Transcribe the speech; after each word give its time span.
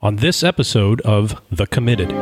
on 0.00 0.16
this 0.16 0.44
episode 0.44 1.00
of 1.00 1.40
The 1.50 1.66
Committed. 1.66 2.12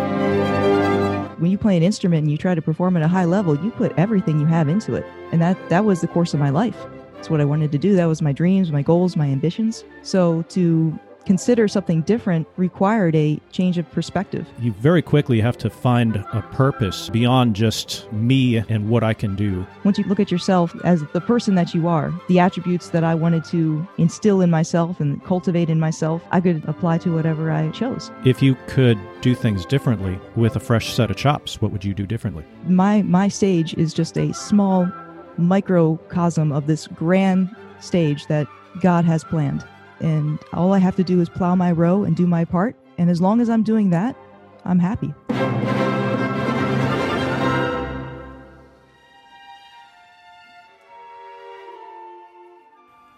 When 1.38 1.50
you 1.50 1.58
play 1.58 1.76
an 1.76 1.82
instrument 1.82 2.22
and 2.22 2.30
you 2.30 2.38
try 2.38 2.54
to 2.54 2.62
perform 2.62 2.96
at 2.96 3.02
a 3.02 3.08
high 3.08 3.26
level, 3.26 3.62
you 3.62 3.70
put 3.70 3.92
everything 3.98 4.40
you 4.40 4.46
have 4.46 4.68
into 4.68 4.94
it. 4.94 5.04
And 5.30 5.42
that 5.42 5.68
that 5.68 5.84
was 5.84 6.00
the 6.00 6.08
course 6.08 6.32
of 6.32 6.40
my 6.40 6.48
life. 6.48 6.86
It's 7.18 7.28
what 7.28 7.40
I 7.40 7.44
wanted 7.44 7.72
to 7.72 7.78
do. 7.78 7.94
That 7.94 8.06
was 8.06 8.22
my 8.22 8.32
dreams, 8.32 8.72
my 8.72 8.80
goals, 8.80 9.16
my 9.16 9.26
ambitions. 9.26 9.84
So 10.02 10.42
to 10.50 10.98
consider 11.26 11.68
something 11.68 12.02
different 12.02 12.46
required 12.56 13.14
a 13.16 13.38
change 13.50 13.76
of 13.76 13.90
perspective. 13.90 14.46
You 14.60 14.72
very 14.72 15.02
quickly 15.02 15.40
have 15.40 15.58
to 15.58 15.68
find 15.68 16.16
a 16.32 16.42
purpose 16.52 17.10
beyond 17.10 17.56
just 17.56 18.10
me 18.12 18.58
and 18.58 18.88
what 18.88 19.02
I 19.02 19.12
can 19.12 19.34
do. 19.34 19.66
Once 19.84 19.98
you 19.98 20.04
look 20.04 20.20
at 20.20 20.30
yourself 20.30 20.74
as 20.84 21.02
the 21.12 21.20
person 21.20 21.56
that 21.56 21.74
you 21.74 21.88
are, 21.88 22.14
the 22.28 22.38
attributes 22.38 22.90
that 22.90 23.04
I 23.04 23.14
wanted 23.14 23.44
to 23.46 23.86
instill 23.98 24.40
in 24.40 24.50
myself 24.50 25.00
and 25.00 25.22
cultivate 25.24 25.68
in 25.68 25.80
myself, 25.80 26.22
I 26.30 26.40
could 26.40 26.64
apply 26.66 26.98
to 26.98 27.14
whatever 27.14 27.50
I 27.50 27.70
chose. 27.70 28.10
If 28.24 28.40
you 28.40 28.56
could 28.68 28.98
do 29.20 29.34
things 29.34 29.66
differently 29.66 30.18
with 30.36 30.54
a 30.56 30.60
fresh 30.60 30.94
set 30.94 31.10
of 31.10 31.16
chops, 31.16 31.60
what 31.60 31.72
would 31.72 31.84
you 31.84 31.92
do 31.92 32.06
differently? 32.06 32.44
My 32.66 33.02
my 33.02 33.28
stage 33.28 33.74
is 33.74 33.92
just 33.92 34.16
a 34.16 34.32
small 34.32 34.90
microcosm 35.36 36.52
of 36.52 36.66
this 36.66 36.86
grand 36.86 37.54
stage 37.80 38.26
that 38.28 38.46
God 38.80 39.04
has 39.04 39.24
planned 39.24 39.64
and 40.00 40.38
all 40.52 40.72
I 40.72 40.78
have 40.78 40.96
to 40.96 41.04
do 41.04 41.20
is 41.20 41.28
plow 41.28 41.54
my 41.54 41.72
row 41.72 42.04
and 42.04 42.16
do 42.16 42.26
my 42.26 42.44
part. 42.44 42.76
And 42.98 43.10
as 43.10 43.20
long 43.20 43.40
as 43.40 43.48
I'm 43.48 43.62
doing 43.62 43.90
that, 43.90 44.16
I'm 44.64 44.78
happy. 44.78 45.14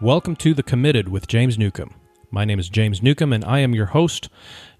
Welcome 0.00 0.36
to 0.36 0.54
The 0.54 0.62
Committed 0.62 1.08
with 1.08 1.26
James 1.26 1.58
Newcomb. 1.58 1.94
My 2.30 2.44
name 2.44 2.58
is 2.58 2.68
James 2.68 3.02
Newcomb, 3.02 3.32
and 3.32 3.44
I 3.44 3.58
am 3.60 3.74
your 3.74 3.86
host, 3.86 4.28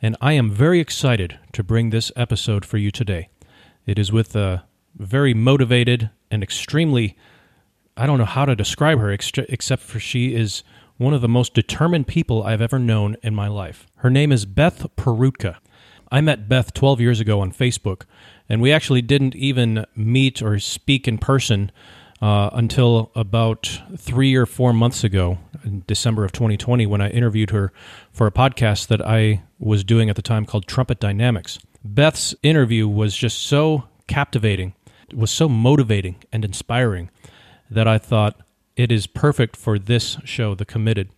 and 0.01 0.16
I 0.21 0.35
am 0.35 0.51
very 0.51 0.80
excited 0.80 1.38
to 1.52 1.65
bring 1.65 1.91
this 1.91 2.12
episode 2.15 2.65
for 2.65 2.77
you 2.77 2.91
today. 2.91 3.30
It 3.87 3.99
is 3.99 4.12
with 4.12 4.37
a 4.37 4.65
very 4.96 5.35
motivated 5.35 6.10
and 6.30 6.43
extremely, 6.43 7.16
I 7.96 8.07
don't 8.07 8.18
know 8.18 8.27
how 8.27 8.45
to 8.45 8.55
describe 8.55 8.99
her, 8.99 9.10
except 9.10 9.83
for 9.83 9.99
she 9.99 10.35
is 10.35 10.62
one 10.99 11.15
of 11.15 11.21
the 11.21 11.29
most 11.29 11.54
determined 11.54 12.07
people 12.07 12.43
I've 12.43 12.60
ever 12.60 12.79
known 12.79 13.16
in 13.23 13.35
my 13.35 13.49
life. 13.49 13.87
Her 13.99 14.10
name 14.10 14.32
is 14.32 14.45
Beth 14.45 14.87
Perutka. 14.96 15.57
I 16.10 16.21
met 16.21 16.49
Beth 16.49 16.74
12 16.74 17.01
years 17.01 17.21
ago 17.21 17.40
on 17.40 17.52
Facebook, 17.52 18.02
and 18.49 18.60
we 18.60 18.73
actually 18.73 19.02
didn't 19.02 19.37
even 19.37 19.87
meet 19.95 20.43
or 20.43 20.59
speak 20.59 21.07
in 21.07 21.18
person 21.18 21.71
uh, 22.21 22.51
until 22.52 23.13
about 23.15 23.80
three 23.96 24.35
or 24.35 24.45
four 24.45 24.73
months 24.73 25.05
ago, 25.05 25.38
in 25.65 25.85
December 25.87 26.24
of 26.24 26.32
2020, 26.32 26.85
when 26.87 27.01
I 27.01 27.10
interviewed 27.10 27.51
her 27.51 27.73
for 28.10 28.27
a 28.27 28.33
podcast 28.33 28.88
that 28.88 29.07
I 29.07 29.45
was 29.59 29.85
doing 29.85 30.10
at 30.10 30.16
the 30.16 30.23
time 30.23 30.46
called 30.46 30.66
Trumpet 30.66 30.99
Dynamics. 30.99 31.60
Beth's 31.85 32.35
interview 32.43 32.88
was 32.88 33.16
just 33.16 33.38
so 33.38 33.85
captivating, 34.09 34.74
it 35.09 35.16
was 35.16 35.30
so 35.30 35.49
motivating 35.49 36.16
and 36.33 36.45
inspiring 36.45 37.10
that 37.71 37.87
I 37.87 37.99
thought, 37.99 38.40
it 38.79 38.93
is 38.93 39.09
perfect 39.09 39.57
for 39.57 39.76
this 39.76 40.16
show, 40.24 40.54
The 40.54 40.65
Committed, 40.65 41.10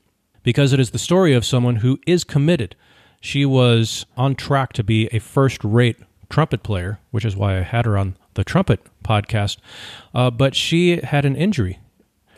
because 0.43 0.73
it 0.73 0.81
is 0.81 0.91
the 0.91 0.99
story 0.99 1.35
of 1.35 1.45
someone 1.45 1.77
who 1.77 2.01
is 2.07 2.25
committed. 2.25 2.75
She 3.21 3.45
was 3.45 4.07
on 4.17 4.35
track 4.35 4.73
to 4.73 4.83
be 4.83 5.09
a 5.13 5.19
first 5.19 5.63
rate 5.63 5.99
trumpet 6.31 6.63
player, 6.63 7.01
which 7.11 7.25
is 7.25 7.37
why 7.37 7.59
I 7.59 7.61
had 7.61 7.85
her 7.85 7.99
on 7.99 8.17
the 8.33 8.45
trumpet 8.45 8.81
podcast, 9.05 9.59
uh, 10.15 10.31
but 10.31 10.55
she 10.55 11.03
had 11.03 11.27
an 11.27 11.37
injury. 11.37 11.79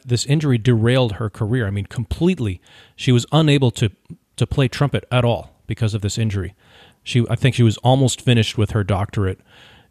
This 0.05 0.27
injury 0.27 0.59
derailed 0.59 1.13
her 1.13 1.31
career. 1.31 1.69
I 1.69 1.71
mean, 1.71 1.87
completely. 1.87 2.61
She 2.97 3.13
was 3.13 3.25
unable 3.31 3.71
to, 3.73 3.91
to 4.37 4.47
play 4.47 4.67
trumpet 4.67 5.05
at 5.13 5.25
all 5.25 5.55
because 5.69 5.95
of 5.95 6.03
this 6.03 6.19
injury. 6.19 6.57
She, 7.05 7.25
I 7.31 7.37
think 7.37 7.55
she 7.55 7.63
was 7.63 7.77
almost 7.79 8.21
finished 8.21 8.59
with 8.59 8.73
her 8.73 8.83
doctorate 8.83 9.39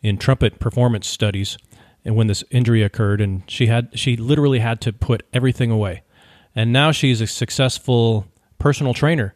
in 0.02 0.18
trumpet 0.18 0.60
performance 0.60 1.08
studies 1.08 1.58
and 2.04 2.16
when 2.16 2.28
this 2.28 2.44
injury 2.50 2.84
occurred 2.84 3.22
and 3.22 3.44
she 3.48 3.68
had 3.68 3.90
she 3.98 4.18
literally 4.18 4.60
had 4.60 4.82
to 4.82 4.94
put 4.94 5.24
everything 5.34 5.72
away. 5.72 6.04
And 6.56 6.74
now 6.74 6.92
she's 6.92 7.22
a 7.22 7.28
successful 7.28 8.28
personal 8.60 8.94
trainer 8.94 9.34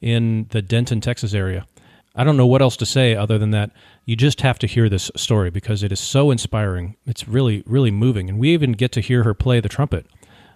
in 0.00 0.46
the 0.50 0.62
denton 0.62 1.00
texas 1.00 1.34
area. 1.34 1.66
I 2.14 2.24
don't 2.24 2.36
know 2.36 2.46
what 2.46 2.62
else 2.62 2.76
to 2.78 2.86
say 2.86 3.14
other 3.14 3.38
than 3.38 3.50
that 3.50 3.70
you 4.04 4.16
just 4.16 4.40
have 4.40 4.58
to 4.60 4.66
hear 4.66 4.88
this 4.88 5.10
story 5.16 5.50
because 5.50 5.82
it 5.82 5.92
is 5.92 6.00
so 6.00 6.30
inspiring. 6.30 6.96
It's 7.06 7.28
really 7.28 7.62
really 7.66 7.90
moving. 7.90 8.28
And 8.28 8.38
we 8.38 8.50
even 8.50 8.72
get 8.72 8.92
to 8.92 9.00
hear 9.00 9.22
her 9.22 9.34
play 9.34 9.60
the 9.60 9.68
trumpet 9.68 10.06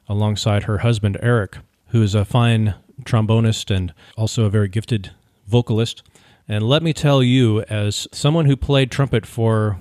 alongside 0.08 0.64
her 0.64 0.78
husband 0.78 1.16
eric 1.22 1.58
who 1.88 2.02
is 2.02 2.14
a 2.14 2.24
fine 2.24 2.74
trombonist 3.04 3.74
and 3.74 3.92
also 4.16 4.44
a 4.44 4.50
very 4.50 4.68
gifted 4.68 5.10
vocalist. 5.46 6.02
And 6.48 6.64
let 6.64 6.82
me 6.82 6.92
tell 6.92 7.22
you 7.22 7.62
as 7.62 8.08
someone 8.12 8.46
who 8.46 8.56
played 8.56 8.90
trumpet 8.90 9.26
for 9.26 9.80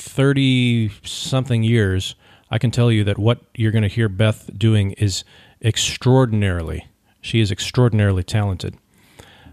30 0.00 0.90
something 1.02 1.62
years, 1.62 2.14
I 2.50 2.58
can 2.58 2.70
tell 2.70 2.90
you 2.90 3.04
that 3.04 3.18
what 3.18 3.40
you're 3.54 3.72
going 3.72 3.82
to 3.82 3.88
hear 3.88 4.08
Beth 4.08 4.50
doing 4.56 4.92
is 4.92 5.24
extraordinarily, 5.62 6.86
she 7.20 7.40
is 7.40 7.50
extraordinarily 7.50 8.22
talented. 8.22 8.76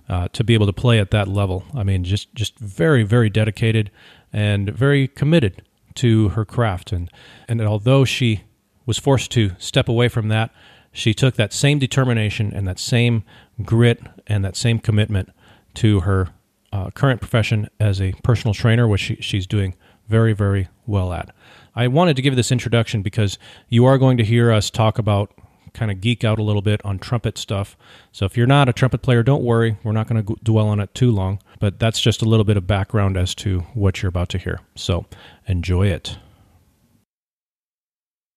Uh, 0.08 0.28
to 0.34 0.44
be 0.44 0.54
able 0.54 0.68
to 0.68 0.74
play 0.74 1.00
at 1.00 1.10
that 1.10 1.28
level, 1.28 1.66
I 1.74 1.82
mean, 1.82 2.04
just 2.04 2.32
just 2.36 2.60
very 2.60 3.02
very 3.02 3.28
dedicated 3.28 3.90
and 4.32 4.70
very 4.70 5.08
committed 5.08 5.64
to 5.96 6.30
her 6.30 6.46
craft, 6.46 6.92
and 6.92 7.10
and 7.48 7.60
although 7.64 8.06
she 8.06 8.44
was 8.86 9.00
forced 9.00 9.32
to 9.32 9.56
step 9.58 9.90
away 9.90 10.08
from 10.08 10.28
that, 10.28 10.52
she 10.92 11.14
took 11.14 11.36
that 11.36 11.52
same 11.54 11.80
determination 11.80 12.54
and 12.54 12.68
that 12.68 12.78
same 12.78 13.24
grit 13.64 14.00
and 14.28 14.46
that 14.46 14.56
same 14.56 14.78
commitment 14.78 15.30
to 15.74 16.02
her 16.02 16.30
uh, 16.72 16.90
current 16.92 17.20
profession 17.20 17.68
as 17.80 18.00
a 18.00 18.14
personal 18.24 18.54
trainer, 18.54 18.88
which 18.88 19.02
she, 19.02 19.16
she's 19.16 19.48
doing 19.48 19.76
very, 20.08 20.34
very 20.34 20.70
well 20.86 21.14
at. 21.14 21.34
I 21.76 21.88
wanted 21.88 22.16
to 22.16 22.22
give 22.22 22.36
this 22.36 22.52
introduction 22.52 23.02
because 23.02 23.38
you 23.70 23.86
are 23.86 23.98
going 23.98 24.18
to 24.18 24.24
hear 24.24 24.52
us 24.52 24.70
talk 24.70 24.98
about 24.98 25.34
kind 25.74 25.92
of 25.92 26.02
geek 26.02 26.24
out 26.24 26.40
a 26.40 26.44
little 26.44 26.62
bit 26.62 26.84
on 26.86 26.98
trumpet 26.98 27.38
stuff. 27.38 27.78
So 28.12 28.26
if 28.26 28.38
you're 28.38 28.48
not 28.48 28.70
a 28.70 28.74
trumpet 28.74 29.02
player, 29.02 29.24
don't 29.24 29.44
worry. 29.44 29.78
We're 29.84 29.92
not 29.92 30.08
going 30.08 30.26
to 30.26 30.36
dwell 30.42 30.68
on 30.68 30.80
it 30.80 30.94
too 30.96 31.12
long, 31.12 31.40
but 31.60 31.80
that's 31.80 32.00
just 32.00 32.22
a 32.22 32.26
little 32.26 32.46
bit 32.46 32.58
of 32.58 32.66
background 32.66 33.18
as 33.18 33.36
to 33.36 33.60
what 33.74 34.02
you're 34.02 34.10
about 34.10 34.30
to 34.30 34.38
hear. 34.38 34.62
So 34.76 35.06
enjoy 35.48 35.88
it. 35.88 36.18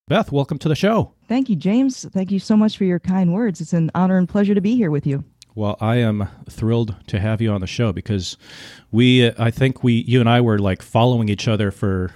Beth, 0.08 0.32
welcome 0.32 0.58
to 0.58 0.68
the 0.68 0.74
show. 0.74 1.12
Thank 1.28 1.48
you, 1.48 1.56
James. 1.56 2.06
Thank 2.12 2.30
you 2.30 2.40
so 2.40 2.56
much 2.56 2.76
for 2.76 2.84
your 2.84 2.98
kind 2.98 3.32
words. 3.32 3.60
It's 3.60 3.74
an 3.74 3.90
honor 3.94 4.16
and 4.16 4.28
pleasure 4.28 4.54
to 4.54 4.60
be 4.60 4.74
here 4.74 4.90
with 4.90 5.06
you. 5.06 5.22
Well, 5.58 5.76
I 5.80 5.96
am 5.96 6.28
thrilled 6.48 6.94
to 7.08 7.18
have 7.18 7.42
you 7.42 7.50
on 7.50 7.60
the 7.60 7.66
show 7.66 7.92
because 7.92 8.36
we, 8.92 9.26
uh, 9.26 9.32
I 9.38 9.50
think 9.50 9.82
we, 9.82 10.04
you 10.06 10.20
and 10.20 10.28
I 10.28 10.40
were 10.40 10.60
like 10.60 10.82
following 10.82 11.28
each 11.28 11.48
other 11.48 11.72
for, 11.72 12.12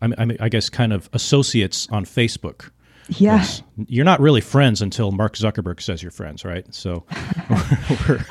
I 0.00 0.06
mean, 0.06 0.38
I 0.40 0.48
guess, 0.48 0.70
kind 0.70 0.94
of 0.94 1.10
associates 1.12 1.86
on 1.90 2.06
Facebook. 2.06 2.70
Yeah. 3.08 3.46
You're 3.86 4.06
not 4.06 4.18
really 4.18 4.40
friends 4.40 4.80
until 4.80 5.12
Mark 5.12 5.36
Zuckerberg 5.36 5.82
says 5.82 6.02
you're 6.02 6.10
friends, 6.10 6.42
right? 6.42 6.74
So 6.74 7.04
we're, 8.08 8.24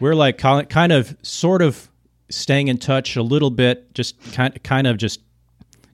we're 0.00 0.14
like 0.14 0.38
kind 0.38 0.90
of, 0.92 1.14
sort 1.20 1.60
of 1.60 1.90
staying 2.30 2.68
in 2.68 2.78
touch 2.78 3.14
a 3.14 3.22
little 3.22 3.50
bit, 3.50 3.92
just 3.92 4.18
kind, 4.32 4.58
kind 4.64 4.86
of 4.86 4.96
just 4.96 5.20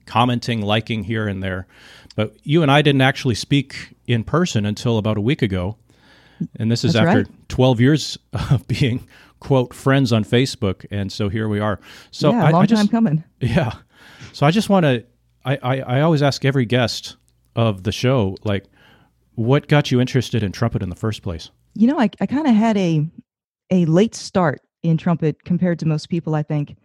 commenting, 0.06 0.62
liking 0.62 1.02
here 1.02 1.26
and 1.26 1.42
there. 1.42 1.66
But 2.14 2.36
you 2.44 2.62
and 2.62 2.70
I 2.70 2.80
didn't 2.80 3.02
actually 3.02 3.34
speak 3.34 3.96
in 4.06 4.22
person 4.22 4.64
until 4.64 4.98
about 4.98 5.16
a 5.16 5.20
week 5.20 5.42
ago 5.42 5.78
and 6.56 6.70
this 6.70 6.84
is 6.84 6.94
That's 6.94 7.06
after 7.06 7.18
right. 7.22 7.48
12 7.48 7.80
years 7.80 8.18
of 8.32 8.66
being, 8.68 9.06
quote, 9.40 9.74
friends 9.74 10.12
on 10.12 10.24
Facebook. 10.24 10.86
And 10.90 11.10
so 11.10 11.28
here 11.28 11.48
we 11.48 11.60
are. 11.60 11.80
So 12.10 12.30
yeah, 12.30 12.44
I, 12.44 12.50
long 12.50 12.62
I 12.62 12.66
just, 12.66 12.80
time 12.80 12.88
coming. 12.88 13.24
Yeah. 13.40 13.72
So 14.32 14.46
I 14.46 14.50
just 14.50 14.68
want 14.68 14.84
to, 14.84 15.04
I, 15.44 15.58
I, 15.62 15.80
I 15.80 16.00
always 16.00 16.22
ask 16.22 16.44
every 16.44 16.64
guest 16.64 17.16
of 17.56 17.82
the 17.84 17.92
show, 17.92 18.36
like, 18.44 18.64
what 19.34 19.68
got 19.68 19.90
you 19.90 20.00
interested 20.00 20.42
in 20.42 20.52
trumpet 20.52 20.82
in 20.82 20.88
the 20.90 20.96
first 20.96 21.22
place? 21.22 21.50
You 21.74 21.88
know, 21.88 21.98
I, 21.98 22.08
I 22.20 22.26
kind 22.26 22.46
of 22.46 22.54
had 22.54 22.76
a 22.76 23.06
a 23.70 23.84
late 23.86 24.14
start 24.14 24.60
in 24.82 24.96
trumpet 24.96 25.42
compared 25.44 25.78
to 25.80 25.86
most 25.86 26.08
people, 26.08 26.34
I 26.34 26.42
think. 26.42 26.76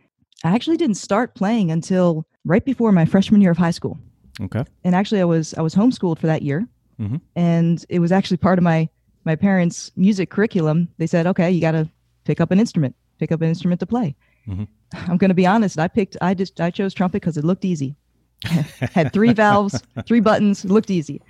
I 0.44 0.56
actually 0.56 0.78
didn't 0.78 0.96
start 0.96 1.36
playing 1.36 1.70
until 1.70 2.26
right 2.46 2.64
before 2.64 2.92
my 2.92 3.06
freshman 3.06 3.42
year 3.42 3.52
of 3.52 3.58
high 3.58 3.72
school. 3.72 4.00
Okay. 4.42 4.64
And 4.84 4.96
actually 4.96 5.22
I 5.22 5.26
was 5.26 5.54
I 5.56 5.62
was 5.62 5.76
homeschooled 5.76 6.18
for 6.18 6.28
that 6.28 6.42
year. 6.42 6.68
Mm-hmm. 7.00 7.18
And 7.36 7.86
it 7.90 8.00
was 8.00 8.12
actually 8.12 8.38
part 8.38 8.58
of 8.58 8.64
my 8.64 8.90
my 9.26 9.36
parents' 9.36 9.92
music 9.96 10.30
curriculum, 10.30 10.90
they 10.98 11.08
said, 11.08 11.28
okay, 11.28 11.52
you 11.52 11.62
got 11.62 11.72
to 11.72 11.90
pick 12.24 12.42
up 12.42 12.52
an 12.52 12.60
instrument, 12.60 12.96
pick 13.20 13.32
up 13.32 13.42
an 13.42 13.50
instrument 13.50 13.80
to 13.80 13.86
play. 13.86 14.16
Mm-hmm. 14.48 14.64
I'm 15.12 15.18
going 15.18 15.30
to 15.30 15.36
be 15.36 15.46
honest. 15.46 15.80
I 15.80 15.88
picked, 15.88 16.18
I 16.22 16.34
just, 16.34 16.60
I 16.60 16.72
chose 16.72 16.94
trumpet 16.94 17.22
because 17.22 17.38
it 17.38 17.44
looked 17.44 17.66
easy. 17.66 17.96
Had 18.44 19.12
three 19.12 19.34
valves, 19.34 19.82
three 20.06 20.22
buttons, 20.22 20.64
looked 20.64 20.90
easy. 20.90 21.22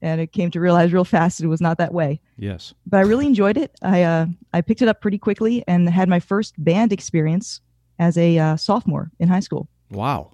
And 0.00 0.20
it 0.20 0.32
came 0.32 0.50
to 0.50 0.60
realize 0.60 0.92
real 0.92 1.04
fast 1.04 1.40
it 1.40 1.46
was 1.46 1.60
not 1.60 1.78
that 1.78 1.92
way. 1.92 2.20
Yes. 2.38 2.74
But 2.86 2.98
I 2.98 3.02
really 3.02 3.26
enjoyed 3.26 3.56
it. 3.56 3.72
I, 3.82 4.02
uh, 4.02 4.26
I 4.52 4.60
picked 4.60 4.82
it 4.82 4.88
up 4.88 5.00
pretty 5.00 5.18
quickly 5.18 5.62
and 5.68 5.88
had 5.88 6.08
my 6.08 6.20
first 6.20 6.54
band 6.62 6.92
experience 6.92 7.60
as 7.98 8.16
a 8.16 8.38
uh, 8.38 8.56
sophomore 8.56 9.10
in 9.18 9.28
high 9.28 9.40
school. 9.40 9.68
Wow. 9.90 10.32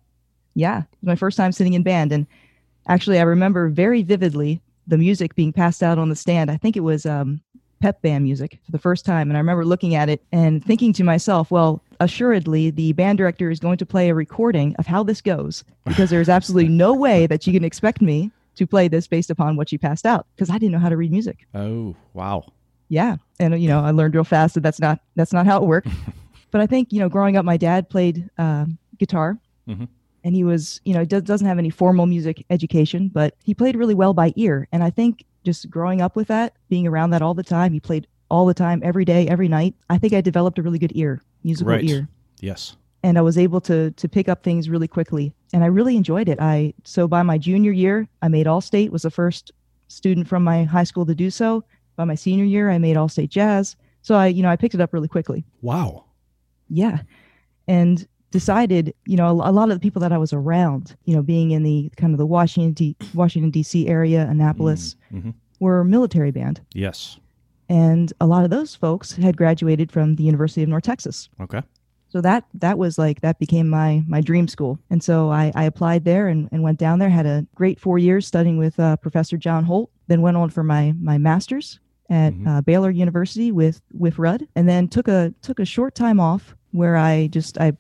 Yeah. 0.55 0.81
It 0.81 0.99
was 1.03 1.07
my 1.09 1.17
first 1.17 1.37
time 1.37 1.53
sitting 1.53 1.75
in 1.75 1.83
band. 1.83 2.13
And 2.13 2.27
actually, 2.89 3.19
I 3.19 3.23
remember 3.23 3.69
very 3.69 4.03
vividly 4.03 4.63
the 4.91 4.99
music 4.99 5.35
being 5.35 5.53
passed 5.53 5.83
out 5.83 5.99
on 5.99 6.09
the 6.09 6.17
stand. 6.17 6.51
I 6.51 6.57
think 6.57 6.77
it 6.77 6.81
was 6.81 7.07
um, 7.07 7.41
pep 7.81 8.03
band 8.03 8.25
music 8.25 8.59
for 8.65 8.73
the 8.73 8.79
first 8.79 9.07
time. 9.07 9.31
And 9.31 9.37
I 9.37 9.41
remember 9.41 9.65
looking 9.65 9.95
at 9.95 10.09
it 10.09 10.23
and 10.33 10.63
thinking 10.65 10.93
to 10.95 11.05
myself, 11.05 11.51
well, 11.51 11.83
assuredly, 12.01 12.71
the 12.71 12.93
band 12.93 13.19
director 13.19 13.51
is 13.51 13.59
going 13.61 13.79
to 13.79 13.87
play 13.87 14.11
a 14.11 14.15
recording 14.15 14.75
of 14.79 14.87
how 14.87 15.03
this 15.03 15.21
goes 15.21 15.65
because 15.87 16.11
there's 16.11 16.29
absolutely 16.29 16.69
no 16.75 16.95
way 16.95 17.27
that 17.27 17.47
you 17.47 17.53
can 17.53 17.65
expect 17.65 18.03
me 18.03 18.31
to 18.57 18.67
play 18.67 18.89
this 18.89 19.07
based 19.07 19.31
upon 19.31 19.57
what 19.57 19.73
you 19.73 19.79
passed 19.79 20.05
out 20.05 20.27
because 20.35 20.51
I 20.51 20.55
didn't 20.55 20.73
know 20.73 20.79
how 20.79 20.91
to 20.91 20.97
read 20.97 21.13
music. 21.13 21.47
Oh, 21.55 21.95
wow. 22.13 22.45
Yeah. 22.89 23.17
And, 23.39 23.61
you 23.63 23.69
know, 23.69 23.81
I 23.81 23.93
learned 23.93 24.15
real 24.15 24.25
fast 24.25 24.55
that 24.55 24.63
that's 24.63 24.81
not, 24.81 25.01
that's 25.15 25.33
not 25.33 25.47
how 25.47 25.63
it 25.63 25.67
worked. 25.67 25.89
but 26.51 26.61
I 26.61 26.67
think, 26.67 26.93
you 26.93 26.99
know, 26.99 27.09
growing 27.09 27.37
up, 27.37 27.45
my 27.45 27.57
dad 27.57 27.89
played 27.89 28.29
uh, 28.37 28.67
guitar. 28.99 29.39
Mm-hmm 29.69 29.85
and 30.25 30.35
he 30.35 30.45
was 30.45 30.81
you 30.85 30.95
know 30.95 31.05
doesn't 31.05 31.47
have 31.47 31.59
any 31.59 31.71
formal 31.71 32.07
music 32.07 32.45
education 32.51 33.09
but 33.09 33.35
he 33.45 33.55
played 33.55 33.77
really 33.77 33.95
well 33.95 34.15
by 34.15 34.33
ear. 34.37 34.69
And 34.73 34.83
i 34.83 34.91
think 34.91 35.25
just 35.45 35.71
growing 35.71 36.01
up 36.01 36.17
with 36.17 36.29
that 36.29 36.55
being 36.69 36.87
around 36.87 37.11
that 37.11 37.23
all 37.23 37.35
the 37.35 37.43
time 37.43 37.73
he 37.73 37.81
played 37.81 38.07
all 38.31 38.47
the 38.47 38.55
time 38.55 38.81
every 38.85 39.05
day 39.05 39.27
every 39.29 39.49
night 39.49 39.75
i 39.89 39.99
think 39.99 40.13
i 40.13 40.21
developed 40.21 40.59
a 40.59 40.63
really 40.63 40.79
good 40.79 40.93
ear 40.95 41.23
musical 41.45 41.73
right. 41.73 41.85
ear. 41.85 42.09
Yes. 42.41 42.77
And 43.03 43.19
i 43.19 43.21
was 43.21 43.39
able 43.39 43.61
to 43.63 43.91
to 43.93 44.09
pick 44.09 44.29
up 44.29 44.43
things 44.43 44.69
really 44.69 44.89
quickly. 44.89 45.33
And 45.53 45.65
i 45.65 45.67
really 45.67 45.97
enjoyed 45.97 46.29
it. 46.29 46.39
I 46.41 46.75
so 46.85 47.09
by 47.09 47.23
my 47.23 47.39
junior 47.39 47.73
year 47.73 48.09
i 48.23 48.29
made 48.29 48.47
all 48.47 48.61
state 48.61 48.93
was 48.93 49.03
the 49.03 49.11
first 49.11 49.53
student 49.89 50.29
from 50.29 50.45
my 50.45 50.65
high 50.65 50.85
school 50.85 51.07
to 51.07 51.15
do 51.15 51.31
so. 51.31 51.65
By 51.97 52.05
my 52.05 52.15
senior 52.15 52.45
year 52.45 52.71
i 52.71 52.79
made 52.79 52.97
all 52.97 53.09
state 53.09 53.31
jazz. 53.31 53.77
So 54.03 54.15
i 54.15 54.27
you 54.27 54.43
know 54.43 54.51
i 54.51 54.57
picked 54.57 54.75
it 54.75 54.81
up 54.81 54.93
really 54.93 55.09
quickly. 55.09 55.45
Wow. 55.63 56.05
Yeah. 56.69 57.01
And 57.67 58.07
decided, 58.31 58.95
you 59.07 59.17
know, 59.17 59.29
a, 59.29 59.51
a, 59.51 59.53
lot 59.53 59.71
of 59.71 59.77
the 59.77 59.81
people 59.81 60.01
that 60.01 60.13
I 60.13 60.19
was 60.19 60.33
around, 60.33 60.97
you 61.05 61.15
know, 61.15 61.23
being 61.23 61.51
in 61.51 61.63
the 61.63 61.91
kind 61.97 62.13
of 62.13 62.19
the 62.19 62.27
Washington 62.27 62.73
D, 62.73 62.97
Washington 63.15 63.51
D.C. 63.51 63.89
area, 63.89 64.27
Annapolis, 64.29 64.97
mm, 65.13 65.19
mm-hmm. 65.19 65.31
were 65.59 65.85
military 65.85 66.31
band. 66.31 66.61
Yes. 66.73 67.19
And 67.69 68.13
a 68.21 68.27
lot 68.27 68.45
of 68.45 68.51
those 68.51 68.75
folks 68.75 69.13
had 69.13 69.37
graduated 69.37 69.93
from 69.93 70.17
the 70.17 70.25
University 70.25 70.63
of 70.63 70.69
North 70.69 70.85
Texas. 70.85 71.29
Okay. 71.41 71.63
So 72.09 72.21
that 72.23 72.45
that 72.55 72.77
was 72.77 72.99
like 72.99 73.21
that 73.21 73.39
became 73.39 73.69
my 73.69 74.03
my 74.09 74.21
dream 74.21 74.49
school, 74.49 74.81
and 74.91 75.01
so 75.01 75.31
I, 75.31 75.53
I 75.55 75.63
applied 75.63 76.05
there 76.05 76.27
and, 76.27 76.49
and 76.51 76.65
went 76.65 76.81
down 76.81 76.99
there. 76.99 77.09
Had 77.09 77.25
a 77.25 77.47
great 77.55 77.79
four 77.79 77.99
years 78.01 78.27
studying 78.27 78.59
with 78.59 78.81
uh, 78.81 78.97
Professor 78.97 79.37
John 79.37 79.63
Holt. 79.63 79.93
Then 80.09 80.21
went 80.21 80.37
on 80.37 80.51
for 80.51 80.65
my 80.65 80.93
my 81.01 81.19
master's 81.19 81.79
at 82.09 82.33
mm-hmm. 82.33 82.49
uh, 82.49 82.61
Baylor 82.63 82.91
University 82.91 83.53
with 83.53 83.81
with 83.93 84.19
Rudd, 84.19 84.49
and 84.57 84.69
then 84.69 84.89
took 84.89 85.07
a 85.07 85.33
took 85.41 85.61
a 85.61 85.65
short 85.65 85.95
time 85.95 86.19
off 86.19 86.57
where 86.73 86.97
I 86.97 87.29
just 87.29 87.59
I 87.59 87.75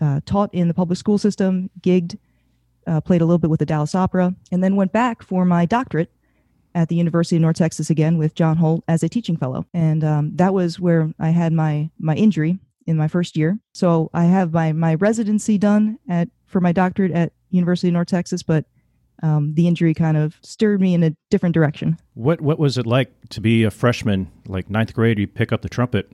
uh, 0.00 0.20
taught 0.26 0.52
in 0.54 0.68
the 0.68 0.74
public 0.74 0.98
school 0.98 1.18
system, 1.18 1.70
gigged, 1.80 2.18
uh, 2.86 3.00
played 3.00 3.20
a 3.20 3.24
little 3.24 3.38
bit 3.38 3.50
with 3.50 3.60
the 3.60 3.66
Dallas 3.66 3.94
Opera, 3.94 4.34
and 4.50 4.62
then 4.62 4.76
went 4.76 4.92
back 4.92 5.22
for 5.22 5.44
my 5.44 5.66
doctorate 5.66 6.10
at 6.74 6.88
the 6.88 6.96
University 6.96 7.36
of 7.36 7.42
North 7.42 7.56
Texas 7.56 7.90
again 7.90 8.18
with 8.18 8.34
John 8.34 8.56
Holt 8.56 8.84
as 8.88 9.02
a 9.02 9.08
teaching 9.08 9.36
fellow. 9.36 9.66
And 9.74 10.04
um, 10.04 10.36
that 10.36 10.54
was 10.54 10.78
where 10.78 11.12
I 11.18 11.30
had 11.30 11.52
my 11.52 11.90
my 11.98 12.14
injury 12.14 12.58
in 12.86 12.96
my 12.96 13.08
first 13.08 13.36
year. 13.36 13.58
So 13.74 14.10
I 14.14 14.24
have 14.24 14.52
my 14.52 14.72
my 14.72 14.94
residency 14.94 15.58
done 15.58 15.98
at 16.08 16.28
for 16.46 16.60
my 16.60 16.72
doctorate 16.72 17.12
at 17.12 17.32
University 17.50 17.88
of 17.88 17.94
North 17.94 18.08
Texas, 18.08 18.42
but 18.42 18.64
um, 19.22 19.54
the 19.54 19.66
injury 19.66 19.94
kind 19.94 20.16
of 20.16 20.38
stirred 20.42 20.80
me 20.80 20.94
in 20.94 21.02
a 21.02 21.14
different 21.30 21.54
direction. 21.54 21.98
What 22.14 22.40
what 22.40 22.58
was 22.58 22.78
it 22.78 22.86
like 22.86 23.12
to 23.30 23.40
be 23.40 23.64
a 23.64 23.70
freshman, 23.70 24.30
like 24.46 24.70
ninth 24.70 24.94
grade? 24.94 25.18
You 25.18 25.26
pick 25.26 25.52
up 25.52 25.62
the 25.62 25.68
trumpet 25.68 26.10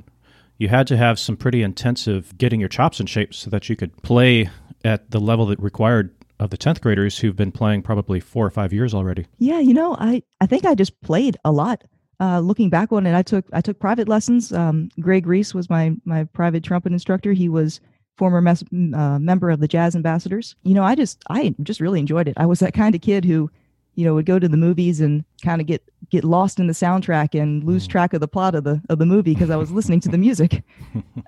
you 0.59 0.69
had 0.69 0.87
to 0.87 0.97
have 0.97 1.19
some 1.19 1.37
pretty 1.37 1.63
intensive 1.63 2.37
getting 2.39 2.61
your 2.61 2.69
chops 2.69 3.01
in 3.01 3.07
shape 3.07 3.35
so 3.35 3.51
that 3.51 3.69
you 3.69 3.77
could 3.77 3.97
play 4.03 4.49
at 4.85 5.11
the 5.11 5.21
level 5.21 5.47
that 5.47 5.59
required 5.61 6.15
of 6.39 6.51
the 6.51 6.59
10th 6.59 6.81
graders 6.81 7.19
who've 7.19 7.37
been 7.37 7.53
playing 7.53 7.83
probably 7.83 8.21
four 8.21 8.45
or 8.45 8.51
five 8.51 8.73
years 8.73 8.93
already. 8.93 9.27
Yeah, 9.39 9.61
you 9.61 9.73
know, 9.73 9.97
I, 9.99 10.23
I 10.41 10.47
think 10.47 10.65
I 10.65 10.75
just 10.75 11.01
played 11.01 11.37
a 11.45 11.53
lot. 11.53 11.85
Uh, 12.21 12.41
looking 12.41 12.71
back 12.71 12.93
on 12.93 13.07
it, 13.07 13.15
I 13.15 13.23
took 13.23 13.45
I 13.53 13.61
took 13.61 13.81
private 13.81 14.09
lessons. 14.09 14.53
Um, 14.53 14.89
Greg 15.01 15.27
Reese 15.27 15.53
was 15.53 15.69
my 15.69 15.97
my 16.05 16.25
private 16.25 16.63
trumpet 16.63 16.93
instructor. 16.93 17.33
He 17.33 17.49
was 17.49 17.81
former 18.17 18.41
mes- 18.41 18.63
uh, 18.95 19.19
member 19.19 19.51
of 19.51 19.59
the 19.59 19.67
Jazz 19.67 19.97
Ambassadors. 19.97 20.55
You 20.63 20.75
know, 20.75 20.85
I 20.85 20.95
just 20.95 21.23
I 21.29 21.55
just 21.63 21.81
really 21.81 21.99
enjoyed 21.99 22.29
it. 22.29 22.35
I 22.37 22.47
was 22.47 22.61
that 22.61 22.73
kind 22.73 22.95
of 22.95 23.01
kid 23.01 23.25
who 23.25 23.51
you 23.95 24.05
know 24.05 24.15
would 24.15 24.27
go 24.27 24.39
to 24.39 24.49
the 24.49 24.57
movies 24.57 25.01
and 25.01 25.25
kind 25.43 25.61
of 25.61 25.67
get 25.67 25.83
get 26.11 26.25
lost 26.25 26.59
in 26.59 26.67
the 26.67 26.73
soundtrack 26.73 27.41
and 27.41 27.65
lose 27.65 27.87
mm. 27.87 27.91
track 27.91 28.13
of 28.13 28.21
the 28.21 28.29
plot 28.29 28.55
of 28.55 28.65
the 28.65 28.81
of 28.89 28.99
the 28.99 29.07
movie 29.07 29.35
because 29.35 29.51
I 29.51 29.57
was 29.57 29.71
listening 29.71 30.01
to 30.01 30.09
the 30.09 30.19
music. 30.19 30.63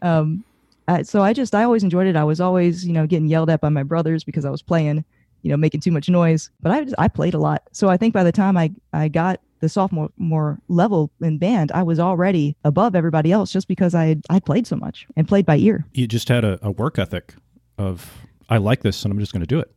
Um, 0.02 0.44
I, 0.88 1.02
so 1.02 1.22
I 1.22 1.32
just 1.32 1.54
I 1.54 1.64
always 1.64 1.82
enjoyed 1.82 2.06
it. 2.06 2.16
I 2.16 2.24
was 2.24 2.40
always 2.40 2.86
you 2.86 2.92
know 2.92 3.06
getting 3.06 3.26
yelled 3.26 3.50
at 3.50 3.60
by 3.60 3.70
my 3.70 3.82
brothers 3.82 4.22
because 4.22 4.44
I 4.44 4.50
was 4.50 4.62
playing, 4.62 5.04
you 5.42 5.50
know, 5.50 5.56
making 5.56 5.80
too 5.80 5.90
much 5.90 6.08
noise. 6.08 6.50
But 6.60 6.70
I 6.72 6.84
just, 6.84 6.94
I 6.98 7.08
played 7.08 7.34
a 7.34 7.38
lot. 7.38 7.62
So 7.72 7.88
I 7.88 7.96
think 7.96 8.14
by 8.14 8.22
the 8.22 8.30
time 8.30 8.56
I 8.56 8.70
I 8.92 9.08
got 9.08 9.40
the 9.60 9.68
sophomore 9.68 10.10
more 10.16 10.60
level 10.68 11.10
in 11.20 11.38
band, 11.38 11.72
I 11.72 11.82
was 11.82 11.98
already 11.98 12.56
above 12.64 12.94
everybody 12.94 13.32
else 13.32 13.50
just 13.52 13.68
because 13.68 13.94
I 13.94 14.04
had, 14.06 14.22
I 14.30 14.38
played 14.38 14.66
so 14.66 14.76
much 14.76 15.06
and 15.16 15.26
played 15.26 15.46
by 15.46 15.56
ear. 15.56 15.84
You 15.92 16.06
just 16.06 16.28
had 16.28 16.44
a, 16.44 16.58
a 16.62 16.70
work 16.70 16.98
ethic 16.98 17.34
of 17.78 18.26
I 18.48 18.58
like 18.58 18.82
this 18.82 19.04
and 19.04 19.12
I'm 19.12 19.18
just 19.18 19.32
going 19.32 19.40
to 19.40 19.46
do 19.46 19.58
it. 19.58 19.72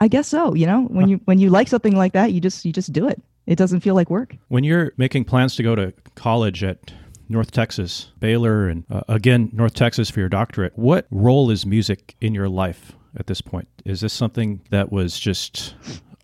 I 0.00 0.08
guess 0.08 0.28
so. 0.28 0.54
You 0.54 0.66
know, 0.66 0.82
when 0.84 1.08
you 1.08 1.20
when 1.24 1.38
you 1.38 1.50
like 1.50 1.68
something 1.68 1.96
like 1.96 2.12
that, 2.12 2.32
you 2.32 2.40
just 2.40 2.64
you 2.64 2.72
just 2.72 2.92
do 2.92 3.08
it. 3.08 3.22
It 3.46 3.56
doesn't 3.56 3.80
feel 3.80 3.94
like 3.94 4.10
work. 4.10 4.36
When 4.48 4.64
you're 4.64 4.92
making 4.96 5.24
plans 5.24 5.54
to 5.56 5.62
go 5.62 5.74
to 5.74 5.92
college 6.14 6.64
at 6.64 6.92
North 7.28 7.50
Texas, 7.50 8.10
Baylor, 8.20 8.68
and 8.68 8.84
uh, 8.90 9.02
again 9.08 9.50
North 9.52 9.74
Texas 9.74 10.10
for 10.10 10.20
your 10.20 10.28
doctorate, 10.28 10.72
what 10.76 11.06
role 11.10 11.50
is 11.50 11.64
music 11.66 12.16
in 12.20 12.34
your 12.34 12.48
life 12.48 12.92
at 13.16 13.26
this 13.26 13.40
point? 13.40 13.68
Is 13.84 14.00
this 14.00 14.12
something 14.12 14.60
that 14.70 14.90
was 14.90 15.18
just 15.18 15.74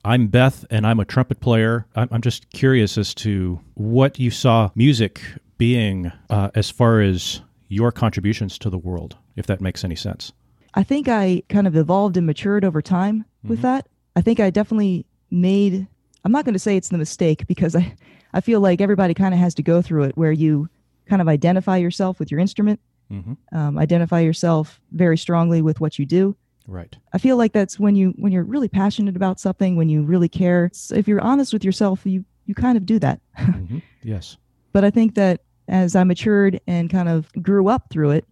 I'm 0.04 0.28
Beth 0.28 0.64
and 0.70 0.86
I'm 0.86 0.98
a 0.98 1.04
trumpet 1.04 1.40
player. 1.40 1.86
I'm, 1.94 2.22
just 2.22 2.50
curious 2.50 2.96
as 2.96 3.14
to 3.16 3.60
what 3.74 4.18
you 4.18 4.30
saw 4.30 4.70
music 4.74 5.20
being 5.58 6.10
uh, 6.30 6.50
as 6.54 6.70
far 6.70 7.00
as 7.00 7.42
your 7.68 7.92
contributions 7.92 8.58
to 8.58 8.70
the 8.70 8.78
world, 8.78 9.16
if 9.36 9.46
that 9.46 9.60
makes 9.60 9.84
any 9.84 9.96
sense. 9.96 10.32
I 10.72 10.84
think 10.84 11.08
I 11.08 11.42
kind 11.48 11.66
of 11.66 11.76
evolved 11.76 12.16
and 12.16 12.26
matured 12.26 12.64
over 12.64 12.80
time 12.80 13.26
with 13.44 13.58
mm-hmm. 13.58 13.68
that. 13.68 13.88
I 14.16 14.20
think 14.20 14.40
I 14.40 14.50
definitely 14.50 15.06
made 15.30 15.86
I'm 16.24 16.32
not 16.32 16.44
going 16.44 16.54
to 16.54 16.58
say 16.58 16.76
it's 16.76 16.88
the 16.88 16.98
mistake 16.98 17.46
because 17.46 17.74
I 17.74 17.94
I 18.32 18.40
feel 18.40 18.60
like 18.60 18.80
everybody 18.80 19.14
kind 19.14 19.34
of 19.34 19.40
has 19.40 19.54
to 19.54 19.62
go 19.62 19.82
through 19.82 20.04
it 20.04 20.16
where 20.16 20.32
you 20.32 20.68
kind 21.08 21.20
of 21.20 21.28
identify 21.28 21.76
yourself 21.76 22.20
with 22.20 22.30
your 22.30 22.38
instrument, 22.38 22.78
mm-hmm. 23.10 23.32
um, 23.56 23.76
identify 23.76 24.20
yourself 24.20 24.80
very 24.92 25.18
strongly 25.18 25.62
with 25.62 25.80
what 25.80 25.98
you 25.98 26.06
do. 26.06 26.36
Right. 26.68 26.94
I 27.12 27.18
feel 27.18 27.36
like 27.36 27.52
that's 27.52 27.80
when 27.80 27.96
you 27.96 28.14
when 28.18 28.32
you're 28.32 28.44
really 28.44 28.68
passionate 28.68 29.16
about 29.16 29.40
something, 29.40 29.76
when 29.76 29.88
you 29.88 30.02
really 30.02 30.28
care. 30.28 30.70
If 30.90 31.08
you're 31.08 31.20
honest 31.20 31.52
with 31.52 31.64
yourself, 31.64 32.02
you 32.04 32.24
you 32.46 32.54
kind 32.54 32.76
of 32.76 32.86
do 32.86 32.98
that. 33.00 33.20
mm-hmm. 33.38 33.78
Yes. 34.02 34.36
But 34.72 34.84
I 34.84 34.90
think 34.90 35.14
that 35.16 35.40
as 35.66 35.96
I 35.96 36.04
matured 36.04 36.60
and 36.66 36.88
kind 36.90 37.08
of 37.08 37.32
grew 37.42 37.68
up 37.68 37.90
through 37.90 38.10
it, 38.10 38.24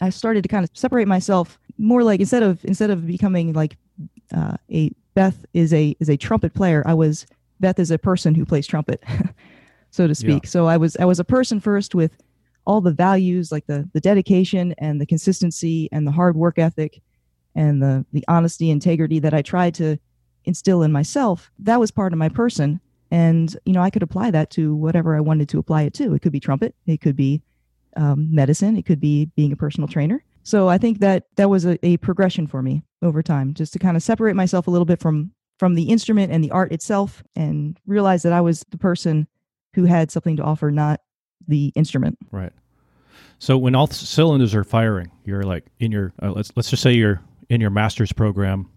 I 0.00 0.10
started 0.10 0.42
to 0.42 0.48
kind 0.48 0.64
of 0.64 0.70
separate 0.74 1.08
myself 1.08 1.58
more 1.78 2.02
like 2.02 2.20
instead 2.20 2.42
of 2.42 2.64
instead 2.64 2.90
of 2.90 3.06
becoming 3.06 3.52
like 3.52 3.76
uh, 4.34 4.56
a 4.70 4.92
Beth 5.14 5.44
is 5.52 5.74
a 5.74 5.94
is 6.00 6.08
a 6.08 6.16
trumpet 6.16 6.54
player. 6.54 6.82
I 6.86 6.94
was 6.94 7.26
Beth 7.60 7.78
is 7.78 7.90
a 7.90 7.98
person 7.98 8.34
who 8.34 8.44
plays 8.44 8.66
trumpet, 8.66 9.02
so 9.90 10.06
to 10.06 10.14
speak. 10.14 10.44
Yeah. 10.44 10.48
So 10.48 10.66
I 10.66 10.76
was 10.76 10.96
I 10.96 11.04
was 11.04 11.20
a 11.20 11.24
person 11.24 11.60
first 11.60 11.94
with 11.94 12.16
all 12.64 12.80
the 12.80 12.92
values 12.92 13.52
like 13.52 13.66
the 13.66 13.88
the 13.92 14.00
dedication 14.00 14.74
and 14.78 15.00
the 15.00 15.06
consistency 15.06 15.88
and 15.92 16.06
the 16.06 16.12
hard 16.12 16.36
work 16.36 16.58
ethic 16.58 17.02
and 17.54 17.82
the 17.82 18.06
the 18.12 18.24
honesty 18.28 18.70
integrity 18.70 19.18
that 19.18 19.34
I 19.34 19.42
tried 19.42 19.74
to 19.74 19.98
instill 20.44 20.82
in 20.82 20.92
myself. 20.92 21.50
That 21.58 21.80
was 21.80 21.90
part 21.90 22.12
of 22.12 22.18
my 22.18 22.28
person, 22.28 22.80
and 23.10 23.54
you 23.64 23.72
know 23.72 23.82
I 23.82 23.90
could 23.90 24.02
apply 24.02 24.30
that 24.30 24.50
to 24.52 24.74
whatever 24.74 25.14
I 25.14 25.20
wanted 25.20 25.48
to 25.50 25.58
apply 25.58 25.82
it 25.82 25.94
to. 25.94 26.14
It 26.14 26.22
could 26.22 26.32
be 26.32 26.40
trumpet. 26.40 26.74
It 26.86 27.00
could 27.00 27.16
be 27.16 27.42
um, 27.96 28.34
medicine. 28.34 28.76
It 28.76 28.86
could 28.86 29.00
be 29.00 29.26
being 29.36 29.52
a 29.52 29.56
personal 29.56 29.88
trainer. 29.88 30.24
So 30.42 30.68
I 30.68 30.78
think 30.78 31.00
that 31.00 31.24
that 31.36 31.48
was 31.48 31.64
a, 31.64 31.84
a 31.84 31.96
progression 31.98 32.46
for 32.46 32.62
me 32.62 32.82
over 33.02 33.22
time, 33.22 33.54
just 33.54 33.72
to 33.74 33.78
kind 33.78 33.96
of 33.96 34.02
separate 34.02 34.34
myself 34.34 34.66
a 34.66 34.70
little 34.70 34.84
bit 34.84 35.00
from 35.00 35.32
from 35.58 35.74
the 35.74 35.84
instrument 35.84 36.32
and 36.32 36.42
the 36.42 36.50
art 36.50 36.72
itself, 36.72 37.22
and 37.36 37.78
realize 37.86 38.22
that 38.22 38.32
I 38.32 38.40
was 38.40 38.64
the 38.70 38.78
person 38.78 39.28
who 39.74 39.84
had 39.84 40.10
something 40.10 40.36
to 40.36 40.42
offer, 40.42 40.70
not 40.70 41.00
the 41.46 41.72
instrument. 41.74 42.18
Right. 42.30 42.52
So 43.38 43.56
when 43.58 43.74
all 43.74 43.86
cylinders 43.86 44.54
are 44.54 44.64
firing, 44.64 45.10
you're 45.24 45.42
like 45.42 45.64
in 45.78 45.92
your 45.92 46.12
uh, 46.22 46.32
let's 46.32 46.52
let's 46.56 46.70
just 46.70 46.82
say 46.82 46.92
you're 46.92 47.20
in 47.48 47.60
your 47.60 47.70
master's 47.70 48.12
program, 48.12 48.68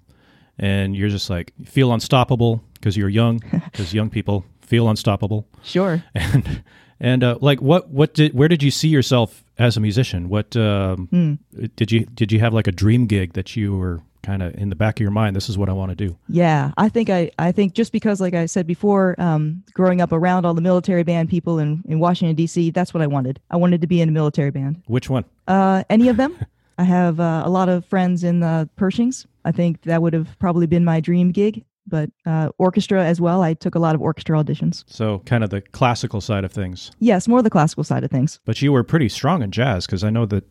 and 0.59 0.95
you're 0.95 1.09
just 1.09 1.29
like 1.29 1.53
feel 1.65 1.93
unstoppable 1.93 2.63
because 2.73 2.97
you're 2.97 3.09
young, 3.09 3.37
because 3.71 3.93
young 3.93 4.09
people 4.09 4.45
feel 4.61 4.89
unstoppable. 4.89 5.47
Sure. 5.63 6.03
And 6.13 6.63
and 6.99 7.23
uh, 7.23 7.37
like, 7.41 7.61
what 7.61 7.89
what 7.89 8.13
did 8.13 8.33
where 8.33 8.47
did 8.47 8.63
you 8.63 8.71
see 8.71 8.87
yourself 8.87 9.44
as 9.57 9.77
a 9.77 9.79
musician? 9.79 10.29
What 10.29 10.55
um, 10.55 11.07
mm. 11.11 11.69
did 11.75 11.91
you 11.91 12.05
did 12.05 12.31
you 12.31 12.39
have 12.39 12.53
like 12.53 12.67
a 12.67 12.71
dream 12.71 13.07
gig 13.07 13.33
that 13.33 13.55
you 13.55 13.77
were 13.77 14.01
kind 14.23 14.41
of 14.41 14.55
in 14.55 14.69
the 14.69 14.75
back 14.75 14.99
of 14.99 15.01
your 15.01 15.11
mind? 15.11 15.35
This 15.35 15.49
is 15.49 15.57
what 15.57 15.69
I 15.69 15.73
want 15.73 15.91
to 15.91 15.95
do. 15.95 16.17
Yeah, 16.27 16.71
I 16.77 16.89
think 16.89 17.09
I 17.09 17.31
I 17.39 17.51
think 17.51 17.73
just 17.73 17.91
because, 17.91 18.19
like 18.19 18.33
I 18.33 18.45
said 18.45 18.67
before, 18.67 19.15
um, 19.19 19.63
growing 19.73 20.01
up 20.01 20.11
around 20.11 20.45
all 20.45 20.53
the 20.53 20.61
military 20.61 21.03
band 21.03 21.29
people 21.29 21.59
in 21.59 21.83
in 21.87 21.99
Washington 21.99 22.35
D.C., 22.35 22.71
that's 22.71 22.93
what 22.93 23.01
I 23.01 23.07
wanted. 23.07 23.39
I 23.51 23.57
wanted 23.57 23.81
to 23.81 23.87
be 23.87 24.01
in 24.01 24.09
a 24.09 24.11
military 24.11 24.51
band. 24.51 24.83
Which 24.87 25.09
one? 25.09 25.25
Uh, 25.47 25.83
any 25.89 26.09
of 26.09 26.17
them. 26.17 26.37
I 26.77 26.83
have 26.83 27.21
uh, 27.21 27.43
a 27.45 27.49
lot 27.49 27.69
of 27.69 27.85
friends 27.85 28.25
in 28.25 28.41
the 28.41 28.69
Pershings. 28.77 29.25
I 29.45 29.53
think 29.53 29.83
that 29.83 30.01
would 30.01 30.13
have 30.13 30.37
probably 30.39 30.67
been 30.67 30.83
my 30.83 30.99
dream 30.99 31.31
gig, 31.31 31.63
but 31.87 32.09
uh, 32.25 32.49
orchestra 32.57 33.03
as 33.03 33.21
well. 33.21 33.41
I 33.41 33.53
took 33.53 33.75
a 33.75 33.79
lot 33.79 33.95
of 33.95 34.01
orchestra 34.01 34.37
auditions. 34.37 34.83
So, 34.87 35.19
kind 35.25 35.43
of 35.43 35.49
the 35.49 35.61
classical 35.61 36.21
side 36.21 36.43
of 36.43 36.51
things. 36.51 36.91
Yes, 36.99 37.27
more 37.27 37.41
the 37.41 37.49
classical 37.49 37.83
side 37.83 38.03
of 38.03 38.11
things. 38.11 38.39
But 38.45 38.61
you 38.61 38.71
were 38.71 38.83
pretty 38.83 39.09
strong 39.09 39.41
in 39.41 39.51
jazz 39.51 39.85
because 39.85 40.03
I 40.03 40.09
know 40.09 40.25
that, 40.27 40.43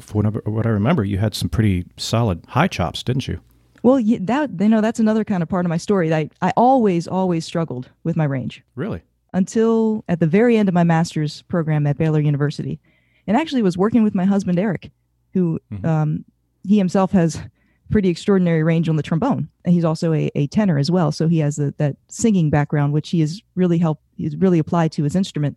for 0.00 0.22
what 0.22 0.66
I 0.66 0.70
remember, 0.70 1.04
you 1.04 1.18
had 1.18 1.34
some 1.34 1.48
pretty 1.48 1.86
solid 1.96 2.44
high 2.48 2.68
chops, 2.68 3.02
didn't 3.02 3.28
you? 3.28 3.40
Well, 3.82 4.00
yeah, 4.00 4.18
that 4.22 4.50
you 4.58 4.68
know 4.68 4.80
that's 4.80 4.98
another 5.00 5.24
kind 5.24 5.42
of 5.42 5.48
part 5.48 5.66
of 5.66 5.70
my 5.70 5.76
story. 5.76 6.12
I 6.12 6.30
I 6.40 6.52
always 6.56 7.06
always 7.06 7.44
struggled 7.44 7.90
with 8.02 8.16
my 8.16 8.24
range. 8.24 8.62
Really? 8.74 9.02
Until 9.34 10.04
at 10.08 10.20
the 10.20 10.26
very 10.26 10.56
end 10.56 10.68
of 10.68 10.74
my 10.74 10.84
master's 10.84 11.42
program 11.42 11.86
at 11.86 11.98
Baylor 11.98 12.20
University, 12.20 12.80
and 13.26 13.36
actually 13.36 13.62
was 13.62 13.76
working 13.76 14.02
with 14.02 14.14
my 14.14 14.24
husband 14.24 14.58
Eric, 14.58 14.90
who 15.34 15.60
mm-hmm. 15.70 15.84
um, 15.84 16.24
he 16.62 16.78
himself 16.78 17.12
has 17.12 17.42
pretty 17.94 18.08
extraordinary 18.08 18.64
range 18.64 18.88
on 18.88 18.96
the 18.96 19.04
trombone, 19.04 19.48
and 19.64 19.72
he's 19.72 19.84
also 19.84 20.12
a, 20.12 20.28
a 20.34 20.48
tenor 20.48 20.78
as 20.78 20.90
well. 20.90 21.12
So 21.12 21.28
he 21.28 21.38
has 21.38 21.60
a, 21.60 21.72
that 21.76 21.94
singing 22.08 22.50
background, 22.50 22.92
which 22.92 23.10
he 23.10 23.20
has 23.20 23.40
really 23.54 23.78
helped. 23.78 24.02
He's 24.16 24.34
really 24.34 24.58
applied 24.58 24.90
to 24.92 25.04
his 25.04 25.14
instrument. 25.14 25.56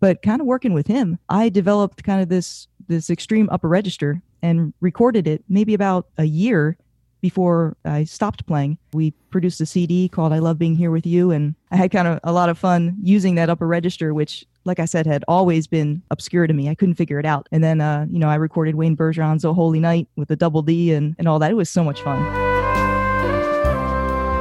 But 0.00 0.20
kind 0.20 0.40
of 0.40 0.48
working 0.48 0.72
with 0.72 0.88
him, 0.88 1.16
I 1.28 1.48
developed 1.48 2.02
kind 2.02 2.20
of 2.20 2.28
this 2.28 2.66
this 2.88 3.08
extreme 3.08 3.48
upper 3.52 3.68
register 3.68 4.20
and 4.42 4.74
recorded 4.80 5.28
it 5.28 5.44
maybe 5.48 5.74
about 5.74 6.08
a 6.18 6.24
year 6.24 6.76
before 7.20 7.76
I 7.84 8.02
stopped 8.02 8.44
playing. 8.48 8.78
We 8.92 9.12
produced 9.30 9.60
a 9.60 9.66
CD 9.66 10.08
called 10.08 10.32
I 10.32 10.40
Love 10.40 10.58
Being 10.58 10.74
Here 10.74 10.90
with 10.90 11.06
You, 11.06 11.30
and 11.30 11.54
I 11.70 11.76
had 11.76 11.92
kind 11.92 12.08
of 12.08 12.18
a 12.24 12.32
lot 12.32 12.48
of 12.48 12.58
fun 12.58 12.96
using 13.00 13.36
that 13.36 13.48
upper 13.48 13.68
register, 13.68 14.12
which, 14.12 14.44
like 14.66 14.80
I 14.80 14.84
said, 14.84 15.06
had 15.06 15.24
always 15.28 15.66
been 15.66 16.02
obscure 16.10 16.46
to 16.46 16.52
me. 16.52 16.68
I 16.68 16.74
couldn't 16.74 16.96
figure 16.96 17.18
it 17.18 17.26
out. 17.26 17.48
And 17.52 17.62
then, 17.62 17.80
uh, 17.80 18.06
you 18.10 18.18
know, 18.18 18.28
I 18.28 18.34
recorded 18.34 18.74
Wayne 18.74 18.96
Bergeron's 18.96 19.44
Oh 19.44 19.54
Holy 19.54 19.80
Night 19.80 20.08
with 20.16 20.28
the 20.28 20.36
double 20.36 20.62
D 20.62 20.92
and, 20.92 21.14
and 21.18 21.28
all 21.28 21.38
that. 21.38 21.50
It 21.50 21.54
was 21.54 21.70
so 21.70 21.84
much 21.84 22.02
fun. 22.02 22.22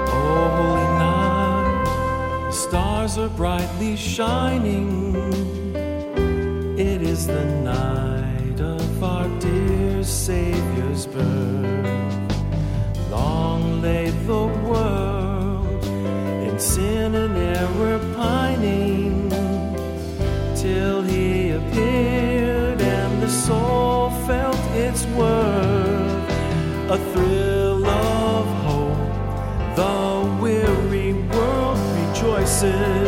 Oh, 0.07 0.49
holy 0.57 0.87
night, 0.99 2.45
the 2.47 2.51
stars 2.51 3.17
are 3.17 3.29
brightly 3.29 3.95
shining. 3.95 5.15
It 6.77 7.01
is 7.01 7.27
the 7.27 7.45
night 7.61 8.59
of 8.59 9.03
our 9.03 9.27
dear 9.39 10.03
Savior's 10.03 11.05
birth 11.07 11.95
long 13.09 13.81
lay 13.81 14.09
the 14.09 14.45
world 14.67 15.85
in 16.47 16.59
sin 16.59 17.15
and 17.15 17.37
error 17.37 17.99
pining 18.15 18.94
a 26.87 26.97
thrill 27.13 27.83
of 27.85 28.45
hope. 28.63 29.75
The 29.75 30.39
weary 30.39 31.13
world 31.13 31.79
rejoices 31.97 33.04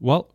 Well, 0.00 0.28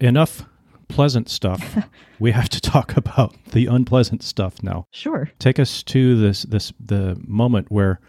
enough 0.00 0.44
pleasant 0.88 1.28
stuff. 1.28 1.84
we 2.18 2.32
have 2.32 2.48
to 2.50 2.60
talk 2.60 2.96
about 2.96 3.34
the 3.52 3.66
unpleasant 3.66 4.22
stuff 4.22 4.62
now. 4.62 4.86
Sure. 4.90 5.30
Take 5.38 5.58
us 5.58 5.82
to 5.84 6.18
this 6.18 6.42
this 6.42 6.72
the 6.80 7.20
moment 7.26 7.70
where 7.70 8.00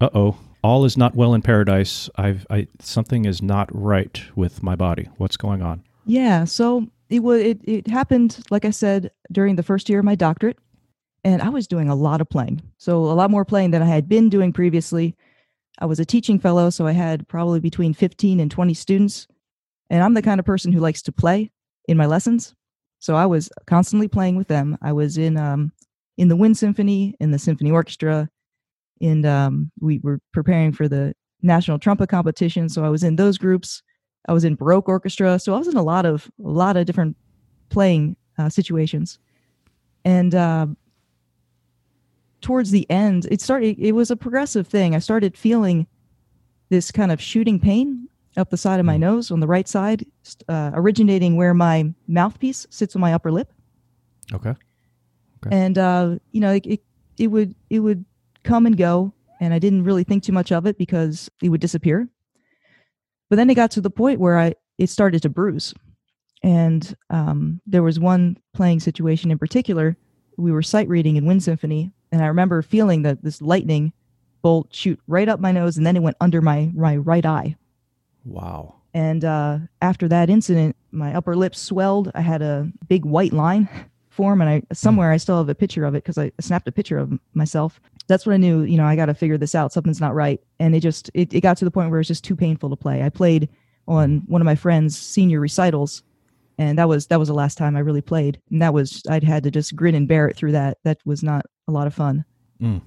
uh 0.00 0.10
oh, 0.14 0.36
all 0.62 0.84
is 0.84 0.96
not 0.96 1.14
well 1.14 1.34
in 1.34 1.42
paradise. 1.42 2.08
I've 2.16 2.46
I 2.50 2.68
something 2.80 3.24
is 3.24 3.42
not 3.42 3.68
right 3.72 4.22
with 4.34 4.62
my 4.62 4.76
body. 4.76 5.08
What's 5.16 5.36
going 5.36 5.62
on? 5.62 5.82
Yeah, 6.06 6.44
so 6.44 6.86
it 7.08 7.22
was 7.22 7.40
it, 7.40 7.60
it 7.64 7.86
happened, 7.88 8.42
like 8.50 8.64
I 8.64 8.70
said, 8.70 9.10
during 9.30 9.56
the 9.56 9.62
first 9.62 9.88
year 9.88 9.98
of 10.00 10.04
my 10.04 10.14
doctorate. 10.14 10.58
And 11.26 11.40
I 11.40 11.48
was 11.48 11.66
doing 11.66 11.88
a 11.88 11.94
lot 11.94 12.20
of 12.20 12.28
playing. 12.28 12.60
So 12.76 13.04
a 13.04 13.14
lot 13.14 13.30
more 13.30 13.46
playing 13.46 13.70
than 13.70 13.80
I 13.80 13.86
had 13.86 14.10
been 14.10 14.28
doing 14.28 14.52
previously. 14.52 15.16
I 15.78 15.86
was 15.86 15.98
a 15.98 16.04
teaching 16.04 16.38
fellow, 16.38 16.68
so 16.68 16.86
I 16.86 16.92
had 16.92 17.26
probably 17.28 17.60
between 17.60 17.94
15 17.94 18.40
and 18.40 18.50
20 18.50 18.74
students 18.74 19.26
and 19.90 20.02
I'm 20.02 20.14
the 20.14 20.22
kind 20.22 20.40
of 20.40 20.46
person 20.46 20.72
who 20.72 20.80
likes 20.80 21.02
to 21.02 21.12
play 21.12 21.50
in 21.88 21.96
my 21.96 22.06
lessons. 22.06 22.54
So 22.98 23.16
I 23.16 23.26
was 23.26 23.50
constantly 23.66 24.08
playing 24.08 24.36
with 24.36 24.48
them. 24.48 24.78
I 24.82 24.92
was 24.92 25.18
in 25.18 25.36
um 25.36 25.72
in 26.16 26.28
the 26.28 26.36
wind 26.36 26.56
symphony, 26.56 27.14
in 27.20 27.32
the 27.32 27.38
symphony 27.38 27.70
orchestra, 27.70 28.28
and 29.00 29.26
um 29.26 29.70
we 29.80 30.00
were 30.02 30.20
preparing 30.32 30.72
for 30.72 30.88
the 30.88 31.14
national 31.42 31.78
trumpet 31.78 32.08
competition. 32.08 32.68
So 32.68 32.84
I 32.84 32.88
was 32.88 33.02
in 33.02 33.16
those 33.16 33.38
groups. 33.38 33.82
I 34.26 34.32
was 34.32 34.44
in 34.44 34.54
baroque 34.54 34.88
orchestra. 34.88 35.38
So 35.38 35.54
I 35.54 35.58
was 35.58 35.68
in 35.68 35.76
a 35.76 35.82
lot 35.82 36.06
of 36.06 36.30
a 36.44 36.48
lot 36.48 36.76
of 36.76 36.86
different 36.86 37.16
playing 37.68 38.16
uh, 38.38 38.48
situations. 38.48 39.18
And 40.04 40.34
uh, 40.34 40.66
towards 42.40 42.70
the 42.70 42.88
end, 42.90 43.26
it 43.30 43.40
started. 43.40 43.78
It 43.78 43.92
was 43.92 44.10
a 44.10 44.16
progressive 44.16 44.66
thing. 44.66 44.94
I 44.94 44.98
started 44.98 45.36
feeling 45.36 45.86
this 46.70 46.90
kind 46.90 47.12
of 47.12 47.20
shooting 47.20 47.60
pain 47.60 48.08
up 48.36 48.50
the 48.50 48.56
side 48.56 48.80
of 48.80 48.86
my 48.86 48.94
hmm. 48.94 49.02
nose 49.02 49.30
on 49.30 49.40
the 49.40 49.46
right 49.46 49.68
side, 49.68 50.04
uh, 50.48 50.70
originating 50.74 51.36
where 51.36 51.54
my 51.54 51.92
mouthpiece 52.06 52.66
sits 52.70 52.94
on 52.94 53.00
my 53.00 53.12
upper 53.12 53.30
lip. 53.30 53.52
Okay. 54.32 54.50
okay. 54.50 55.50
And 55.50 55.78
uh, 55.78 56.16
you 56.32 56.40
know, 56.40 56.52
it, 56.52 56.66
it, 56.66 56.82
it 57.18 57.26
would 57.28 57.54
it 57.70 57.80
would 57.80 58.04
come 58.42 58.66
and 58.66 58.76
go, 58.76 59.12
and 59.40 59.52
I 59.54 59.58
didn't 59.58 59.84
really 59.84 60.04
think 60.04 60.22
too 60.22 60.32
much 60.32 60.52
of 60.52 60.66
it 60.66 60.78
because 60.78 61.30
it 61.42 61.48
would 61.48 61.60
disappear. 61.60 62.08
But 63.30 63.36
then 63.36 63.50
it 63.50 63.54
got 63.54 63.70
to 63.72 63.80
the 63.80 63.90
point 63.90 64.20
where 64.20 64.38
I 64.38 64.54
it 64.78 64.88
started 64.88 65.22
to 65.22 65.28
bruise, 65.28 65.74
and 66.42 66.94
um, 67.10 67.60
there 67.66 67.82
was 67.82 68.00
one 68.00 68.38
playing 68.54 68.80
situation 68.80 69.30
in 69.30 69.38
particular. 69.38 69.96
We 70.36 70.50
were 70.50 70.62
sight 70.62 70.88
reading 70.88 71.16
in 71.16 71.26
Wind 71.26 71.44
Symphony, 71.44 71.92
and 72.10 72.22
I 72.22 72.26
remember 72.26 72.60
feeling 72.62 73.02
that 73.02 73.22
this 73.22 73.40
lightning 73.40 73.92
bolt 74.42 74.74
shoot 74.74 74.98
right 75.06 75.28
up 75.28 75.40
my 75.40 75.52
nose, 75.52 75.76
and 75.76 75.86
then 75.86 75.96
it 75.96 76.02
went 76.02 76.16
under 76.20 76.40
my 76.40 76.72
my 76.74 76.96
right 76.96 77.24
eye 77.24 77.56
Wow. 78.24 78.76
And 78.94 79.24
uh, 79.24 79.58
after 79.82 80.08
that 80.08 80.30
incident, 80.30 80.76
my 80.92 81.14
upper 81.14 81.34
lip 81.34 81.54
swelled. 81.54 82.10
I 82.14 82.20
had 82.20 82.42
a 82.42 82.70
big 82.88 83.04
white 83.04 83.32
line 83.32 83.68
form, 84.08 84.40
and 84.40 84.48
I 84.48 84.62
somewhere 84.72 85.10
I 85.10 85.16
still 85.16 85.38
have 85.38 85.48
a 85.48 85.54
picture 85.54 85.84
of 85.84 85.94
it 85.94 86.04
because 86.04 86.16
I 86.16 86.30
snapped 86.40 86.68
a 86.68 86.72
picture 86.72 86.98
of 86.98 87.18
myself. 87.34 87.80
That's 88.06 88.24
when 88.24 88.34
I 88.34 88.36
knew, 88.36 88.62
you 88.62 88.76
know, 88.76 88.84
I 88.84 88.96
got 88.96 89.06
to 89.06 89.14
figure 89.14 89.38
this 89.38 89.54
out. 89.54 89.72
Something's 89.72 90.00
not 90.00 90.14
right. 90.14 90.40
And 90.60 90.76
it 90.76 90.80
just 90.80 91.10
it, 91.14 91.34
it 91.34 91.40
got 91.40 91.56
to 91.58 91.64
the 91.64 91.70
point 91.70 91.90
where 91.90 91.98
it 91.98 92.00
was 92.00 92.08
just 92.08 92.24
too 92.24 92.36
painful 92.36 92.70
to 92.70 92.76
play. 92.76 93.02
I 93.02 93.08
played 93.08 93.48
on 93.88 94.22
one 94.26 94.40
of 94.40 94.46
my 94.46 94.54
friend's 94.54 94.96
senior 94.96 95.40
recitals, 95.40 96.02
and 96.58 96.78
that 96.78 96.88
was 96.88 97.08
that 97.08 97.18
was 97.18 97.28
the 97.28 97.34
last 97.34 97.58
time 97.58 97.76
I 97.76 97.80
really 97.80 98.00
played. 98.00 98.40
And 98.50 98.62
that 98.62 98.72
was 98.72 99.02
I'd 99.10 99.24
had 99.24 99.42
to 99.42 99.50
just 99.50 99.74
grin 99.74 99.96
and 99.96 100.06
bear 100.06 100.28
it 100.28 100.36
through 100.36 100.52
that. 100.52 100.78
That 100.84 100.98
was 101.04 101.24
not 101.24 101.46
a 101.66 101.72
lot 101.72 101.88
of 101.88 101.94
fun. 101.94 102.24
Mm. 102.62 102.80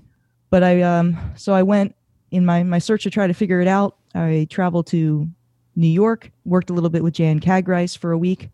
But 0.50 0.63
I 0.63 0.82
um 0.84 1.17
so 1.36 1.53
I 1.53 1.63
went 1.63 1.96
in 2.31 2.46
my 2.46 2.63
my 2.63 2.79
search 2.79 3.03
to 3.03 3.10
try 3.10 3.27
to 3.27 3.34
figure 3.34 3.62
it 3.62 3.67
out. 3.67 3.98
I 4.15 4.48
traveled 4.50 4.88
to 4.88 5.27
New 5.75 5.88
York, 5.88 6.31
worked 6.46 6.69
a 6.69 6.74
little 6.74 6.89
bit 6.89 7.03
with 7.03 7.13
Jan 7.13 7.39
Kagarice 7.39 7.98
for 7.98 8.12
a 8.12 8.17
week, 8.17 8.50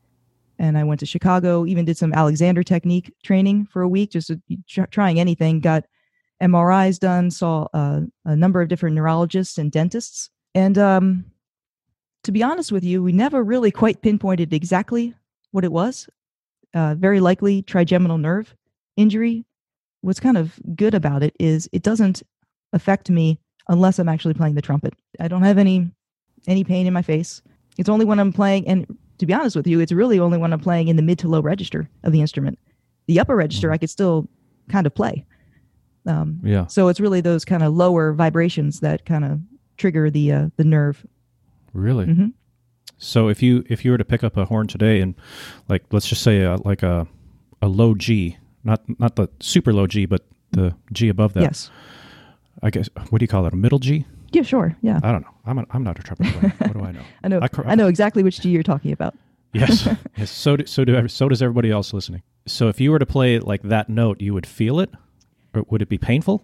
and 0.59 0.77
I 0.77 0.83
went 0.83 0.99
to 0.99 1.05
Chicago. 1.05 1.65
Even 1.65 1.85
did 1.85 1.97
some 1.97 2.13
Alexander 2.13 2.63
technique 2.63 3.13
training 3.23 3.67
for 3.67 3.81
a 3.81 3.87
week, 3.87 4.11
just 4.11 4.31
tr- 4.67 4.83
trying 4.85 5.19
anything. 5.19 5.59
Got 5.59 5.85
MRIs 6.41 6.99
done. 6.99 7.31
Saw 7.31 7.67
uh, 7.73 8.01
a 8.25 8.35
number 8.35 8.61
of 8.61 8.67
different 8.67 8.95
neurologists 8.95 9.57
and 9.57 9.71
dentists. 9.71 10.29
And 10.53 10.77
um, 10.77 11.25
to 12.23 12.31
be 12.31 12.43
honest 12.43 12.71
with 12.71 12.83
you, 12.83 13.01
we 13.01 13.11
never 13.11 13.43
really 13.43 13.71
quite 13.71 14.01
pinpointed 14.01 14.53
exactly 14.53 15.13
what 15.51 15.63
it 15.63 15.71
was. 15.71 16.09
Uh, 16.73 16.95
very 16.95 17.19
likely 17.19 17.61
trigeminal 17.61 18.17
nerve 18.17 18.55
injury. 18.97 19.45
What's 20.01 20.19
kind 20.19 20.37
of 20.37 20.59
good 20.75 20.93
about 20.93 21.23
it 21.23 21.35
is 21.39 21.69
it 21.71 21.83
doesn't 21.83 22.23
affect 22.73 23.09
me 23.09 23.39
unless 23.67 23.99
I'm 23.99 24.09
actually 24.09 24.33
playing 24.33 24.55
the 24.55 24.61
trumpet. 24.61 24.93
I 25.19 25.27
don't 25.27 25.43
have 25.43 25.57
any 25.57 25.91
any 26.47 26.63
pain 26.63 26.87
in 26.87 26.93
my 26.93 27.01
face. 27.01 27.41
It's 27.77 27.89
only 27.89 28.05
when 28.05 28.19
I'm 28.19 28.33
playing, 28.33 28.67
and 28.67 28.85
to 29.19 29.25
be 29.25 29.33
honest 29.33 29.55
with 29.55 29.67
you, 29.67 29.79
it's 29.79 29.91
really 29.91 30.19
only 30.19 30.37
when 30.37 30.51
I'm 30.53 30.59
playing 30.59 30.87
in 30.89 30.95
the 30.95 31.01
mid 31.01 31.19
to 31.19 31.27
low 31.27 31.41
register 31.41 31.89
of 32.03 32.11
the 32.11 32.21
instrument. 32.21 32.59
The 33.07 33.19
upper 33.19 33.35
register. 33.35 33.71
I 33.71 33.77
could 33.77 33.89
still 33.89 34.27
kind 34.69 34.85
of 34.87 34.93
play. 34.93 35.25
Um, 36.05 36.39
Yeah. 36.43 36.67
so 36.67 36.89
it's 36.89 36.99
really 36.99 37.21
those 37.21 37.45
kind 37.45 37.63
of 37.63 37.73
lower 37.73 38.11
vibrations 38.13 38.81
that 38.81 39.05
kind 39.05 39.23
of 39.23 39.39
trigger 39.77 40.09
the 40.09 40.31
uh, 40.31 40.49
the 40.57 40.63
nerve. 40.65 41.05
Really? 41.73 42.05
Mm-hmm. 42.05 42.27
So 42.97 43.29
if 43.29 43.41
you 43.41 43.63
if 43.69 43.83
you 43.85 43.91
were 43.91 43.97
to 43.97 44.05
pick 44.05 44.23
up 44.23 44.37
a 44.37 44.45
horn 44.45 44.67
today 44.67 45.01
and 45.01 45.15
like 45.69 45.83
let's 45.91 46.07
just 46.07 46.21
say 46.21 46.41
a, 46.41 46.57
like 46.57 46.83
a 46.83 47.07
a 47.61 47.67
low 47.67 47.95
G, 47.95 48.37
not 48.63 48.81
not 48.99 49.15
the 49.15 49.29
super 49.39 49.73
low 49.73 49.87
G, 49.87 50.05
but 50.05 50.25
the 50.51 50.75
G 50.91 51.09
above 51.09 51.33
that. 51.33 51.43
Yes. 51.43 51.71
I 52.61 52.69
guess 52.69 52.89
what 53.09 53.19
do 53.19 53.23
you 53.23 53.27
call 53.27 53.45
it? 53.45 53.53
A 53.53 53.55
middle 53.55 53.79
G? 53.79 54.05
Yeah. 54.31 54.43
Sure. 54.43 54.75
Yeah. 54.81 54.99
I 55.03 55.11
don't 55.11 55.21
know. 55.21 55.33
I'm 55.45 55.59
a, 55.59 55.65
I'm 55.71 55.83
not 55.83 55.99
a 55.99 56.03
trumpet 56.03 56.27
player. 56.27 56.53
what 56.59 56.73
do 56.73 56.81
I 56.81 56.91
know? 56.91 57.01
I 57.23 57.27
know. 57.27 57.39
I 57.41 57.49
I, 57.65 57.75
know 57.75 57.87
exactly 57.87 58.23
which 58.23 58.41
G 58.41 58.49
you're 58.49 58.63
talking 58.63 58.91
about. 58.91 59.15
Yes. 59.55 59.87
yes. 60.17 60.31
So 60.31 60.57
do, 60.57 60.65
so 60.65 60.83
do 60.83 61.07
so 61.07 61.29
does 61.29 61.43
everybody 61.43 61.69
else 61.69 61.93
listening. 61.93 62.23
So 62.47 62.69
if 62.69 62.81
you 62.81 62.89
were 62.89 62.97
to 62.97 63.05
play 63.05 63.37
like 63.37 63.61
that 63.61 63.87
note, 63.87 64.19
you 64.19 64.33
would 64.33 64.47
feel 64.47 64.79
it, 64.79 64.89
or 65.53 65.63
would 65.69 65.83
it 65.83 65.89
be 65.89 65.99
painful? 65.99 66.43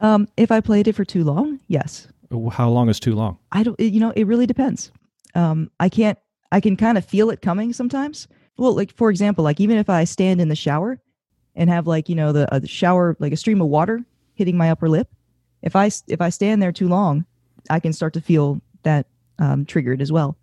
Um, 0.00 0.26
if 0.36 0.50
I 0.50 0.60
played 0.60 0.88
it 0.88 0.94
for 0.94 1.04
too 1.04 1.22
long, 1.22 1.60
yes. 1.68 2.08
How 2.50 2.68
long 2.68 2.88
is 2.88 2.98
too 2.98 3.14
long? 3.14 3.38
I 3.52 3.62
don't. 3.62 3.78
You 3.78 4.00
know, 4.00 4.10
it 4.10 4.26
really 4.26 4.46
depends. 4.46 4.90
Um, 5.36 5.70
I 5.78 5.88
can't. 5.88 6.18
I 6.50 6.60
can 6.60 6.76
kind 6.76 6.98
of 6.98 7.04
feel 7.04 7.30
it 7.30 7.42
coming 7.42 7.72
sometimes. 7.72 8.26
Well, 8.56 8.74
like 8.74 8.92
for 8.92 9.08
example, 9.08 9.44
like 9.44 9.60
even 9.60 9.78
if 9.78 9.88
I 9.88 10.02
stand 10.02 10.40
in 10.40 10.48
the 10.48 10.56
shower 10.56 11.00
and 11.54 11.70
have 11.70 11.86
like 11.86 12.08
you 12.08 12.16
know 12.16 12.32
the, 12.32 12.52
uh, 12.52 12.58
the 12.58 12.68
shower 12.68 13.16
like 13.20 13.32
a 13.32 13.36
stream 13.36 13.60
of 13.60 13.68
water 13.68 14.04
hitting 14.34 14.56
my 14.56 14.70
upper 14.70 14.88
lip, 14.88 15.08
if 15.62 15.74
I 15.76 15.90
if 16.06 16.20
I 16.20 16.30
stand 16.30 16.62
there 16.62 16.72
too 16.72 16.88
long, 16.88 17.24
I 17.70 17.80
can 17.80 17.92
start 17.92 18.12
to 18.14 18.20
feel 18.20 18.60
that 18.82 19.06
um, 19.38 19.64
triggered 19.64 20.00
as 20.00 20.10
well. 20.12 20.36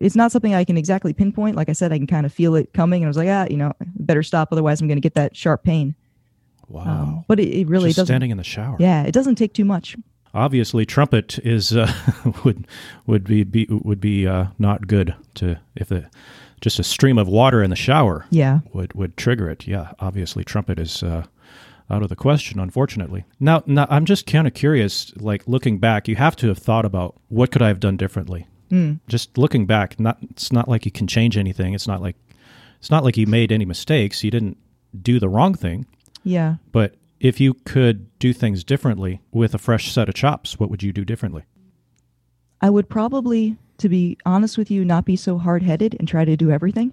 It's 0.00 0.16
not 0.16 0.32
something 0.32 0.54
I 0.54 0.64
can 0.64 0.76
exactly 0.76 1.12
pinpoint. 1.12 1.56
Like 1.56 1.68
I 1.68 1.72
said, 1.72 1.92
I 1.92 1.98
can 1.98 2.06
kind 2.06 2.26
of 2.26 2.32
feel 2.32 2.54
it 2.56 2.72
coming, 2.74 3.02
and 3.02 3.06
I 3.06 3.10
was 3.10 3.16
like, 3.16 3.28
ah, 3.28 3.46
you 3.48 3.56
know, 3.56 3.72
better 3.96 4.22
stop, 4.22 4.48
otherwise 4.52 4.80
I'm 4.80 4.88
going 4.88 4.96
to 4.96 5.00
get 5.02 5.14
that 5.14 5.36
sharp 5.36 5.62
pain. 5.62 5.94
Wow. 6.68 6.82
Um, 6.82 7.24
but 7.28 7.38
it, 7.40 7.48
it 7.48 7.68
really 7.68 7.90
Just 7.90 7.96
doesn't. 7.98 8.06
standing 8.06 8.30
in 8.30 8.36
the 8.36 8.44
shower. 8.44 8.76
Yeah, 8.80 9.04
it 9.04 9.12
doesn't 9.12 9.36
take 9.36 9.52
too 9.54 9.64
much. 9.64 9.96
Obviously, 10.34 10.84
trumpet 10.84 11.38
is 11.44 11.76
uh, 11.76 11.92
would 12.44 12.66
would 13.06 13.24
be, 13.24 13.44
be 13.44 13.66
would 13.70 14.00
be 14.00 14.26
uh, 14.26 14.46
not 14.58 14.88
good 14.88 15.14
to 15.34 15.60
if 15.76 15.88
the 15.88 16.06
just 16.60 16.78
a 16.78 16.84
stream 16.84 17.18
of 17.18 17.28
water 17.28 17.62
in 17.62 17.70
the 17.70 17.76
shower 17.76 18.26
Yeah. 18.30 18.60
would 18.72 18.94
would 18.94 19.16
trigger 19.16 19.48
it. 19.48 19.66
Yeah, 19.66 19.92
obviously, 20.00 20.42
trumpet 20.42 20.78
is 20.80 21.02
uh, 21.02 21.24
out 21.90 22.02
of 22.02 22.08
the 22.08 22.16
question. 22.16 22.58
Unfortunately, 22.60 23.24
now, 23.40 23.62
now 23.66 23.86
I'm 23.90 24.04
just 24.04 24.26
kind 24.26 24.46
of 24.46 24.54
curious. 24.54 25.12
Like 25.16 25.46
looking 25.46 25.78
back, 25.78 26.08
you 26.08 26.16
have 26.16 26.36
to 26.36 26.48
have 26.48 26.58
thought 26.58 26.84
about 26.84 27.16
what 27.28 27.50
could 27.50 27.62
I 27.62 27.68
have 27.68 27.80
done 27.80 27.96
differently. 27.96 28.46
Mm. 28.70 29.00
Just 29.08 29.36
looking 29.38 29.66
back, 29.66 30.00
not 30.00 30.18
it's 30.30 30.52
not 30.52 30.68
like 30.68 30.84
you 30.84 30.90
can 30.90 31.06
change 31.06 31.36
anything. 31.36 31.74
It's 31.74 31.86
not 31.86 32.00
like 32.00 32.16
it's 32.78 32.90
not 32.90 33.04
like 33.04 33.16
you 33.16 33.26
made 33.26 33.52
any 33.52 33.64
mistakes. 33.64 34.24
You 34.24 34.30
didn't 34.30 34.56
do 35.00 35.18
the 35.18 35.28
wrong 35.28 35.54
thing. 35.54 35.86
Yeah. 36.24 36.56
But 36.72 36.94
if 37.20 37.40
you 37.40 37.54
could 37.54 38.18
do 38.18 38.32
things 38.32 38.64
differently 38.64 39.20
with 39.32 39.54
a 39.54 39.58
fresh 39.58 39.92
set 39.92 40.08
of 40.08 40.14
chops, 40.14 40.58
what 40.58 40.70
would 40.70 40.82
you 40.82 40.92
do 40.92 41.04
differently? 41.04 41.44
I 42.60 42.70
would 42.70 42.88
probably, 42.88 43.56
to 43.78 43.88
be 43.88 44.18
honest 44.24 44.58
with 44.58 44.70
you, 44.70 44.84
not 44.84 45.04
be 45.04 45.16
so 45.16 45.38
hard 45.38 45.62
headed 45.62 45.96
and 45.98 46.08
try 46.08 46.24
to 46.24 46.36
do 46.36 46.50
everything. 46.50 46.92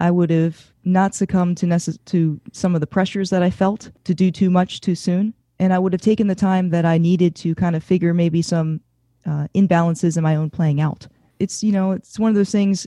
I 0.00 0.10
would 0.10 0.30
have 0.30 0.72
not 0.84 1.14
succumbed 1.14 1.56
to 1.58 1.66
necess- 1.66 1.98
to 2.06 2.40
some 2.52 2.74
of 2.74 2.80
the 2.80 2.86
pressures 2.86 3.30
that 3.30 3.42
I 3.42 3.50
felt 3.50 3.90
to 4.04 4.14
do 4.14 4.30
too 4.30 4.50
much 4.50 4.80
too 4.80 4.94
soon, 4.94 5.34
and 5.58 5.72
I 5.72 5.78
would 5.78 5.92
have 5.92 6.02
taken 6.02 6.26
the 6.26 6.34
time 6.34 6.70
that 6.70 6.84
I 6.84 6.98
needed 6.98 7.34
to 7.36 7.54
kind 7.54 7.76
of 7.76 7.84
figure 7.84 8.12
maybe 8.12 8.42
some 8.42 8.80
uh, 9.26 9.48
imbalances 9.54 10.16
in 10.16 10.22
my 10.22 10.36
own 10.36 10.50
playing 10.50 10.80
out. 10.80 11.06
It's 11.38 11.62
you 11.62 11.72
know 11.72 11.92
it's 11.92 12.18
one 12.18 12.30
of 12.30 12.34
those 12.34 12.50
things 12.50 12.86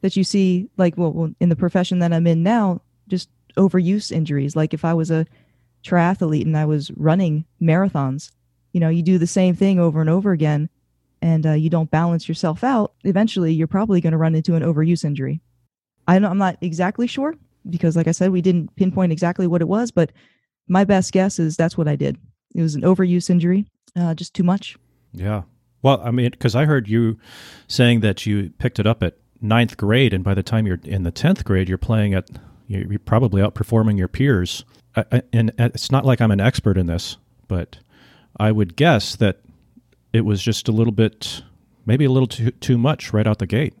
that 0.00 0.16
you 0.16 0.24
see 0.24 0.68
like 0.76 0.94
well, 0.96 1.32
in 1.40 1.48
the 1.48 1.56
profession 1.56 1.98
that 2.00 2.12
I'm 2.12 2.26
in 2.26 2.42
now, 2.42 2.80
just 3.08 3.28
overuse 3.56 4.12
injuries. 4.12 4.56
Like 4.56 4.74
if 4.74 4.84
I 4.84 4.94
was 4.94 5.10
a 5.10 5.26
triathlete 5.84 6.44
and 6.44 6.56
I 6.56 6.64
was 6.64 6.90
running 6.96 7.44
marathons, 7.60 8.30
you 8.72 8.80
know, 8.80 8.88
you 8.88 9.02
do 9.02 9.18
the 9.18 9.26
same 9.26 9.54
thing 9.54 9.78
over 9.78 10.00
and 10.00 10.10
over 10.10 10.32
again 10.32 10.68
and 11.22 11.46
uh, 11.46 11.52
you 11.52 11.70
don't 11.70 11.90
balance 11.90 12.28
yourself 12.28 12.62
out, 12.62 12.92
eventually 13.04 13.52
you're 13.52 13.66
probably 13.66 14.00
going 14.00 14.12
to 14.12 14.18
run 14.18 14.34
into 14.34 14.54
an 14.54 14.62
overuse 14.62 15.04
injury. 15.04 15.40
I 16.06 16.16
I'm 16.16 16.38
not 16.38 16.56
exactly 16.60 17.06
sure 17.06 17.34
because, 17.68 17.96
like 17.96 18.08
I 18.08 18.12
said, 18.12 18.30
we 18.30 18.42
didn't 18.42 18.74
pinpoint 18.76 19.12
exactly 19.12 19.46
what 19.46 19.60
it 19.60 19.68
was, 19.68 19.90
but 19.90 20.12
my 20.68 20.84
best 20.84 21.12
guess 21.12 21.38
is 21.38 21.56
that's 21.56 21.76
what 21.76 21.88
I 21.88 21.96
did. 21.96 22.18
It 22.54 22.62
was 22.62 22.74
an 22.74 22.82
overuse 22.82 23.30
injury, 23.30 23.66
uh, 23.96 24.14
just 24.14 24.34
too 24.34 24.42
much. 24.42 24.76
Yeah. 25.12 25.42
Well, 25.82 26.00
I 26.02 26.10
mean, 26.10 26.30
because 26.30 26.56
I 26.56 26.64
heard 26.64 26.88
you 26.88 27.18
saying 27.68 28.00
that 28.00 28.26
you 28.26 28.50
picked 28.58 28.78
it 28.78 28.86
up 28.86 29.02
at 29.02 29.16
ninth 29.40 29.76
grade, 29.76 30.14
and 30.14 30.24
by 30.24 30.34
the 30.34 30.42
time 30.42 30.66
you're 30.66 30.80
in 30.84 31.02
the 31.02 31.10
tenth 31.10 31.44
grade, 31.44 31.68
you're 31.68 31.78
playing 31.78 32.14
at 32.14 32.28
you're 32.66 32.98
probably 32.98 33.42
outperforming 33.42 33.96
your 33.96 34.08
peers. 34.08 34.64
I, 34.96 35.22
and 35.32 35.52
it's 35.58 35.92
not 35.92 36.04
like 36.04 36.20
I'm 36.20 36.30
an 36.30 36.40
expert 36.40 36.78
in 36.78 36.86
this, 36.86 37.18
but 37.48 37.78
I 38.38 38.50
would 38.50 38.76
guess 38.76 39.14
that 39.16 39.40
it 40.12 40.22
was 40.22 40.42
just 40.42 40.68
a 40.68 40.72
little 40.72 40.92
bit, 40.92 41.42
maybe 41.84 42.04
a 42.04 42.10
little 42.10 42.26
too 42.26 42.50
too 42.52 42.78
much 42.78 43.12
right 43.12 43.26
out 43.26 43.38
the 43.38 43.46
gate. 43.46 43.74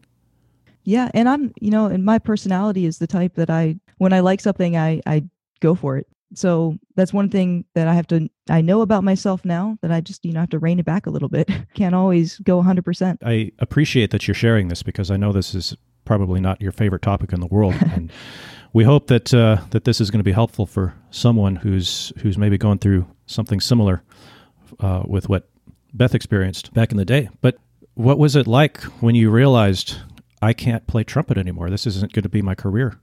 Yeah, 0.86 1.10
and 1.12 1.28
I'm, 1.28 1.52
you 1.60 1.70
know, 1.70 1.86
and 1.86 2.04
my 2.04 2.18
personality 2.18 2.86
is 2.86 2.98
the 2.98 3.08
type 3.08 3.34
that 3.34 3.50
I, 3.50 3.76
when 3.98 4.12
I 4.12 4.20
like 4.20 4.40
something, 4.40 4.76
I 4.76 5.02
I 5.04 5.24
go 5.60 5.74
for 5.74 5.98
it. 5.98 6.06
So 6.34 6.78
that's 6.94 7.12
one 7.12 7.28
thing 7.28 7.64
that 7.74 7.88
I 7.88 7.94
have 7.94 8.06
to, 8.08 8.28
I 8.50 8.60
know 8.60 8.80
about 8.80 9.04
myself 9.04 9.44
now 9.44 9.78
that 9.80 9.92
I 9.92 10.00
just, 10.00 10.24
you 10.24 10.32
know, 10.32 10.40
have 10.40 10.50
to 10.50 10.58
rein 10.58 10.78
it 10.78 10.84
back 10.84 11.06
a 11.06 11.10
little 11.10 11.28
bit. 11.28 11.48
Can't 11.74 11.94
always 11.94 12.38
go 12.40 12.62
100%. 12.62 13.18
I 13.24 13.52
appreciate 13.58 14.10
that 14.10 14.26
you're 14.26 14.34
sharing 14.34 14.68
this 14.68 14.82
because 14.82 15.10
I 15.10 15.16
know 15.16 15.32
this 15.32 15.54
is 15.54 15.76
probably 16.04 16.40
not 16.40 16.60
your 16.60 16.72
favorite 16.72 17.02
topic 17.02 17.32
in 17.32 17.40
the 17.40 17.46
world, 17.46 17.74
and 17.92 18.12
we 18.72 18.84
hope 18.84 19.08
that 19.08 19.34
uh, 19.34 19.58
that 19.70 19.84
this 19.84 20.00
is 20.00 20.10
going 20.10 20.20
to 20.20 20.24
be 20.24 20.32
helpful 20.32 20.66
for 20.66 20.94
someone 21.10 21.56
who's 21.56 22.12
who's 22.18 22.38
maybe 22.38 22.58
going 22.58 22.78
through 22.78 23.06
something 23.26 23.60
similar 23.60 24.02
uh, 24.80 25.02
with 25.06 25.28
what 25.28 25.48
Beth 25.94 26.14
experienced 26.14 26.72
back 26.74 26.90
in 26.90 26.96
the 26.96 27.04
day. 27.04 27.28
But 27.40 27.56
what 27.94 28.18
was 28.18 28.36
it 28.36 28.46
like 28.46 28.82
when 29.00 29.14
you 29.14 29.30
realized 29.30 29.96
I 30.46 30.52
can't 30.52 30.86
play 30.86 31.04
trumpet 31.04 31.36
anymore? 31.36 31.70
This 31.70 31.86
isn't 31.86 32.12
going 32.12 32.22
to 32.22 32.28
be 32.28 32.42
my 32.42 32.54
career. 32.54 32.98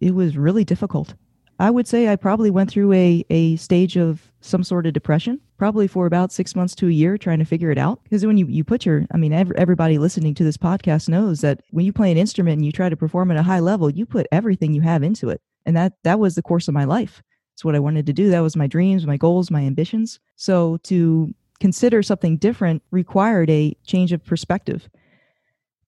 it 0.00 0.14
was 0.14 0.36
really 0.36 0.64
difficult. 0.64 1.14
I 1.60 1.70
would 1.70 1.86
say 1.86 2.08
I 2.08 2.16
probably 2.16 2.50
went 2.50 2.68
through 2.68 2.92
a, 2.92 3.24
a 3.30 3.54
stage 3.56 3.96
of 3.96 4.32
some 4.40 4.64
sort 4.64 4.86
of 4.86 4.92
depression, 4.92 5.40
probably 5.56 5.86
for 5.86 6.04
about 6.06 6.32
six 6.32 6.56
months 6.56 6.74
to 6.76 6.88
a 6.88 6.90
year, 6.90 7.16
trying 7.16 7.38
to 7.38 7.44
figure 7.44 7.70
it 7.70 7.78
out. 7.78 8.02
Because 8.02 8.26
when 8.26 8.36
you, 8.36 8.46
you 8.46 8.64
put 8.64 8.84
your, 8.84 9.06
I 9.12 9.16
mean, 9.16 9.32
ev- 9.32 9.52
everybody 9.52 9.96
listening 9.98 10.34
to 10.34 10.44
this 10.44 10.56
podcast 10.56 11.08
knows 11.08 11.40
that 11.42 11.60
when 11.70 11.86
you 11.86 11.92
play 11.92 12.10
an 12.10 12.18
instrument 12.18 12.56
and 12.56 12.66
you 12.66 12.72
try 12.72 12.88
to 12.88 12.96
perform 12.96 13.30
at 13.30 13.36
a 13.36 13.44
high 13.44 13.60
level, 13.60 13.88
you 13.88 14.04
put 14.04 14.26
everything 14.32 14.74
you 14.74 14.80
have 14.82 15.04
into 15.04 15.30
it. 15.30 15.40
And 15.64 15.76
that, 15.76 15.92
that 16.02 16.18
was 16.18 16.34
the 16.34 16.42
course 16.42 16.66
of 16.66 16.74
my 16.74 16.84
life. 16.84 17.22
It's 17.54 17.64
what 17.64 17.76
I 17.76 17.78
wanted 17.78 18.06
to 18.06 18.12
do. 18.12 18.30
That 18.30 18.40
was 18.40 18.56
my 18.56 18.66
dreams, 18.66 19.06
my 19.06 19.16
goals, 19.16 19.52
my 19.52 19.60
ambitions. 19.60 20.18
So 20.34 20.78
to 20.78 21.32
consider 21.60 22.02
something 22.02 22.36
different 22.36 22.82
required 22.90 23.48
a 23.48 23.76
change 23.86 24.12
of 24.12 24.24
perspective. 24.24 24.88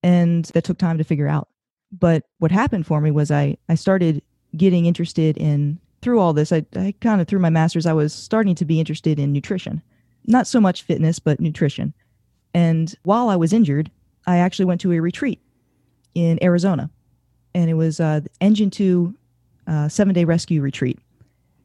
And 0.07 0.45
that 0.47 0.64
took 0.64 0.79
time 0.79 0.99
to 0.99 1.05
figure 1.05 1.29
out. 1.29 1.49
But 1.90 2.25
what 2.38 2.51
happened 2.51 2.87
for 2.87 3.01
me 3.01 3.11
was 3.11 3.31
I, 3.31 3.57
I 3.69 3.75
started 3.75 4.23
getting 4.57 4.87
interested 4.87 5.37
in 5.37 5.79
through 6.03 6.21
all 6.21 6.33
this 6.33 6.53
I, 6.53 6.64
I 6.77 6.95
kind 7.01 7.21
of 7.21 7.27
through 7.27 7.40
my 7.40 7.51
masters 7.51 7.85
i 7.85 7.92
was 7.92 8.12
starting 8.14 8.55
to 8.57 8.64
be 8.64 8.79
interested 8.79 9.19
in 9.19 9.33
nutrition 9.33 9.83
not 10.27 10.47
so 10.47 10.61
much 10.61 10.83
fitness 10.83 11.19
but 11.19 11.40
nutrition 11.40 11.92
and 12.55 12.95
while 13.03 13.29
i 13.29 13.35
was 13.35 13.53
injured 13.53 13.90
i 14.27 14.37
actually 14.37 14.66
went 14.66 14.81
to 14.83 14.92
a 14.92 15.01
retreat 15.01 15.40
in 16.14 16.38
arizona 16.42 16.88
and 17.55 17.69
it 17.69 17.75
was 17.75 17.99
uh, 17.99 18.21
the 18.21 18.31
engine 18.40 18.71
2 18.71 19.14
uh, 19.66 19.88
seven 19.88 20.14
day 20.14 20.25
rescue 20.25 20.62
retreat 20.62 20.99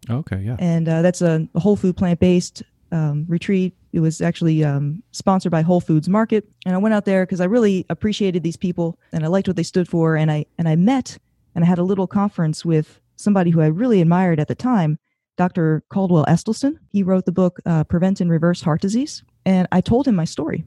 Okay, 0.10 0.42
yeah. 0.42 0.56
and 0.60 0.88
uh, 0.90 1.02
that's 1.02 1.22
a, 1.22 1.48
a 1.54 1.60
whole 1.60 1.76
food 1.76 1.96
plant 1.96 2.20
based 2.20 2.64
um, 2.92 3.26
retreat. 3.28 3.76
It 3.94 4.00
was 4.00 4.22
actually 4.22 4.64
um, 4.64 5.04
sponsored 5.12 5.52
by 5.52 5.62
Whole 5.62 5.82
Foods 5.82 6.08
Market, 6.08 6.48
and 6.66 6.76
I 6.76 6.78
went 6.78 6.94
out 6.94 7.06
there 7.06 7.26
because 7.26 7.42
I 7.42 7.46
really 7.46 7.86
appreciated 7.90 8.44
these 8.44 8.58
people 8.58 8.98
and 9.12 9.24
I 9.24 9.28
liked 9.28 9.48
what 9.48 9.58
they 9.58 9.64
stood 9.64 9.88
for. 9.88 10.16
And 10.16 10.32
I 10.32 10.46
and 10.58 10.68
I 10.68 10.76
met 10.76 11.18
and 11.56 11.64
I 11.64 11.68
had 11.68 11.80
a 11.80 11.84
little 11.84 12.08
conference 12.08 12.64
with 12.64 13.00
somebody 13.16 13.52
who 13.52 13.62
I 13.62 13.68
really 13.68 14.02
admired 14.02 14.40
at 14.40 14.48
the 14.48 14.56
time, 14.56 14.98
Dr. 15.38 15.84
Caldwell 15.90 16.26
Esselstyn. 16.26 16.78
He 16.90 17.04
wrote 17.04 17.26
the 17.26 17.32
book 17.32 17.60
uh, 17.66 17.84
Prevent 17.84 18.22
and 18.22 18.32
Reverse 18.32 18.62
Heart 18.62 18.82
Disease, 18.82 19.24
and 19.46 19.68
I 19.72 19.82
told 19.82 20.08
him 20.08 20.16
my 20.16 20.26
story, 20.26 20.64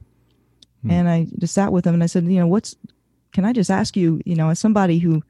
Hmm. 0.83 0.91
and 0.91 1.09
I 1.09 1.27
just 1.39 1.55
sat 1.55 1.73
with 1.73 1.87
him 1.87 1.95
and 1.95 2.03
I 2.03 2.07
said, 2.07 2.25
you 2.25 2.39
know, 2.39 2.47
what's 2.47 2.77
can 3.33 3.45
I 3.45 3.53
just 3.53 3.71
ask 3.71 3.97
you, 3.97 4.21
you 4.25 4.37
know, 4.37 4.51
as 4.51 4.61
somebody 4.61 4.99
who 4.99 5.23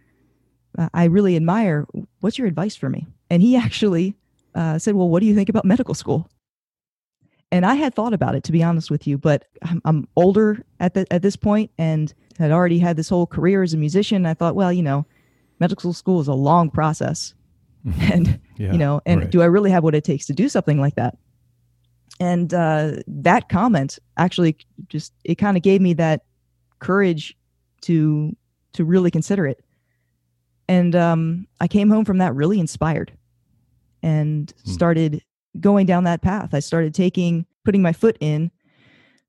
uh, 0.78 0.88
I 0.94 1.04
really 1.04 1.36
admire. 1.36 1.86
What's 2.20 2.38
your 2.38 2.46
advice 2.46 2.76
for 2.76 2.88
me? 2.88 3.06
And 3.30 3.42
he 3.42 3.56
actually 3.66 4.14
uh, 4.54 4.78
said, 4.78 4.94
Well, 4.94 5.08
what 5.08 5.20
do 5.20 5.26
you 5.26 5.34
think 5.34 5.48
about 5.48 5.64
medical 5.64 5.94
school? 5.94 6.28
And 7.54 7.64
I 7.64 7.74
had 7.74 7.94
thought 7.94 8.12
about 8.12 8.34
it, 8.34 8.42
to 8.44 8.52
be 8.52 8.64
honest 8.64 8.90
with 8.90 9.06
you, 9.06 9.16
but 9.16 9.44
I'm, 9.62 9.80
I'm 9.84 10.08
older 10.16 10.66
at 10.80 10.94
the, 10.94 11.06
at 11.12 11.22
this 11.22 11.36
point 11.36 11.70
and 11.78 12.12
had 12.36 12.50
already 12.50 12.80
had 12.80 12.96
this 12.96 13.08
whole 13.08 13.28
career 13.28 13.62
as 13.62 13.72
a 13.72 13.76
musician. 13.76 14.26
I 14.26 14.34
thought, 14.34 14.56
well, 14.56 14.72
you 14.72 14.82
know, 14.82 15.06
medical 15.60 15.92
school 15.92 16.20
is 16.20 16.26
a 16.26 16.34
long 16.34 16.68
process, 16.68 17.32
and 18.00 18.40
yeah, 18.56 18.72
you 18.72 18.78
know, 18.78 19.00
and 19.06 19.20
right. 19.20 19.30
do 19.30 19.40
I 19.40 19.44
really 19.44 19.70
have 19.70 19.84
what 19.84 19.94
it 19.94 20.02
takes 20.02 20.26
to 20.26 20.32
do 20.32 20.48
something 20.48 20.80
like 20.80 20.96
that? 20.96 21.16
And 22.18 22.52
uh, 22.52 22.94
that 23.06 23.48
comment 23.48 24.00
actually 24.16 24.56
just 24.88 25.12
it 25.22 25.36
kind 25.36 25.56
of 25.56 25.62
gave 25.62 25.80
me 25.80 25.92
that 25.92 26.22
courage 26.80 27.36
to 27.82 28.34
to 28.72 28.84
really 28.84 29.12
consider 29.12 29.46
it. 29.46 29.64
And 30.66 30.96
um, 30.96 31.46
I 31.60 31.68
came 31.68 31.88
home 31.88 32.04
from 32.04 32.18
that 32.18 32.34
really 32.34 32.58
inspired 32.58 33.12
and 34.02 34.52
hmm. 34.64 34.72
started 34.72 35.22
going 35.60 35.86
down 35.86 36.04
that 36.04 36.22
path. 36.22 36.54
I 36.54 36.60
started 36.60 36.94
taking 36.94 37.46
putting 37.64 37.82
my 37.82 37.92
foot 37.92 38.16
in 38.20 38.50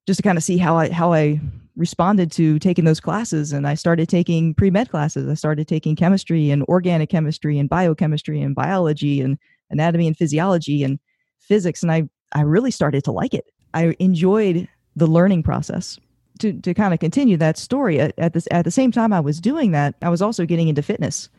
just 0.06 0.18
to 0.18 0.24
kind 0.24 0.38
of 0.38 0.44
see 0.44 0.58
how 0.58 0.78
I 0.78 0.90
how 0.90 1.14
I 1.14 1.40
responded 1.76 2.32
to 2.32 2.58
taking 2.60 2.86
those 2.86 3.00
classes 3.00 3.52
and 3.52 3.68
I 3.68 3.74
started 3.74 4.08
taking 4.08 4.54
pre-med 4.54 4.90
classes. 4.90 5.28
I 5.28 5.34
started 5.34 5.68
taking 5.68 5.96
chemistry 5.96 6.50
and 6.50 6.64
organic 6.64 7.10
chemistry 7.10 7.60
and 7.60 7.70
biochemistry 7.70 8.42
and 8.42 8.56
biology 8.56 9.20
and 9.20 9.38
anatomy 9.70 10.08
and 10.08 10.16
physiology 10.16 10.84
and 10.84 11.00
physics 11.40 11.84
and 11.84 11.92
I 11.92 12.10
I 12.34 12.42
really 12.42 12.72
started 12.72 13.04
to 13.06 13.12
like 13.12 13.34
it. 13.34 13.46
I 13.74 13.96
enjoyed 14.00 14.68
the 14.96 15.08
learning 15.08 15.44
process. 15.44 16.00
To 16.40 16.52
to 16.52 16.74
kind 16.74 16.94
of 16.94 17.00
continue 17.00 17.38
that 17.38 17.58
story 17.58 18.00
at, 18.00 18.14
at 18.18 18.34
this 18.34 18.48
at 18.52 18.66
the 18.66 18.72
same 18.72 18.92
time 18.92 19.14
I 19.14 19.22
was 19.22 19.40
doing 19.40 19.72
that, 19.72 19.96
I 20.02 20.10
was 20.10 20.22
also 20.22 20.46
getting 20.46 20.68
into 20.68 20.82
fitness. 20.82 21.30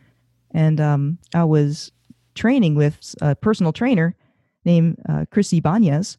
And 0.51 0.81
um, 0.81 1.19
I 1.35 1.43
was 1.43 1.91
training 2.33 2.75
with 2.75 3.15
a 3.21 3.35
personal 3.35 3.73
trainer 3.73 4.15
named 4.65 4.97
uh, 5.07 5.25
Chris 5.31 5.53
Ibanez, 5.53 6.17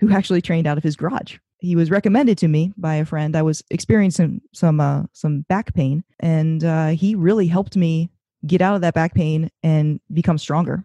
who 0.00 0.12
actually 0.12 0.42
trained 0.42 0.66
out 0.66 0.78
of 0.78 0.84
his 0.84 0.96
garage. 0.96 1.38
He 1.58 1.76
was 1.76 1.90
recommended 1.90 2.38
to 2.38 2.48
me 2.48 2.72
by 2.76 2.96
a 2.96 3.04
friend. 3.04 3.36
I 3.36 3.42
was 3.42 3.62
experiencing 3.70 4.40
some 4.52 4.80
uh, 4.80 5.04
some 5.12 5.42
back 5.42 5.74
pain, 5.74 6.04
and 6.18 6.64
uh, 6.64 6.88
he 6.88 7.14
really 7.14 7.46
helped 7.46 7.76
me 7.76 8.10
get 8.46 8.62
out 8.62 8.74
of 8.74 8.80
that 8.80 8.94
back 8.94 9.14
pain 9.14 9.50
and 9.62 10.00
become 10.12 10.38
stronger. 10.38 10.84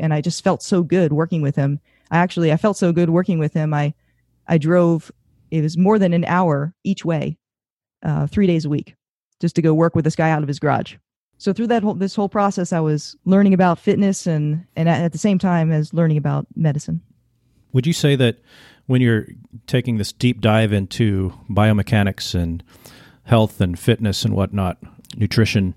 And 0.00 0.12
I 0.12 0.20
just 0.20 0.42
felt 0.42 0.62
so 0.62 0.82
good 0.82 1.12
working 1.12 1.42
with 1.42 1.54
him. 1.56 1.78
I 2.10 2.18
actually 2.18 2.52
I 2.52 2.56
felt 2.56 2.76
so 2.76 2.92
good 2.92 3.10
working 3.10 3.38
with 3.38 3.52
him. 3.52 3.72
I 3.72 3.94
I 4.48 4.58
drove 4.58 5.12
it 5.50 5.62
was 5.62 5.76
more 5.76 5.98
than 5.98 6.12
an 6.12 6.24
hour 6.24 6.74
each 6.82 7.04
way, 7.04 7.36
uh, 8.02 8.26
three 8.26 8.46
days 8.46 8.64
a 8.64 8.70
week, 8.70 8.96
just 9.40 9.54
to 9.56 9.62
go 9.62 9.72
work 9.72 9.94
with 9.94 10.04
this 10.04 10.16
guy 10.16 10.30
out 10.30 10.42
of 10.42 10.48
his 10.48 10.58
garage 10.58 10.96
so 11.42 11.52
through 11.52 11.66
that 11.66 11.82
whole 11.82 11.94
this 11.94 12.14
whole 12.14 12.28
process 12.28 12.72
i 12.72 12.78
was 12.78 13.16
learning 13.24 13.52
about 13.52 13.78
fitness 13.78 14.26
and 14.26 14.64
and 14.76 14.88
at, 14.88 15.12
the 15.12 15.18
same 15.18 15.38
time 15.38 15.72
as 15.72 15.92
learning 15.92 16.16
about 16.16 16.46
medicine. 16.54 17.00
Would 17.72 17.86
you 17.86 17.92
say 17.92 18.16
that 18.16 18.38
when 18.86 19.00
you're 19.00 19.26
taking 19.66 19.96
this 19.96 20.12
deep 20.12 20.40
dive 20.40 20.72
into 20.72 21.32
biomechanics 21.50 22.34
and 22.34 22.62
health 23.24 23.60
and 23.60 23.78
fitness 23.78 24.24
and 24.24 24.34
whatnot 24.34 24.78
nutrition 25.16 25.74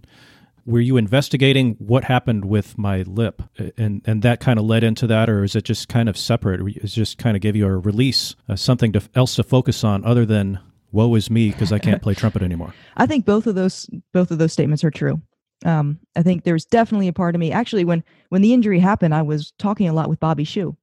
were 0.66 0.80
you 0.80 0.98
investigating 0.98 1.76
what 1.78 2.04
happened 2.04 2.46
with 2.46 2.78
my 2.78 3.04
lip? 3.04 3.42
And 3.78 4.02
and 4.06 4.22
that 4.22 4.40
kind 4.40 4.60
of 4.60 4.66
led 4.66 4.84
into 4.84 5.08
that 5.08 5.30
or 5.30 5.44
is 5.44 5.56
it 5.56 5.64
just 5.64 5.90
kind 5.90 6.10
of 6.10 6.18
separate? 6.18 6.62
Is 6.84 6.94
just 6.94 7.18
kind 7.18 7.36
of 7.36 7.42
give 7.42 7.56
you 7.56 7.66
a 7.66 7.78
release 7.78 8.36
uh, 8.50 8.56
something 8.56 8.92
to, 8.94 9.02
else 9.16 9.36
to 9.36 9.44
focus 9.44 9.84
on 9.84 10.06
other 10.06 10.26
than 10.26 10.60
woe 10.92 11.14
is 11.16 11.30
me 11.30 11.52
because 11.52 11.74
i 11.74 11.78
can't 11.78 12.02
play 12.02 12.14
trumpet 12.14 12.42
anymore 12.42 12.74
i 12.96 13.06
think 13.06 13.26
both 13.26 13.48
of 13.48 13.56
those 13.56 13.90
both 14.14 14.32
of 14.32 14.38
those 14.38 14.54
statements 14.54 14.82
are 14.82 14.92
true 14.92 15.22
um, 15.66 16.00
I 16.16 16.22
think 16.22 16.44
there's 16.44 16.66
definitely 16.66 17.08
a 17.08 17.14
part 17.14 17.36
of 17.36 17.40
me. 17.40 17.52
Actually, 17.52 17.84
when 17.84 18.04
when 18.30 18.42
the 18.42 18.54
injury 18.54 18.80
happened, 18.80 19.14
I 19.14 19.24
was 19.24 19.52
talking 19.58 19.90
a 19.90 19.94
lot 19.94 20.10
with 20.10 20.20
Bobby 20.20 20.44
Shew, 20.44 20.78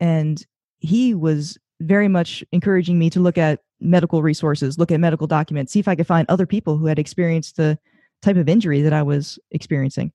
and 0.00 0.44
he 0.80 1.14
was 1.14 1.56
very 1.80 2.08
much 2.08 2.44
encouraging 2.52 2.98
me 2.98 3.08
to 3.10 3.20
look 3.20 3.38
at 3.38 3.60
medical 3.80 4.22
resources, 4.22 4.78
look 4.78 4.90
at 4.90 5.00
medical 5.00 5.26
documents, 5.26 5.72
see 5.72 5.80
if 5.80 5.88
I 5.88 5.94
could 5.94 6.06
find 6.06 6.28
other 6.28 6.46
people 6.46 6.76
who 6.76 6.86
had 6.86 6.98
experienced 6.98 7.56
the 7.56 7.78
type 8.22 8.36
of 8.36 8.48
injury 8.48 8.82
that 8.82 8.92
I 8.92 9.02
was 9.02 9.38
experiencing. 9.52 10.12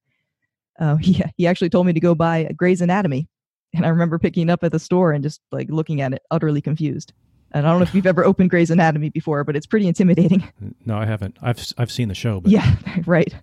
Uh, 0.80 0.95
he 1.02 1.23
he 1.38 1.47
actually 1.47 1.69
told 1.69 1.88
me 1.88 1.93
to 1.93 2.00
go 2.02 2.13
buy 2.13 2.52
Gray's 2.58 2.82
Anatomy, 2.82 3.30
and 3.73 3.86
I 3.86 3.89
remember 3.89 4.19
picking 4.19 4.50
up 4.50 4.65
at 4.65 4.73
the 4.73 4.80
store 4.80 5.13
and 5.13 5.23
just 5.23 5.39
like 5.54 5.69
looking 5.69 6.02
at 6.02 6.12
it, 6.12 6.21
utterly 6.30 6.62
confused. 6.62 7.13
And 7.51 7.65
I 7.65 7.69
don't 7.71 7.79
know 7.79 7.83
if 7.83 7.95
you've 7.95 8.05
ever 8.05 8.25
opened 8.25 8.49
Gray's 8.49 8.69
Anatomy 8.69 9.10
before, 9.10 9.43
but 9.43 9.55
it's 9.55 9.65
pretty 9.65 9.88
intimidating. 9.88 10.47
No, 10.86 10.97
I 10.97 11.05
haven't. 11.05 11.38
I've 11.41 11.65
I've 11.77 11.91
seen 11.91 12.07
the 12.07 12.15
show, 12.15 12.41
but 12.41 12.51
yeah, 12.51 12.75
right. 13.05 13.33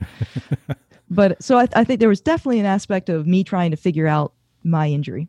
but 1.11 1.43
so 1.43 1.59
I, 1.59 1.69
I 1.75 1.85
think 1.85 2.01
there 2.01 2.09
was 2.09 2.21
definitely 2.21 2.61
an 2.61 2.67
aspect 2.67 3.09
of 3.09 3.27
me 3.27 3.45
trying 3.45 3.71
to 3.71 3.77
figure 3.77 4.07
out 4.07 4.33
my 4.63 4.89
injury, 4.89 5.29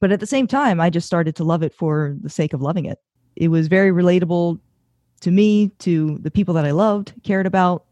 but 0.00 0.12
at 0.12 0.20
the 0.20 0.26
same 0.26 0.46
time, 0.46 0.80
I 0.80 0.90
just 0.90 1.06
started 1.06 1.36
to 1.36 1.44
love 1.44 1.62
it 1.62 1.74
for 1.74 2.16
the 2.20 2.30
sake 2.30 2.52
of 2.52 2.62
loving 2.62 2.84
it. 2.84 2.98
It 3.36 3.48
was 3.48 3.68
very 3.68 3.90
relatable 3.90 4.60
to 5.20 5.30
me, 5.30 5.68
to 5.80 6.18
the 6.18 6.30
people 6.30 6.54
that 6.54 6.64
I 6.64 6.70
loved, 6.70 7.14
cared 7.22 7.46
about, 7.46 7.84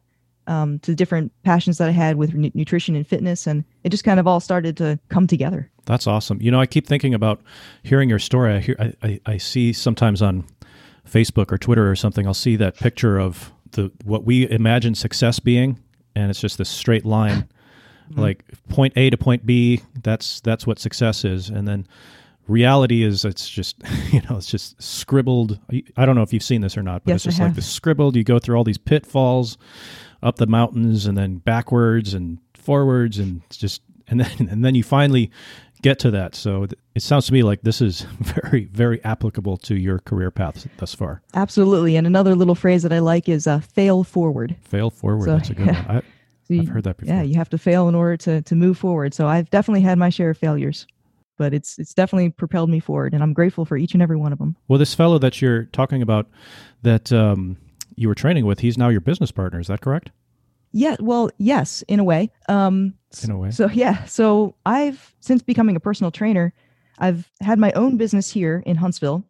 um, 0.46 0.78
to 0.81 0.94
different 0.94 1.33
passions 1.44 1.78
that 1.78 1.88
I 1.88 1.92
had 1.92 2.16
with 2.16 2.35
n- 2.35 2.50
nutrition 2.55 2.96
and 2.96 3.07
fitness, 3.07 3.46
and 3.46 3.64
it 3.85 3.90
just 3.90 4.05
kind 4.05 4.20
of 4.20 4.26
all 4.26 4.40
started 4.40 4.76
to 4.78 4.98
come 5.09 5.26
together. 5.26 5.70
That's 5.85 6.07
awesome. 6.07 6.40
You 6.40 6.50
know, 6.50 6.61
I 6.61 6.66
keep 6.66 6.87
thinking 6.87 7.14
about 7.14 7.40
hearing 7.83 8.09
your 8.09 8.18
story. 8.18 8.55
I 8.55 8.59
hear, 8.61 8.76
I, 8.78 8.92
I, 9.02 9.20
I 9.26 9.37
see 9.38 9.72
sometimes 9.72 10.22
on 10.22 10.44
Facebook 11.09 11.52
or 11.52 11.59
Twitter 11.59 11.90
or 11.90 11.96
something. 11.96 12.26
I'll 12.26 12.35
see 12.35 12.57
that 12.57 12.76
picture 12.76 13.18
of 13.18 13.52
the 13.72 13.90
what 14.05 14.24
we 14.24 14.48
imagine 14.50 14.94
success 14.94 15.40
being, 15.40 15.78
and 16.14 16.31
it's 16.31 16.40
just 16.40 16.59
this 16.59 16.68
straight 16.68 17.05
line, 17.05 17.48
mm-hmm. 18.11 18.20
like 18.20 18.44
point 18.68 18.92
A 18.96 19.11
to 19.11 19.16
point 19.16 19.44
B. 19.46 19.81
That's 20.02 20.40
that's 20.40 20.66
what 20.66 20.78
success 20.78 21.24
is, 21.24 21.48
and 21.48 21.66
then 21.66 21.87
reality 22.53 23.03
is 23.03 23.25
it's 23.25 23.49
just 23.49 23.77
you 24.12 24.21
know 24.29 24.37
it's 24.37 24.47
just 24.47 24.81
scribbled 24.83 25.59
i 25.97 26.07
don't 26.07 26.15
know 26.15 26.23
if 26.23 26.33
you've 26.33 26.43
seen 26.43 26.61
this 26.61 26.77
or 26.77 26.83
not 26.83 27.03
but 27.05 27.12
yes, 27.12 27.27
it's 27.27 27.37
just 27.37 27.41
like 27.41 27.55
the 27.55 27.62
scribbled 27.62 28.15
you 28.15 28.23
go 28.23 28.38
through 28.38 28.57
all 28.57 28.65
these 28.65 28.79
pitfalls 28.79 29.57
up 30.23 30.37
the 30.37 30.47
mountains 30.47 31.07
and 31.07 31.19
then 31.19 31.37
backwards 31.37 32.15
and 32.15 32.38
forwards 32.55 33.19
and 33.19 33.43
just 33.51 33.83
and 34.09 34.21
then 34.21 34.31
and 34.51 34.65
then 34.65 34.75
you 34.75 34.83
finally 34.83 35.31
get 35.83 35.99
to 35.99 36.12
that. 36.12 36.37
So 36.37 36.69
it 36.95 37.03
sounds 37.03 37.27
to 37.27 37.33
me 37.33 37.43
like 37.43 37.62
this 37.62 37.81
is 37.81 38.03
very 38.21 38.67
very 38.67 39.05
applicable 39.05 39.57
to 39.59 39.75
your 39.75 39.99
career 39.99 40.31
path 40.31 40.67
thus 40.77 40.95
far. 40.95 41.23
Absolutely. 41.35 41.97
And 41.97 42.07
another 42.07 42.35
little 42.35 42.55
phrase 42.55 42.83
that 42.85 42.93
I 42.93 43.01
like 43.01 43.29
is 43.29 43.47
uh, 43.47 43.61
fail 43.61 44.05
forward. 44.05 44.57
Fail 44.62 44.91
forward. 44.91 45.27
So, 45.27 45.37
That's 45.37 45.51
a 45.51 45.55
good 45.55 45.67
yeah. 45.67 45.87
one. 45.87 46.03
I, 46.51 46.55
have 46.57 46.69
heard 46.69 46.85
that 46.85 46.99
before. 46.99 47.15
Yeah, 47.15 47.23
you 47.23 47.37
have 47.37 47.49
to 47.49 47.59
fail 47.59 47.88
in 47.88 47.95
order 47.95 48.17
to 48.19 48.43
to 48.43 48.55
move 48.55 48.79
forward. 48.79 49.15
So 49.15 49.27
I've 49.27 49.51
definitely 49.51 49.81
had 49.81 49.99
my 49.99 50.11
share 50.11 50.31
of 50.31 50.38
failures 50.38 50.87
but 51.38 51.55
it's 51.55 51.79
it's 51.79 51.95
definitely 51.95 52.31
propelled 52.31 52.71
me 52.71 52.81
forward 52.81 53.14
and 53.14 53.23
i'm 53.23 53.33
grateful 53.33 53.64
for 53.64 53.77
each 53.77 53.95
and 53.95 54.03
every 54.03 54.16
one 54.16 54.33
of 54.33 54.38
them 54.38 54.57
well 54.68 54.79
this 54.79 54.95
fellow 54.95 55.18
that 55.18 55.40
you're 55.40 55.64
talking 55.66 56.03
about 56.03 56.29
that 56.83 57.12
um, 57.12 57.57
you 57.97 58.09
were 58.09 58.14
training 58.14 58.47
with, 58.47 58.61
he's 58.61 58.79
now 58.79 58.88
your 58.88 59.01
business 59.01 59.31
partner. 59.31 59.61
Is 59.61 59.68
that 59.68 59.81
correct? 59.81 60.11
Yeah, 60.73 60.97
well, 61.01 61.31
yes, 61.38 61.83
in 61.88 62.01
a 62.01 62.05
way. 62.05 62.31
Um, 62.49 62.95
in 63.23 63.31
a 63.31 63.37
way. 63.37 63.51
So 63.51 63.68
yeah, 63.68 64.05
so 64.05 64.55
I've 64.64 65.14
since 65.21 65.42
becoming 65.42 65.77
a 65.77 65.81
personal 65.81 66.11
trainer, 66.11 66.55
I've 66.99 67.31
had 67.40 67.59
my 67.59 67.73
own 67.73 67.97
business 67.97 68.31
here 68.31 68.62
in 68.64 68.77
Huntsville 68.77 69.25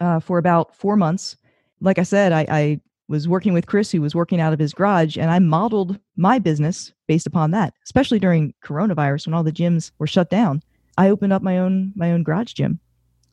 uh, 0.00 0.20
for 0.20 0.38
about 0.38 0.74
four 0.76 0.96
months. 0.96 1.36
Like 1.80 1.98
I 1.98 2.04
said, 2.04 2.32
I, 2.32 2.46
I 2.48 2.80
was 3.08 3.26
working 3.26 3.52
with 3.52 3.66
Chris, 3.66 3.90
who 3.90 4.00
was 4.00 4.14
working 4.14 4.40
out 4.40 4.52
of 4.52 4.60
his 4.60 4.72
garage, 4.72 5.16
and 5.16 5.30
I 5.30 5.40
modeled 5.40 5.98
my 6.16 6.38
business 6.38 6.92
based 7.08 7.26
upon 7.26 7.50
that. 7.50 7.74
Especially 7.84 8.20
during 8.20 8.54
coronavirus, 8.64 9.26
when 9.26 9.34
all 9.34 9.42
the 9.42 9.50
gyms 9.50 9.90
were 9.98 10.06
shut 10.06 10.30
down, 10.30 10.62
I 10.98 11.08
opened 11.10 11.32
up 11.32 11.42
my 11.42 11.58
own 11.58 11.92
my 11.96 12.12
own 12.12 12.22
garage 12.22 12.52
gym, 12.52 12.80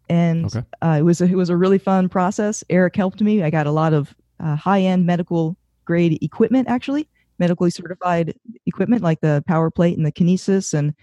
and 0.09 0.45
okay. 0.45 0.63
uh, 0.81 0.97
it 0.99 1.03
was 1.03 1.21
a, 1.21 1.25
it 1.25 1.35
was 1.35 1.49
a 1.49 1.57
really 1.57 1.77
fun 1.77 2.09
process. 2.09 2.63
Eric 2.69 2.95
helped 2.95 3.21
me. 3.21 3.43
I 3.43 3.49
got 3.49 3.67
a 3.67 3.71
lot 3.71 3.93
of 3.93 4.15
uh, 4.39 4.55
high 4.55 4.81
end 4.81 5.05
medical 5.05 5.57
grade 5.85 6.17
equipment, 6.21 6.67
actually, 6.67 7.09
medically 7.39 7.71
certified 7.71 8.35
equipment 8.65 9.01
like 9.01 9.21
the 9.21 9.43
power 9.47 9.71
plate 9.71 9.97
and 9.97 10.05
the 10.05 10.11
kinesis. 10.11 10.73
And 10.73 10.93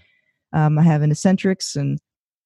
um, 0.52 0.78
I 0.78 0.82
have 0.82 1.02
an 1.02 1.10
eccentrics 1.10 1.76
and 1.76 1.98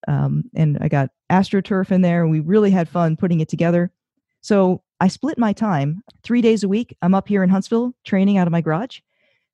um, 0.09 0.44
and 0.55 0.79
I 0.81 0.88
got 0.88 1.11
astroturf 1.31 1.90
in 1.90 2.01
there. 2.01 2.23
And 2.23 2.31
we 2.31 2.40
really 2.40 2.70
had 2.70 2.88
fun 2.88 3.16
putting 3.16 3.40
it 3.40 3.49
together. 3.49 3.92
So 4.40 4.83
I 5.01 5.09
split 5.09 5.38
my 5.38 5.53
time 5.53 6.03
three 6.23 6.40
days 6.40 6.62
a 6.62 6.68
week. 6.68 6.96
I'm 7.03 7.14
up 7.14 7.29
here 7.29 7.42
in 7.42 7.51
Huntsville 7.51 7.94
training 8.05 8.38
out 8.38 8.46
of 8.46 8.53
my 8.53 8.61
garage. 8.61 9.01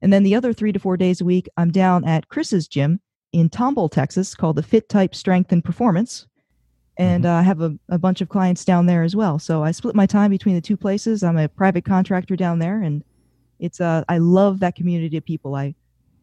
And 0.02 0.12
then 0.12 0.22
the 0.22 0.34
other 0.34 0.52
three 0.52 0.72
to 0.72 0.78
four 0.78 0.96
days 0.96 1.20
a 1.20 1.24
week, 1.24 1.48
I'm 1.56 1.70
down 1.72 2.04
at 2.04 2.28
Chris's 2.28 2.68
gym 2.68 3.00
in 3.38 3.50
Tomball, 3.50 3.90
Texas, 3.90 4.34
called 4.34 4.56
the 4.56 4.62
Fit 4.62 4.88
Type 4.88 5.14
Strength 5.14 5.52
and 5.52 5.64
Performance 5.64 6.26
and 6.98 7.24
mm-hmm. 7.24 7.34
uh, 7.34 7.40
I 7.40 7.42
have 7.42 7.60
a, 7.60 7.76
a 7.88 7.98
bunch 7.98 8.20
of 8.20 8.28
clients 8.28 8.64
down 8.64 8.86
there 8.86 9.02
as 9.02 9.14
well. 9.14 9.38
So 9.38 9.62
I 9.62 9.70
split 9.70 9.94
my 9.94 10.06
time 10.06 10.30
between 10.30 10.54
the 10.54 10.60
two 10.60 10.76
places. 10.76 11.22
I'm 11.22 11.36
a 11.36 11.48
private 11.48 11.84
contractor 11.84 12.36
down 12.36 12.58
there, 12.58 12.80
and 12.80 13.04
it's 13.58 13.80
uh 13.80 14.04
I 14.08 14.18
love 14.18 14.60
that 14.60 14.74
community 14.74 15.16
of 15.16 15.24
people. 15.24 15.54
I 15.54 15.74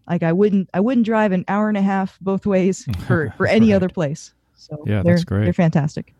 like 0.09 0.23
I 0.23 0.31
wouldn't 0.31 0.69
I 0.73 0.79
wouldn't 0.79 1.05
drive 1.05 1.31
an 1.31 1.45
hour 1.47 1.69
and 1.69 1.77
a 1.77 1.81
half 1.81 2.19
both 2.21 2.45
ways 2.45 2.87
for 3.07 3.33
for 3.37 3.45
any 3.45 3.69
right. 3.69 3.75
other 3.75 3.89
place. 3.89 4.33
So 4.55 4.83
yeah, 4.85 5.03
that's 5.03 5.23
great. 5.23 5.43
They're 5.43 5.53
fantastic. 5.53 6.13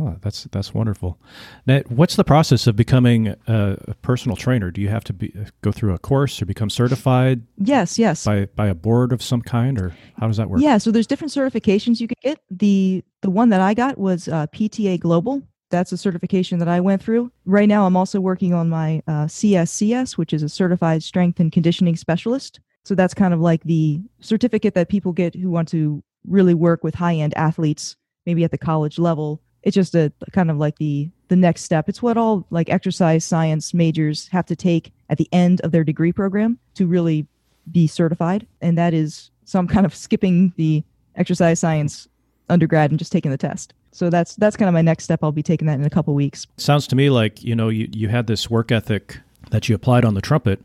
Oh, 0.00 0.16
that's 0.20 0.44
that's 0.52 0.72
wonderful. 0.72 1.18
Now, 1.66 1.80
what's 1.88 2.14
the 2.14 2.24
process 2.24 2.68
of 2.68 2.76
becoming 2.76 3.34
a, 3.48 3.94
personal 4.02 4.36
trainer? 4.36 4.70
Do 4.70 4.80
you 4.80 4.88
have 4.88 5.02
to 5.04 5.12
be, 5.12 5.34
go 5.62 5.72
through 5.72 5.92
a 5.92 5.98
course 5.98 6.40
or 6.40 6.46
become 6.46 6.70
certified? 6.70 7.42
Yes, 7.56 7.98
yes. 7.98 8.24
By 8.24 8.46
by 8.54 8.68
a 8.68 8.74
board 8.74 9.12
of 9.12 9.22
some 9.22 9.42
kind, 9.42 9.80
or 9.80 9.96
how 10.18 10.28
does 10.28 10.36
that 10.36 10.48
work? 10.48 10.60
Yeah, 10.60 10.78
so 10.78 10.92
there's 10.92 11.06
different 11.06 11.32
certifications 11.32 12.00
you 12.00 12.06
could 12.06 12.20
get. 12.20 12.38
the 12.50 13.02
The 13.22 13.30
one 13.30 13.48
that 13.48 13.60
I 13.60 13.74
got 13.74 13.98
was 13.98 14.28
uh, 14.28 14.46
PTA 14.48 15.00
Global. 15.00 15.42
That's 15.70 15.92
a 15.92 15.98
certification 15.98 16.60
that 16.60 16.68
I 16.68 16.80
went 16.80 17.02
through. 17.02 17.32
Right 17.44 17.68
now, 17.68 17.84
I'm 17.84 17.96
also 17.96 18.20
working 18.20 18.54
on 18.54 18.70
my 18.70 19.02
uh, 19.08 19.26
CSCS, 19.26 20.16
which 20.16 20.32
is 20.32 20.42
a 20.42 20.48
Certified 20.48 21.02
Strength 21.02 21.40
and 21.40 21.52
Conditioning 21.52 21.96
Specialist. 21.96 22.60
So 22.84 22.94
that's 22.94 23.12
kind 23.12 23.34
of 23.34 23.40
like 23.40 23.64
the 23.64 24.00
certificate 24.20 24.74
that 24.74 24.88
people 24.88 25.12
get 25.12 25.34
who 25.34 25.50
want 25.50 25.68
to 25.68 26.02
really 26.26 26.54
work 26.54 26.84
with 26.84 26.94
high 26.94 27.16
end 27.16 27.36
athletes, 27.36 27.96
maybe 28.24 28.44
at 28.44 28.50
the 28.50 28.58
college 28.58 28.98
level 28.98 29.42
it's 29.62 29.74
just 29.74 29.94
a 29.94 30.12
kind 30.32 30.50
of 30.50 30.56
like 30.56 30.78
the 30.78 31.10
the 31.28 31.36
next 31.36 31.62
step. 31.62 31.88
It's 31.88 32.02
what 32.02 32.16
all 32.16 32.46
like 32.50 32.70
exercise 32.70 33.24
science 33.24 33.74
majors 33.74 34.28
have 34.28 34.46
to 34.46 34.56
take 34.56 34.92
at 35.10 35.18
the 35.18 35.28
end 35.32 35.60
of 35.62 35.72
their 35.72 35.84
degree 35.84 36.12
program 36.12 36.58
to 36.74 36.86
really 36.86 37.26
be 37.70 37.86
certified. 37.86 38.46
And 38.60 38.78
that 38.78 38.94
is 38.94 39.30
so 39.44 39.58
i'm 39.58 39.68
kind 39.68 39.86
of 39.86 39.94
skipping 40.06 40.52
the 40.56 40.82
exercise 41.16 41.60
science 41.60 42.08
undergrad 42.48 42.90
and 42.90 42.98
just 42.98 43.12
taking 43.12 43.30
the 43.30 43.38
test. 43.38 43.74
So 43.92 44.10
that's 44.10 44.36
that's 44.36 44.56
kind 44.56 44.68
of 44.68 44.74
my 44.74 44.82
next 44.82 45.04
step. 45.04 45.20
I'll 45.22 45.32
be 45.32 45.42
taking 45.42 45.66
that 45.66 45.78
in 45.78 45.84
a 45.84 45.90
couple 45.90 46.14
weeks. 46.14 46.46
Sounds 46.56 46.86
to 46.88 46.96
me 46.96 47.10
like 47.10 47.42
you 47.42 47.54
know 47.54 47.68
you, 47.68 47.88
you 47.92 48.08
had 48.08 48.26
this 48.26 48.48
work 48.48 48.70
ethic 48.70 49.20
that 49.50 49.68
you 49.68 49.74
applied 49.74 50.04
on 50.04 50.14
the 50.14 50.20
trumpet 50.20 50.62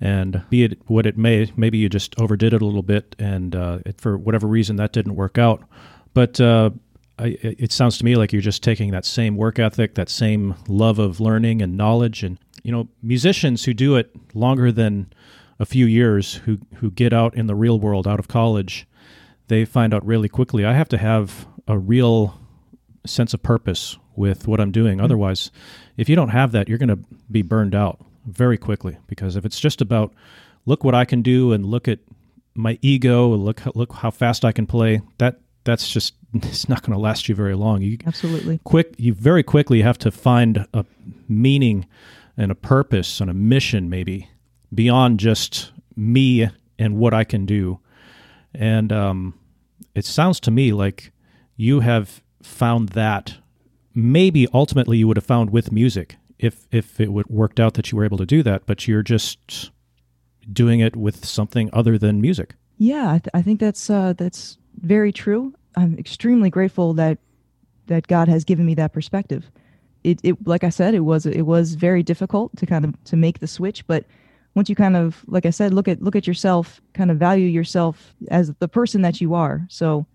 and 0.00 0.42
be 0.48 0.64
it 0.64 0.78
what 0.86 1.06
it 1.06 1.16
may 1.16 1.50
maybe 1.56 1.78
you 1.78 1.88
just 1.88 2.18
overdid 2.20 2.52
it 2.52 2.62
a 2.62 2.64
little 2.64 2.82
bit 2.82 3.16
and 3.18 3.56
uh, 3.56 3.78
it, 3.84 4.00
for 4.00 4.16
whatever 4.16 4.46
reason 4.46 4.76
that 4.76 4.92
didn't 4.92 5.16
work 5.16 5.38
out. 5.38 5.62
But 6.14 6.40
uh, 6.40 6.70
I, 7.18 7.36
it 7.42 7.72
sounds 7.72 7.98
to 7.98 8.04
me 8.04 8.16
like 8.16 8.32
you're 8.32 8.42
just 8.42 8.62
taking 8.62 8.92
that 8.92 9.04
same 9.04 9.36
work 9.36 9.58
ethic, 9.58 9.94
that 9.94 10.08
same 10.08 10.54
love 10.68 10.98
of 10.98 11.20
learning 11.20 11.62
and 11.62 11.76
knowledge, 11.76 12.22
and 12.22 12.38
you 12.62 12.72
know, 12.72 12.88
musicians 13.02 13.64
who 13.64 13.74
do 13.74 13.96
it 13.96 14.10
longer 14.34 14.70
than 14.70 15.12
a 15.58 15.66
few 15.66 15.86
years, 15.86 16.34
who 16.34 16.58
who 16.76 16.90
get 16.90 17.12
out 17.12 17.34
in 17.34 17.46
the 17.46 17.54
real 17.54 17.80
world, 17.80 18.06
out 18.06 18.18
of 18.18 18.28
college, 18.28 18.86
they 19.48 19.64
find 19.64 19.92
out 19.92 20.06
really 20.06 20.28
quickly. 20.28 20.64
I 20.64 20.74
have 20.74 20.88
to 20.90 20.98
have 20.98 21.46
a 21.66 21.78
real 21.78 22.40
sense 23.06 23.34
of 23.34 23.42
purpose 23.42 23.96
with 24.14 24.46
what 24.46 24.60
I'm 24.60 24.72
doing. 24.72 24.98
Mm-hmm. 24.98 25.04
Otherwise, 25.04 25.50
if 25.96 26.08
you 26.08 26.16
don't 26.16 26.28
have 26.30 26.52
that, 26.52 26.68
you're 26.68 26.78
going 26.78 26.88
to 26.88 27.00
be 27.30 27.42
burned 27.42 27.74
out 27.74 28.04
very 28.26 28.58
quickly. 28.58 28.98
Because 29.06 29.36
if 29.36 29.44
it's 29.44 29.60
just 29.60 29.80
about 29.80 30.12
look 30.66 30.84
what 30.84 30.94
I 30.94 31.04
can 31.04 31.22
do 31.22 31.52
and 31.52 31.64
look 31.64 31.88
at 31.88 32.00
my 32.54 32.78
ego, 32.82 33.28
look 33.28 33.62
look 33.74 33.92
how 33.92 34.10
fast 34.10 34.44
I 34.44 34.52
can 34.52 34.66
play, 34.66 35.00
that 35.18 35.40
that's 35.64 35.88
just 35.88 36.14
it's 36.34 36.68
not 36.68 36.82
going 36.82 36.92
to 36.92 36.98
last 36.98 37.28
you 37.28 37.34
very 37.34 37.54
long. 37.54 37.82
You 37.82 37.98
absolutely 38.06 38.60
quick. 38.64 38.94
You 38.98 39.14
very 39.14 39.42
quickly 39.42 39.82
have 39.82 39.98
to 39.98 40.10
find 40.10 40.66
a 40.72 40.84
meaning 41.28 41.86
and 42.36 42.50
a 42.52 42.54
purpose 42.54 43.20
and 43.20 43.30
a 43.30 43.34
mission, 43.34 43.90
maybe 43.90 44.30
beyond 44.72 45.18
just 45.18 45.72
me 45.96 46.48
and 46.78 46.96
what 46.96 47.12
I 47.12 47.24
can 47.24 47.46
do. 47.46 47.80
And 48.54 48.92
um, 48.92 49.34
it 49.94 50.04
sounds 50.04 50.40
to 50.40 50.50
me 50.50 50.72
like 50.72 51.12
you 51.56 51.80
have 51.80 52.22
found 52.42 52.90
that. 52.90 53.38
Maybe 53.94 54.46
ultimately 54.54 54.98
you 54.98 55.08
would 55.08 55.16
have 55.16 55.26
found 55.26 55.50
with 55.50 55.72
music 55.72 56.16
if 56.38 56.68
if 56.70 57.00
it 57.00 57.12
would 57.12 57.26
worked 57.26 57.58
out 57.58 57.74
that 57.74 57.90
you 57.90 57.98
were 57.98 58.04
able 58.04 58.18
to 58.18 58.26
do 58.26 58.44
that, 58.44 58.64
but 58.64 58.86
you're 58.86 59.02
just 59.02 59.70
doing 60.52 60.80
it 60.80 60.94
with 60.94 61.24
something 61.24 61.68
other 61.72 61.98
than 61.98 62.20
music. 62.20 62.54
Yeah, 62.76 63.10
I, 63.10 63.18
th- 63.18 63.30
I 63.34 63.42
think 63.42 63.58
that's 63.58 63.90
uh, 63.90 64.12
that's 64.16 64.56
very 64.82 65.12
true. 65.12 65.54
I'm 65.76 65.98
extremely 65.98 66.50
grateful 66.50 66.94
that 66.94 67.18
that 67.86 68.06
God 68.06 68.28
has 68.28 68.44
given 68.44 68.66
me 68.66 68.74
that 68.74 68.92
perspective. 68.92 69.50
It, 70.04 70.20
it 70.22 70.46
like 70.46 70.64
I 70.64 70.68
said, 70.68 70.94
it 70.94 71.00
was 71.00 71.26
it 71.26 71.42
was 71.42 71.74
very 71.74 72.02
difficult 72.02 72.56
to 72.56 72.66
kind 72.66 72.84
of 72.84 73.04
to 73.04 73.16
make 73.16 73.40
the 73.40 73.46
switch, 73.46 73.86
but 73.86 74.04
once 74.54 74.68
you 74.68 74.76
kind 74.76 74.96
of 74.96 75.24
like 75.26 75.46
I 75.46 75.50
said, 75.50 75.72
look 75.72 75.88
at 75.88 76.02
look 76.02 76.16
at 76.16 76.26
yourself, 76.26 76.80
kind 76.94 77.10
of 77.10 77.18
value 77.18 77.46
yourself 77.46 78.14
as 78.30 78.52
the 78.54 78.68
person 78.68 79.02
that 79.02 79.20
you 79.20 79.34
are. 79.34 79.66
So 79.68 80.06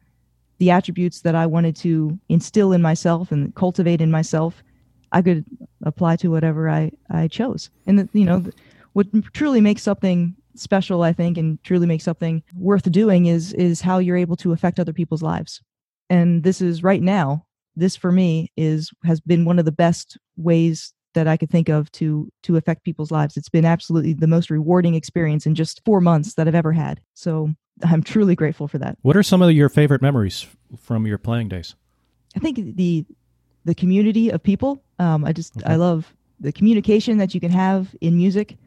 the 0.60 0.72
attributes 0.72 1.22
that 1.22 1.36
I 1.36 1.46
wanted 1.46 1.76
to 1.78 2.18
instill 2.30 2.72
in 2.74 2.82
myself 2.82 3.32
and 3.32 3.54
cultivate 3.56 4.02
in 4.02 4.12
myself, 4.12 4.64
I 5.12 5.22
could 5.22 5.46
apply 5.84 6.16
to 6.18 6.30
whatever 6.30 6.70
I 6.70 6.92
I 7.10 7.28
chose. 7.28 7.70
And 7.86 8.00
the, 8.00 8.10
you 8.14 8.26
know, 8.26 8.46
what 8.94 9.08
truly 9.34 9.62
makes 9.62 9.84
something 9.84 10.36
special, 10.56 11.04
I 11.04 11.14
think, 11.14 11.38
and 11.38 11.62
truly 11.64 11.88
makes 11.88 12.04
something 12.04 12.44
worth 12.56 12.90
doing 12.92 13.26
is 13.28 13.54
is 13.54 13.82
how 13.82 14.00
you're 14.00 14.18
able 14.18 14.36
to 14.38 14.52
affect 14.52 14.80
other 14.80 14.94
people's 14.94 15.22
lives. 15.22 15.62
And 16.10 16.44
this 16.44 16.62
is 16.62 16.84
right 16.84 17.02
now, 17.02 17.46
this 17.76 17.96
for 17.96 18.12
me 18.12 18.52
is 18.58 18.92
has 19.04 19.20
been 19.20 19.46
one 19.46 19.60
of 19.60 19.66
the 19.66 19.72
best 19.72 20.18
ways 20.38 20.94
that 21.14 21.28
I 21.28 21.38
could 21.38 21.50
think 21.50 21.70
of 21.70 21.92
to 21.94 22.30
to 22.44 22.58
affect 22.58 22.84
people's 22.84 23.12
lives. 23.12 23.38
It's 23.38 23.50
been 23.50 23.66
absolutely 23.66 24.14
the 24.14 24.28
most 24.28 24.50
rewarding 24.50 24.96
experience 24.96 25.46
in 25.46 25.56
just 25.56 25.82
4 25.86 26.02
months 26.02 26.36
that 26.36 26.48
I've 26.48 26.56
ever 26.56 26.74
had. 26.74 27.02
So, 27.14 27.54
I'm 27.84 28.04
truly 28.04 28.36
grateful 28.36 28.68
for 28.68 28.78
that. 28.80 28.98
What 29.02 29.18
are 29.18 29.24
some 29.24 29.42
of 29.42 29.52
your 29.52 29.70
favorite 29.70 30.02
memories 30.02 30.48
from 30.78 31.08
your 31.08 31.18
playing 31.18 31.50
days? 31.50 31.76
I 32.36 32.40
think 32.40 32.76
the 32.76 33.06
the 33.66 33.76
community 33.76 34.30
of 34.30 34.44
people. 34.44 34.84
Um, 35.00 35.26
I 35.26 35.34
just 35.34 35.58
okay. 35.58 35.74
I 35.74 35.76
love 35.76 36.14
the 36.40 36.52
communication 36.52 37.18
that 37.18 37.34
you 37.34 37.40
can 37.40 37.52
have 37.52 37.96
in 38.02 38.18
music. 38.18 38.58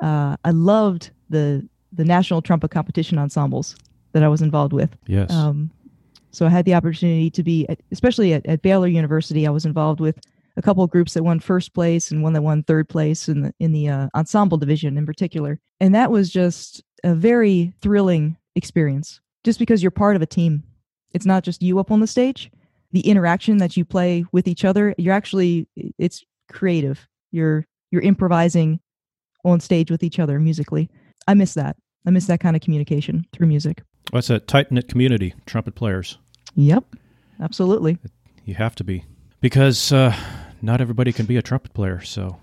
Uh, 0.00 0.36
I 0.44 0.50
loved 0.50 1.10
the 1.32 1.68
the 1.92 2.04
national 2.04 2.40
trumpet 2.40 2.70
competition 2.70 3.18
ensembles 3.18 3.76
that 4.12 4.22
I 4.22 4.28
was 4.28 4.40
involved 4.40 4.72
with. 4.72 4.96
Yes. 5.06 5.30
Um, 5.30 5.70
so 6.30 6.46
I 6.46 6.48
had 6.48 6.64
the 6.64 6.74
opportunity 6.74 7.28
to 7.30 7.42
be, 7.42 7.68
at, 7.68 7.80
especially 7.90 8.32
at, 8.32 8.46
at 8.46 8.62
Baylor 8.62 8.86
University, 8.88 9.46
I 9.46 9.50
was 9.50 9.66
involved 9.66 10.00
with 10.00 10.18
a 10.56 10.62
couple 10.62 10.82
of 10.82 10.90
groups 10.90 11.12
that 11.14 11.22
won 11.22 11.40
first 11.40 11.74
place 11.74 12.10
and 12.10 12.22
one 12.22 12.32
that 12.32 12.42
won 12.42 12.62
third 12.62 12.88
place 12.88 13.28
in 13.28 13.42
the 13.42 13.54
in 13.58 13.72
the 13.72 13.88
uh, 13.88 14.08
ensemble 14.14 14.58
division 14.58 14.96
in 14.98 15.06
particular, 15.06 15.58
and 15.80 15.94
that 15.94 16.10
was 16.10 16.30
just 16.30 16.82
a 17.04 17.14
very 17.14 17.74
thrilling 17.80 18.36
experience. 18.54 19.20
Just 19.44 19.58
because 19.58 19.82
you're 19.82 19.90
part 19.90 20.14
of 20.14 20.22
a 20.22 20.26
team, 20.26 20.62
it's 21.12 21.26
not 21.26 21.42
just 21.42 21.62
you 21.62 21.78
up 21.78 21.90
on 21.90 22.00
the 22.00 22.06
stage. 22.06 22.50
The 22.92 23.00
interaction 23.00 23.56
that 23.58 23.76
you 23.76 23.84
play 23.84 24.24
with 24.32 24.46
each 24.46 24.64
other, 24.64 24.94
you're 24.98 25.14
actually 25.14 25.68
it's 25.98 26.22
creative. 26.50 27.08
You're 27.30 27.66
you're 27.90 28.02
improvising 28.02 28.80
on 29.44 29.58
stage 29.60 29.90
with 29.90 30.02
each 30.02 30.18
other 30.18 30.38
musically. 30.38 30.90
I 31.26 31.34
miss 31.34 31.54
that. 31.54 31.76
I 32.06 32.10
miss 32.10 32.26
that 32.26 32.40
kind 32.40 32.56
of 32.56 32.62
communication 32.62 33.26
through 33.32 33.46
music. 33.46 33.82
Well, 34.12 34.18
it's 34.18 34.30
a 34.30 34.40
tight 34.40 34.72
knit 34.72 34.88
community, 34.88 35.34
trumpet 35.46 35.74
players. 35.74 36.18
Yep, 36.56 36.84
absolutely. 37.40 37.98
You 38.44 38.54
have 38.54 38.74
to 38.76 38.84
be 38.84 39.04
because 39.40 39.92
uh, 39.92 40.14
not 40.60 40.80
everybody 40.80 41.12
can 41.12 41.26
be 41.26 41.36
a 41.36 41.42
trumpet 41.42 41.74
player, 41.74 42.00
so 42.00 42.38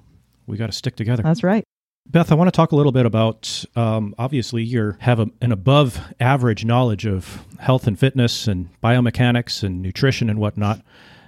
we 0.47 0.57
got 0.57 0.67
to 0.67 0.71
stick 0.71 0.95
together. 0.95 1.23
That's 1.23 1.43
right. 1.43 1.63
Beth, 2.07 2.31
I 2.31 2.35
want 2.35 2.47
to 2.47 2.55
talk 2.55 2.71
a 2.71 2.75
little 2.75 2.91
bit 2.91 3.05
about. 3.05 3.65
Um, 3.75 4.15
obviously, 4.17 4.63
you 4.63 4.95
have 4.99 5.19
a, 5.19 5.27
an 5.41 5.51
above 5.51 5.99
average 6.19 6.65
knowledge 6.65 7.05
of 7.05 7.45
health 7.59 7.85
and 7.85 7.99
fitness 7.99 8.47
and 8.47 8.69
biomechanics 8.81 9.61
and 9.61 9.81
nutrition 9.81 10.29
and 10.29 10.39
whatnot. 10.39 10.81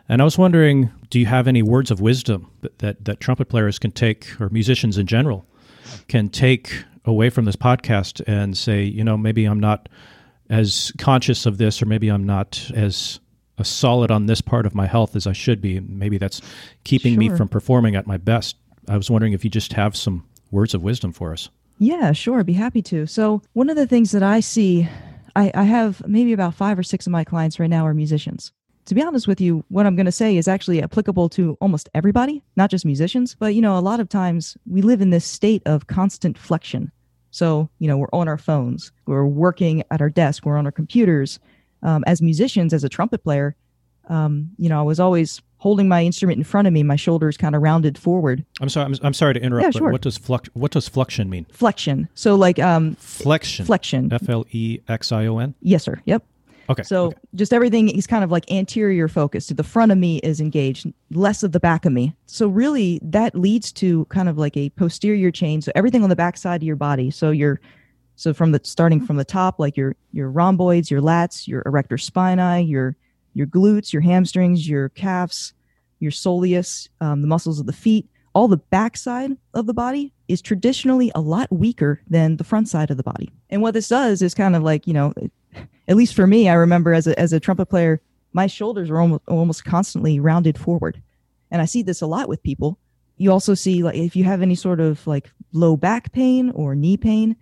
And 0.10 0.22
I 0.22 0.26
was 0.26 0.38
wondering, 0.38 0.92
do 1.10 1.20
you 1.20 1.28
have 1.28 1.48
any 1.48 1.62
words 1.62 1.92
of 1.92 2.02
wisdom 2.02 2.50
that, 2.62 2.80
that, 2.80 3.06
that 3.06 3.20
trumpet 3.20 3.48
players 3.48 3.78
can 3.78 3.92
take, 3.92 4.42
or 4.42 4.50
musicians 4.50 4.98
in 4.98 5.06
general, 5.06 5.46
can 6.08 6.30
take 6.30 6.84
away 7.06 7.30
from 7.30 7.46
this 7.46 7.56
podcast 7.56 8.22
and 8.28 8.58
say, 8.58 8.84
you 8.84 9.04
know, 9.04 9.18
maybe 9.18 9.46
I'm 9.46 9.60
not 9.60 9.90
as 10.50 10.92
conscious 10.98 11.46
of 11.46 11.58
this, 11.58 11.82
or 11.82 11.86
maybe 11.86 12.10
I'm 12.10 12.26
not 12.26 12.70
as 12.76 13.20
solid 13.64 14.10
on 14.10 14.26
this 14.26 14.42
part 14.42 14.66
of 14.66 14.74
my 14.74 14.88
health 14.88 15.16
as 15.16 15.28
I 15.28 15.34
should 15.34 15.62
be. 15.62 15.80
Maybe 15.80 16.18
that's 16.18 16.42
keeping 16.84 17.14
sure. 17.14 17.20
me 17.20 17.30
from 17.30 17.48
performing 17.48 17.96
at 17.96 18.08
my 18.08 18.18
best. 18.18 18.56
I 18.88 18.98
was 18.98 19.12
wondering 19.12 19.34
if 19.34 19.44
you 19.44 19.52
just 19.52 19.74
have 19.74 19.96
some 19.96 20.26
words 20.50 20.74
of 20.74 20.82
wisdom 20.82 21.12
for 21.12 21.32
us. 21.32 21.50
Yeah, 21.78 22.12
sure. 22.12 22.44
Be 22.44 22.54
happy 22.54 22.82
to. 22.84 23.06
So, 23.06 23.42
one 23.54 23.70
of 23.70 23.76
the 23.76 23.88
things 23.88 24.12
that 24.12 24.24
I 24.24 24.40
see, 24.40 24.88
I, 25.36 25.52
I 25.54 25.64
have 25.64 26.06
maybe 26.08 26.34
about 26.34 26.56
five 26.56 26.78
or 26.78 26.84
six 26.84 27.06
of 27.06 27.12
my 27.12 27.24
clients 27.24 27.60
right 27.60 27.70
now 27.70 27.86
are 27.86 27.94
musicians 27.94 28.52
to 28.92 28.96
be 28.96 29.02
honest 29.02 29.26
with 29.26 29.40
you, 29.40 29.64
what 29.70 29.86
I'm 29.86 29.96
going 29.96 30.06
to 30.06 30.12
say 30.12 30.36
is 30.36 30.50
actually 30.50 30.84
applicable 30.84 31.30
to 31.30 31.58
almost 31.62 31.88
everybody, 31.96 32.44
not 32.58 32.70
just 32.70 32.84
musicians. 32.84 33.38
But, 33.40 33.56
you 33.56 33.62
know, 33.62 33.78
a 33.78 33.80
lot 33.80 34.02
of 34.02 34.10
times 34.10 34.58
we 34.70 34.82
live 34.82 35.00
in 35.00 35.12
this 35.12 35.24
state 35.24 35.62
of 35.66 35.88
constant 35.88 36.38
flexion. 36.38 36.92
So, 37.30 37.70
you 37.80 37.88
know, 37.88 37.98
we're 37.98 38.10
on 38.12 38.28
our 38.28 38.38
phones, 38.38 38.92
we're 39.06 39.26
working 39.26 39.82
at 39.92 40.02
our 40.02 40.10
desk, 40.10 40.46
we're 40.46 40.58
on 40.58 40.66
our 40.66 40.74
computers. 40.74 41.40
Um, 41.84 42.04
as 42.06 42.22
musicians, 42.22 42.74
as 42.74 42.84
a 42.84 42.90
trumpet 42.90 43.24
player, 43.24 43.56
um, 44.10 44.50
you 44.58 44.68
know, 44.68 44.78
I 44.78 44.84
was 44.84 45.00
always 45.00 45.42
holding 45.56 45.88
my 45.88 46.04
instrument 46.04 46.38
in 46.38 46.44
front 46.44 46.68
of 46.68 46.74
me, 46.74 46.84
my 46.84 46.98
shoulders 46.98 47.38
kind 47.38 47.56
of 47.56 47.62
rounded 47.62 47.98
forward. 47.98 48.44
I'm 48.60 48.68
sorry. 48.68 48.88
I'm, 48.88 48.96
I'm 49.04 49.14
sorry 49.14 49.36
to 49.36 49.40
interrupt. 49.40 49.74
Yeah, 49.74 49.80
sure. 49.80 49.90
what 49.90 50.02
does 50.02 50.18
flux? 50.18 50.50
What 50.52 50.72
does 50.72 50.90
flexion 50.90 51.30
mean? 51.30 51.46
Flexion. 51.50 52.10
So 52.14 52.36
like 52.36 52.60
um, 52.60 52.96
flexion. 52.96 53.66
Flexion. 53.66 54.12
F 54.12 54.28
L 54.28 54.46
E 54.52 54.80
X 54.90 55.14
I 55.14 55.28
O 55.28 55.38
N. 55.38 55.56
Yes, 55.62 55.84
sir. 55.84 56.02
Yep. 56.04 56.26
Okay. 56.72 56.84
So 56.84 57.08
okay. 57.08 57.18
just 57.36 57.54
everything 57.54 57.90
is 57.90 58.08
kind 58.08 58.24
of 58.24 58.32
like 58.32 58.50
anterior 58.52 59.08
focused. 59.08 59.48
So 59.48 59.54
the 59.54 59.64
front 59.64 59.92
of 59.92 59.98
me 59.98 60.18
is 60.20 60.40
engaged, 60.40 60.92
less 61.12 61.44
of 61.44 61.52
the 61.52 61.60
back 61.60 61.86
of 61.86 61.94
me. 61.94 62.16
So 62.26 62.48
really 62.48 63.00
that 63.04 63.36
leads 63.36 63.72
to 63.74 64.06
kind 64.06 64.30
of 64.30 64.38
like 64.38 64.56
a 64.58 64.70
posterior 64.72 65.32
chain. 65.32 65.62
So 65.62 65.72
everything 65.76 66.04
on 66.04 66.10
the 66.10 66.16
back 66.16 66.38
side 66.38 66.62
of 66.62 66.66
your 66.66 66.76
body. 66.76 67.12
So 67.12 67.32
you're 67.32 67.60
so 68.16 68.34
from 68.34 68.52
the 68.52 68.60
starting 68.64 69.04
from 69.04 69.18
the 69.18 69.26
top, 69.26 69.60
like 69.60 69.76
your 69.76 69.96
your 70.12 70.30
rhomboids, 70.30 70.92
your 70.92 71.02
lats, 71.02 71.48
your 71.48 71.64
erector 71.66 71.98
spinae, 71.98 72.68
your 72.68 72.96
your 73.34 73.48
glutes, 73.48 73.94
your 73.94 74.02
hamstrings, 74.02 74.68
your 74.68 74.90
calves, 74.90 75.54
your 76.00 76.12
soleus, 76.12 76.88
um, 77.00 77.22
the 77.22 77.28
muscles 77.28 77.60
of 77.60 77.66
the 77.66 77.74
feet, 77.74 78.08
all 78.34 78.48
the 78.48 78.58
backside 78.58 79.32
of 79.54 79.66
the 79.66 79.74
body 79.74 80.14
is 80.28 80.42
traditionally 80.42 81.12
a 81.16 81.22
lot 81.22 81.52
weaker 81.52 82.02
than 82.08 82.38
the 82.38 82.44
front 82.44 82.70
side 82.70 82.92
of 82.92 82.98
the 82.98 83.04
body. 83.04 83.32
And 83.50 83.62
what 83.62 83.74
this 83.74 83.90
does 83.90 84.22
is 84.22 84.34
kind 84.34 84.56
of 84.56 84.64
like, 84.64 84.88
you 84.88 84.94
know, 84.94 85.14
at 85.88 85.96
least 85.96 86.16
for 86.16 86.28
me, 86.28 86.50
I 86.50 86.54
remember 86.54 86.94
as 86.94 87.08
a, 87.08 87.20
as 87.20 87.34
a 87.34 87.40
trumpet 87.40 87.68
player, 87.68 88.02
my 88.34 88.48
shoulders 88.48 88.90
were 88.90 89.00
almost, 89.00 89.24
almost 89.28 89.66
constantly 89.66 90.20
rounded 90.20 90.58
forward. 90.58 91.02
And 91.50 91.62
I 91.62 91.66
see 91.66 91.84
this 91.84 92.02
a 92.02 92.08
lot 92.08 92.30
with 92.30 92.44
people. 92.44 92.80
You 93.18 93.32
also 93.32 93.54
see 93.54 93.84
like 93.84 93.96
if 93.96 94.16
you 94.16 94.24
have 94.24 94.42
any 94.42 94.56
sort 94.56 94.80
of 94.80 95.06
like 95.06 95.32
low 95.52 95.76
back 95.76 96.12
pain 96.12 96.50
or 96.52 96.76
knee 96.76 96.98
pain, 96.98 97.36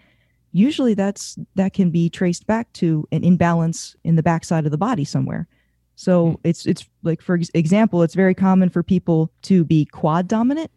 usually 0.52 0.94
that's 0.94 1.38
that 1.56 1.74
can 1.74 1.92
be 1.92 2.10
traced 2.10 2.48
back 2.48 2.72
to 2.74 3.08
an 3.12 3.24
imbalance 3.24 3.96
in 4.04 4.16
the 4.16 4.24
backside 4.24 4.66
of 4.66 4.72
the 4.72 4.78
body 4.78 5.06
somewhere. 5.06 5.48
So 5.96 6.32
mm. 6.32 6.40
it's 6.44 6.66
it's 6.66 6.88
like 7.04 7.22
for 7.22 7.36
example, 7.54 8.04
it's 8.04 8.16
very 8.16 8.34
common 8.34 8.70
for 8.70 8.84
people 8.84 9.32
to 9.44 9.64
be 9.64 9.86
quad 9.86 10.28
dominant, 10.28 10.72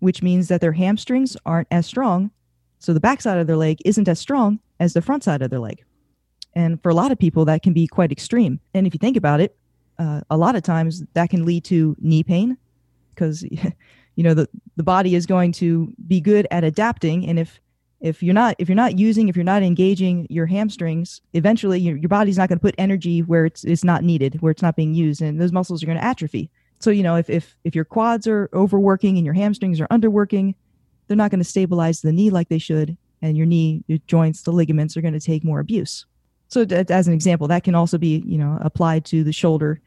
which 0.00 0.22
means 0.22 0.48
that 0.48 0.60
their 0.60 0.72
hamstrings 0.72 1.36
aren't 1.46 1.68
as 1.70 1.86
strong. 1.86 2.30
So 2.78 2.92
the 2.92 3.00
backside 3.00 3.38
of 3.38 3.46
their 3.46 3.56
leg 3.56 3.78
isn't 3.84 4.06
as 4.08 4.20
strong 4.20 4.60
as 4.78 4.92
the 4.92 5.02
front 5.02 5.24
side 5.24 5.40
of 5.40 5.50
their 5.50 5.60
leg. 5.60 5.82
And 6.56 6.82
for 6.82 6.88
a 6.88 6.94
lot 6.94 7.12
of 7.12 7.18
people, 7.18 7.44
that 7.44 7.62
can 7.62 7.74
be 7.74 7.86
quite 7.86 8.10
extreme. 8.10 8.58
And 8.72 8.86
if 8.86 8.94
you 8.94 8.98
think 8.98 9.16
about 9.16 9.40
it, 9.40 9.54
uh, 9.98 10.22
a 10.30 10.38
lot 10.38 10.56
of 10.56 10.62
times 10.62 11.04
that 11.12 11.28
can 11.28 11.44
lead 11.44 11.64
to 11.64 11.94
knee 12.00 12.24
pain 12.24 12.56
because 13.14 13.42
you 14.16 14.24
know 14.24 14.34
the, 14.34 14.48
the 14.76 14.82
body 14.82 15.14
is 15.14 15.26
going 15.26 15.52
to 15.52 15.92
be 16.08 16.20
good 16.20 16.48
at 16.50 16.64
adapting. 16.64 17.26
And 17.28 17.38
if 17.38 17.60
if 18.00 18.22
you're 18.22 18.34
not 18.34 18.56
if 18.58 18.68
you're 18.68 18.76
not 18.76 18.98
using 18.98 19.28
if 19.28 19.36
you're 19.36 19.44
not 19.44 19.62
engaging 19.62 20.26
your 20.28 20.44
hamstrings 20.44 21.22
eventually 21.32 21.80
your, 21.80 21.96
your 21.96 22.10
body's 22.10 22.36
not 22.36 22.46
going 22.46 22.58
to 22.58 22.62
put 22.62 22.74
energy 22.76 23.22
where 23.22 23.46
it's 23.46 23.64
it's 23.64 23.84
not 23.84 24.04
needed 24.04 24.40
where 24.42 24.50
it's 24.50 24.60
not 24.60 24.76
being 24.76 24.94
used 24.94 25.22
and 25.22 25.40
those 25.40 25.52
muscles 25.52 25.82
are 25.82 25.86
going 25.86 25.98
to 25.98 26.04
atrophy. 26.04 26.50
So 26.78 26.90
you 26.90 27.02
know 27.02 27.16
if 27.16 27.28
if 27.28 27.56
if 27.64 27.74
your 27.74 27.84
quads 27.84 28.26
are 28.26 28.48
overworking 28.54 29.16
and 29.16 29.24
your 29.24 29.34
hamstrings 29.34 29.80
are 29.80 29.88
underworking 29.88 30.54
they're 31.06 31.16
not 31.16 31.30
going 31.30 31.40
to 31.40 31.44
stabilize 31.44 32.00
the 32.00 32.12
knee 32.12 32.30
like 32.30 32.48
they 32.48 32.58
should 32.58 32.96
and 33.20 33.36
your 33.36 33.46
knee 33.46 33.84
your 33.86 33.98
joints 34.06 34.42
the 34.42 34.52
ligaments 34.52 34.96
are 34.96 35.02
going 35.02 35.14
to 35.14 35.20
take 35.20 35.44
more 35.44 35.60
abuse 35.60 36.06
so 36.48 36.62
as 36.62 37.08
an 37.08 37.14
example 37.14 37.48
that 37.48 37.64
can 37.64 37.74
also 37.74 37.98
be 37.98 38.22
you 38.26 38.38
know 38.38 38.58
applied 38.60 39.04
to 39.04 39.24
the 39.24 39.32
shoulder 39.32 39.80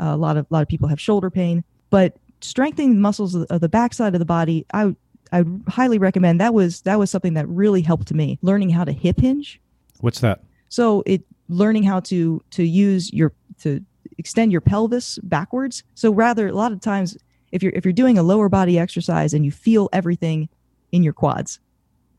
uh, 0.00 0.12
a 0.12 0.16
lot 0.16 0.36
of 0.36 0.46
a 0.50 0.54
lot 0.54 0.62
of 0.62 0.68
people 0.68 0.88
have 0.88 1.00
shoulder 1.00 1.30
pain 1.30 1.64
but 1.90 2.16
strengthening 2.40 2.94
the 2.94 3.00
muscles 3.00 3.34
of 3.34 3.60
the 3.60 3.68
backside 3.68 4.14
of 4.14 4.18
the 4.18 4.24
body 4.24 4.64
i 4.72 4.94
I 5.32 5.44
highly 5.66 5.98
recommend. 5.98 6.40
That 6.40 6.54
was 6.54 6.82
that 6.82 6.98
was 6.98 7.10
something 7.10 7.34
that 7.34 7.48
really 7.48 7.80
helped 7.80 8.12
me 8.12 8.38
learning 8.42 8.70
how 8.70 8.84
to 8.84 8.92
hip 8.92 9.18
hinge. 9.18 9.60
What's 10.00 10.20
that? 10.20 10.42
So 10.68 11.02
it 11.06 11.22
learning 11.48 11.84
how 11.84 12.00
to 12.00 12.42
to 12.50 12.62
use 12.62 13.12
your 13.12 13.32
to 13.60 13.82
extend 14.18 14.52
your 14.52 14.60
pelvis 14.60 15.18
backwards. 15.22 15.82
So 15.94 16.12
rather 16.12 16.48
a 16.48 16.52
lot 16.52 16.72
of 16.72 16.80
times 16.80 17.16
if 17.50 17.62
you're 17.62 17.72
if 17.72 17.84
you're 17.84 17.92
doing 17.92 18.18
a 18.18 18.22
lower 18.22 18.48
body 18.48 18.78
exercise 18.78 19.32
and 19.32 19.44
you 19.44 19.50
feel 19.50 19.88
everything 19.92 20.48
in 20.92 21.02
your 21.02 21.14
quads, 21.14 21.58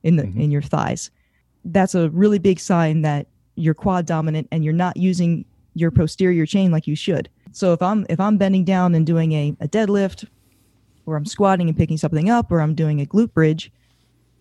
in 0.02 0.16
the 0.16 0.24
mm-hmm. 0.24 0.42
in 0.42 0.52
your 0.52 0.64
thighs, 0.64 1.12
that's 1.66 1.94
a 1.94 2.10
really 2.10 2.40
big 2.40 2.60
sign 2.60 3.04
that 3.04 3.28
you're 3.56 3.74
quad 3.74 4.06
dominant 4.06 4.48
and 4.52 4.64
you're 4.64 4.74
not 4.74 4.98
using 4.98 5.46
your 5.76 5.92
posterior 5.92 6.46
chain 6.46 6.72
like 6.72 6.88
you 6.88 6.96
should. 6.96 7.30
So 7.52 7.74
if 7.74 7.82
I'm 7.82 8.06
if 8.10 8.20
I'm 8.20 8.38
bending 8.38 8.64
down 8.64 8.96
and 8.96 9.06
doing 9.06 9.32
a, 9.34 9.56
a 9.60 9.68
deadlift 9.68 10.28
or 11.06 11.16
I'm 11.16 11.26
squatting 11.26 11.68
and 11.68 11.78
picking 11.78 11.98
something 11.98 12.30
up, 12.30 12.52
or 12.52 12.62
I'm 12.62 12.76
doing 12.76 13.02
a 13.02 13.06
glute 13.06 13.34
bridge, 13.34 13.72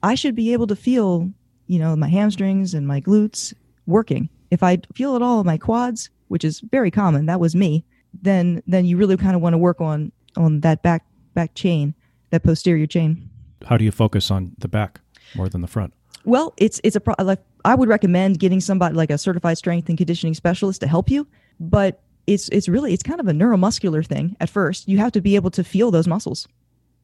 I 0.03 0.15
should 0.15 0.35
be 0.35 0.53
able 0.53 0.67
to 0.69 0.77
feel, 0.77 1.31
you 1.67 1.79
know, 1.79 1.97
my 1.97 2.09
hamstrings 2.09 2.73
and 2.73 2.87
my 2.87 3.01
glutes 3.01 3.53
working. 3.87 4.29
If 4.51 4.63
I 4.63 4.79
feel 4.95 5.17
it 5.17 5.23
all 5.23 5.41
in 5.41 5.47
my 5.47 5.59
quads, 5.59 6.11
which 6.29 6.45
is 6.45 6.61
very 6.61 6.91
common, 6.91 7.27
that 7.27 7.41
was 7.41 7.55
me, 7.55 7.85
then 8.23 8.63
then 8.67 8.85
you 8.85 8.97
really 8.97 9.17
kind 9.17 9.35
of 9.35 9.43
want 9.43 9.55
to 9.55 9.59
work 9.59 9.81
on 9.81 10.13
on 10.37 10.61
that 10.61 10.83
back 10.83 11.05
back 11.35 11.55
chain, 11.55 11.95
that 12.31 12.43
posterior 12.43 12.87
chain. 12.87 13.29
How 13.67 13.77
do 13.77 13.85
you 13.85 13.93
focus 13.93 14.31
on 14.31 14.53
the 14.59 14.69
back 14.69 15.01
more 15.35 15.49
than 15.49 15.61
the 15.61 15.69
front? 15.69 15.95
Well, 16.25 16.55
it's 16.57 16.81
it's 16.85 16.97
a 16.97 17.01
pro- 17.01 17.15
like 17.23 17.41
I 17.65 17.75
would 17.75 17.89
recommend 17.89 18.39
getting 18.39 18.61
somebody 18.61 18.95
like 18.95 19.11
a 19.11 19.19
certified 19.19 19.59
strength 19.59 19.89
and 19.89 19.99
conditioning 19.99 20.35
specialist 20.35 20.81
to 20.83 20.87
help 20.87 21.11
you, 21.11 21.27
but 21.59 22.01
it's 22.27 22.49
it's 22.51 22.69
really 22.69 22.93
it's 22.93 23.03
kind 23.03 23.21
of 23.21 23.29
a 23.29 23.33
neuromuscular 23.33 24.07
thing 24.07 24.37
at 24.41 24.49
first. 24.49 24.89
You 24.89 24.99
have 24.99 25.13
to 25.13 25.21
be 25.21 25.37
able 25.37 25.51
to 25.53 25.65
feel 25.65 25.91
those 25.91 26.07
muscles. 26.07 26.47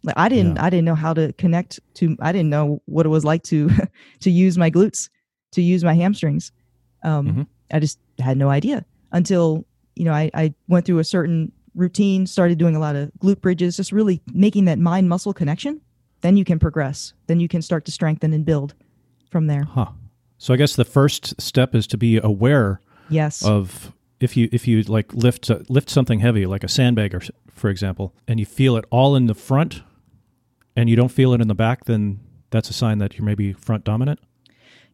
Like 0.05 0.15
i 0.17 0.29
didn't 0.29 0.57
yeah. 0.57 0.65
i 0.65 0.71
didn't 0.71 0.85
know 0.85 0.95
how 0.95 1.13
to 1.13 1.33
connect 1.35 1.81
to 1.95 2.17
i 2.21 2.31
didn't 2.31 2.51
know 2.51 2.81
what 2.85 3.05
it 3.05 3.09
was 3.09 3.25
like 3.25 3.43
to 3.45 3.69
to 4.21 4.31
use 4.31 4.57
my 4.57 4.71
glutes 4.71 5.09
to 5.53 5.63
use 5.63 5.83
my 5.83 5.95
hamstrings. 5.95 6.53
Um 7.03 7.27
mm-hmm. 7.27 7.43
i 7.73 7.81
just 7.81 7.99
had 8.21 8.37
no 8.37 8.49
idea 8.49 8.85
until 9.11 9.67
you 9.97 10.05
know 10.05 10.13
I, 10.13 10.31
I 10.35 10.55
went 10.69 10.87
through 10.87 11.01
a 11.01 11.05
certain 11.05 11.51
routine 11.75 12.27
started 12.27 12.59
doing 12.59 12.77
a 12.77 12.81
lot 12.81 12.97
of 12.97 13.11
glute 13.19 13.41
bridges 13.41 13.77
just 13.77 13.93
really 13.93 14.21
making 14.33 14.67
that 14.67 14.79
mind 14.79 15.09
muscle 15.09 15.33
connection. 15.33 15.81
Then 16.21 16.37
you 16.37 16.45
can 16.45 16.59
progress. 16.59 17.13
Then 17.29 17.39
you 17.39 17.47
can 17.47 17.63
start 17.63 17.85
to 17.85 17.93
strengthen 17.93 18.33
and 18.33 18.45
build 18.45 18.75
from 19.31 19.47
there. 19.47 19.65
Huh. 19.65 19.89
So 20.39 20.55
i 20.55 20.57
guess 20.57 20.77
the 20.77 20.85
first 20.85 21.41
step 21.41 21.75
is 21.75 21.87
to 21.89 21.99
be 21.99 22.19
aware 22.19 22.81
yes. 23.11 23.45
of 23.45 23.93
if 24.21 24.37
you 24.37 24.49
if 24.53 24.67
you 24.67 24.83
like 24.83 25.13
lift 25.13 25.51
uh, 25.51 25.59
lift 25.69 25.91
something 25.91 26.21
heavy 26.21 26.47
like 26.47 26.65
a 26.65 26.69
sandbag 26.69 27.15
or 27.15 27.21
for 27.53 27.69
example 27.69 28.15
and 28.27 28.41
you 28.41 28.47
feel 28.47 28.77
it 28.77 28.85
all 28.91 29.17
in 29.17 29.27
the 29.27 29.35
front 29.35 29.83
and 30.77 30.89
you 30.89 30.97
don't 30.97 31.11
feel 31.11 31.33
it 31.33 31.41
in 31.41 31.49
the 31.49 31.55
back 31.55 31.85
then 31.85 32.21
that's 32.51 32.71
a 32.71 32.73
sign 32.73 32.99
that 32.99 33.19
you're 33.19 33.27
maybe 33.27 33.53
front 33.53 33.85
dominant? 33.85 34.21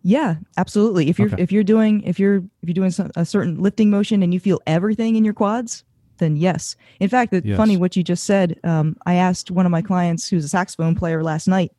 Yeah 0.03 0.37
absolutely. 0.57 1.09
If 1.09 1.19
you're 1.19 1.33
okay. 1.33 1.43
if 1.43 1.53
you're 1.53 1.65
doing 1.65 2.03
if 2.03 2.19
you're 2.19 2.37
if 2.37 2.69
you're 2.69 2.75
doing 2.75 2.91
some, 2.91 3.11
a 3.17 3.25
certain 3.25 3.61
lifting 3.61 3.91
motion 3.91 4.23
and 4.23 4.33
you 4.33 4.41
feel 4.41 4.61
everything 4.67 5.17
in 5.17 5.25
your 5.25 5.35
quads 5.35 5.85
then 6.19 6.37
yes. 6.37 6.77
In 7.01 7.09
fact 7.09 7.35
it's 7.35 7.47
yes. 7.47 7.57
funny 7.57 7.77
what 7.77 7.97
you 7.97 8.03
just 8.03 8.25
said 8.25 8.59
um, 8.65 8.97
i 9.05 9.15
asked 9.15 9.51
one 9.51 9.67
of 9.67 9.73
my 9.73 9.83
clients 9.83 10.29
who's 10.29 10.45
a 10.45 10.49
saxophone 10.49 10.95
player 10.95 11.23
last 11.23 11.49
night 11.49 11.73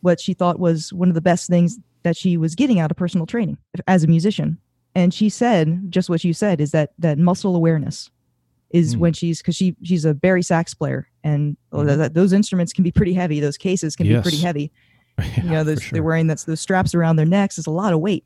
what 0.00 0.20
she 0.20 0.34
thought 0.34 0.58
was 0.58 0.92
one 0.92 1.08
of 1.08 1.14
the 1.14 1.20
best 1.20 1.48
things 1.48 1.78
that 2.02 2.16
she 2.16 2.36
was 2.36 2.54
getting 2.54 2.80
out 2.80 2.90
of 2.90 2.96
personal 2.96 3.26
training 3.26 3.58
as 3.86 4.04
a 4.04 4.06
musician 4.06 4.58
and 4.94 5.14
she 5.14 5.28
said 5.28 5.90
just 5.90 6.08
what 6.08 6.24
you 6.24 6.32
said 6.32 6.60
is 6.60 6.72
that 6.72 6.90
that 6.98 7.18
muscle 7.18 7.54
awareness 7.56 8.10
is 8.70 8.94
mm. 8.94 8.98
when 8.98 9.12
she's 9.12 9.38
because 9.38 9.56
she 9.56 9.76
she's 9.82 10.04
a 10.04 10.14
bari 10.14 10.42
sax 10.42 10.74
player 10.74 11.08
and 11.24 11.56
mm. 11.72 11.96
that, 11.96 12.14
those 12.14 12.32
instruments 12.32 12.72
can 12.72 12.84
be 12.84 12.92
pretty 12.92 13.12
heavy 13.12 13.40
those 13.40 13.56
cases 13.56 13.96
can 13.96 14.06
yes. 14.06 14.18
be 14.18 14.22
pretty 14.22 14.42
heavy 14.42 14.72
yeah, 15.18 15.42
you 15.42 15.50
know 15.50 15.64
those, 15.64 15.82
sure. 15.82 15.90
they're 15.92 16.02
wearing 16.02 16.26
that's 16.26 16.44
those 16.44 16.60
straps 16.60 16.94
around 16.94 17.16
their 17.16 17.26
necks 17.26 17.58
is 17.58 17.66
a 17.66 17.70
lot 17.70 17.92
of 17.92 18.00
weight 18.00 18.24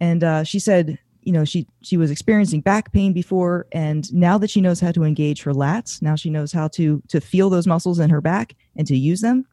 and 0.00 0.24
uh, 0.24 0.44
she 0.44 0.58
said 0.58 0.98
you 1.22 1.32
know 1.32 1.44
she 1.44 1.66
she 1.82 1.96
was 1.96 2.10
experiencing 2.10 2.60
back 2.60 2.92
pain 2.92 3.12
before 3.12 3.66
and 3.72 4.12
now 4.14 4.38
that 4.38 4.48
she 4.48 4.60
knows 4.60 4.80
how 4.80 4.92
to 4.92 5.04
engage 5.04 5.42
her 5.42 5.52
lats 5.52 6.00
now 6.00 6.14
she 6.14 6.30
knows 6.30 6.52
how 6.52 6.68
to 6.68 7.02
to 7.08 7.20
feel 7.20 7.50
those 7.50 7.66
muscles 7.66 7.98
in 7.98 8.08
her 8.08 8.20
back 8.20 8.54
and 8.76 8.86
to 8.86 8.96
use 8.96 9.20
them 9.20 9.44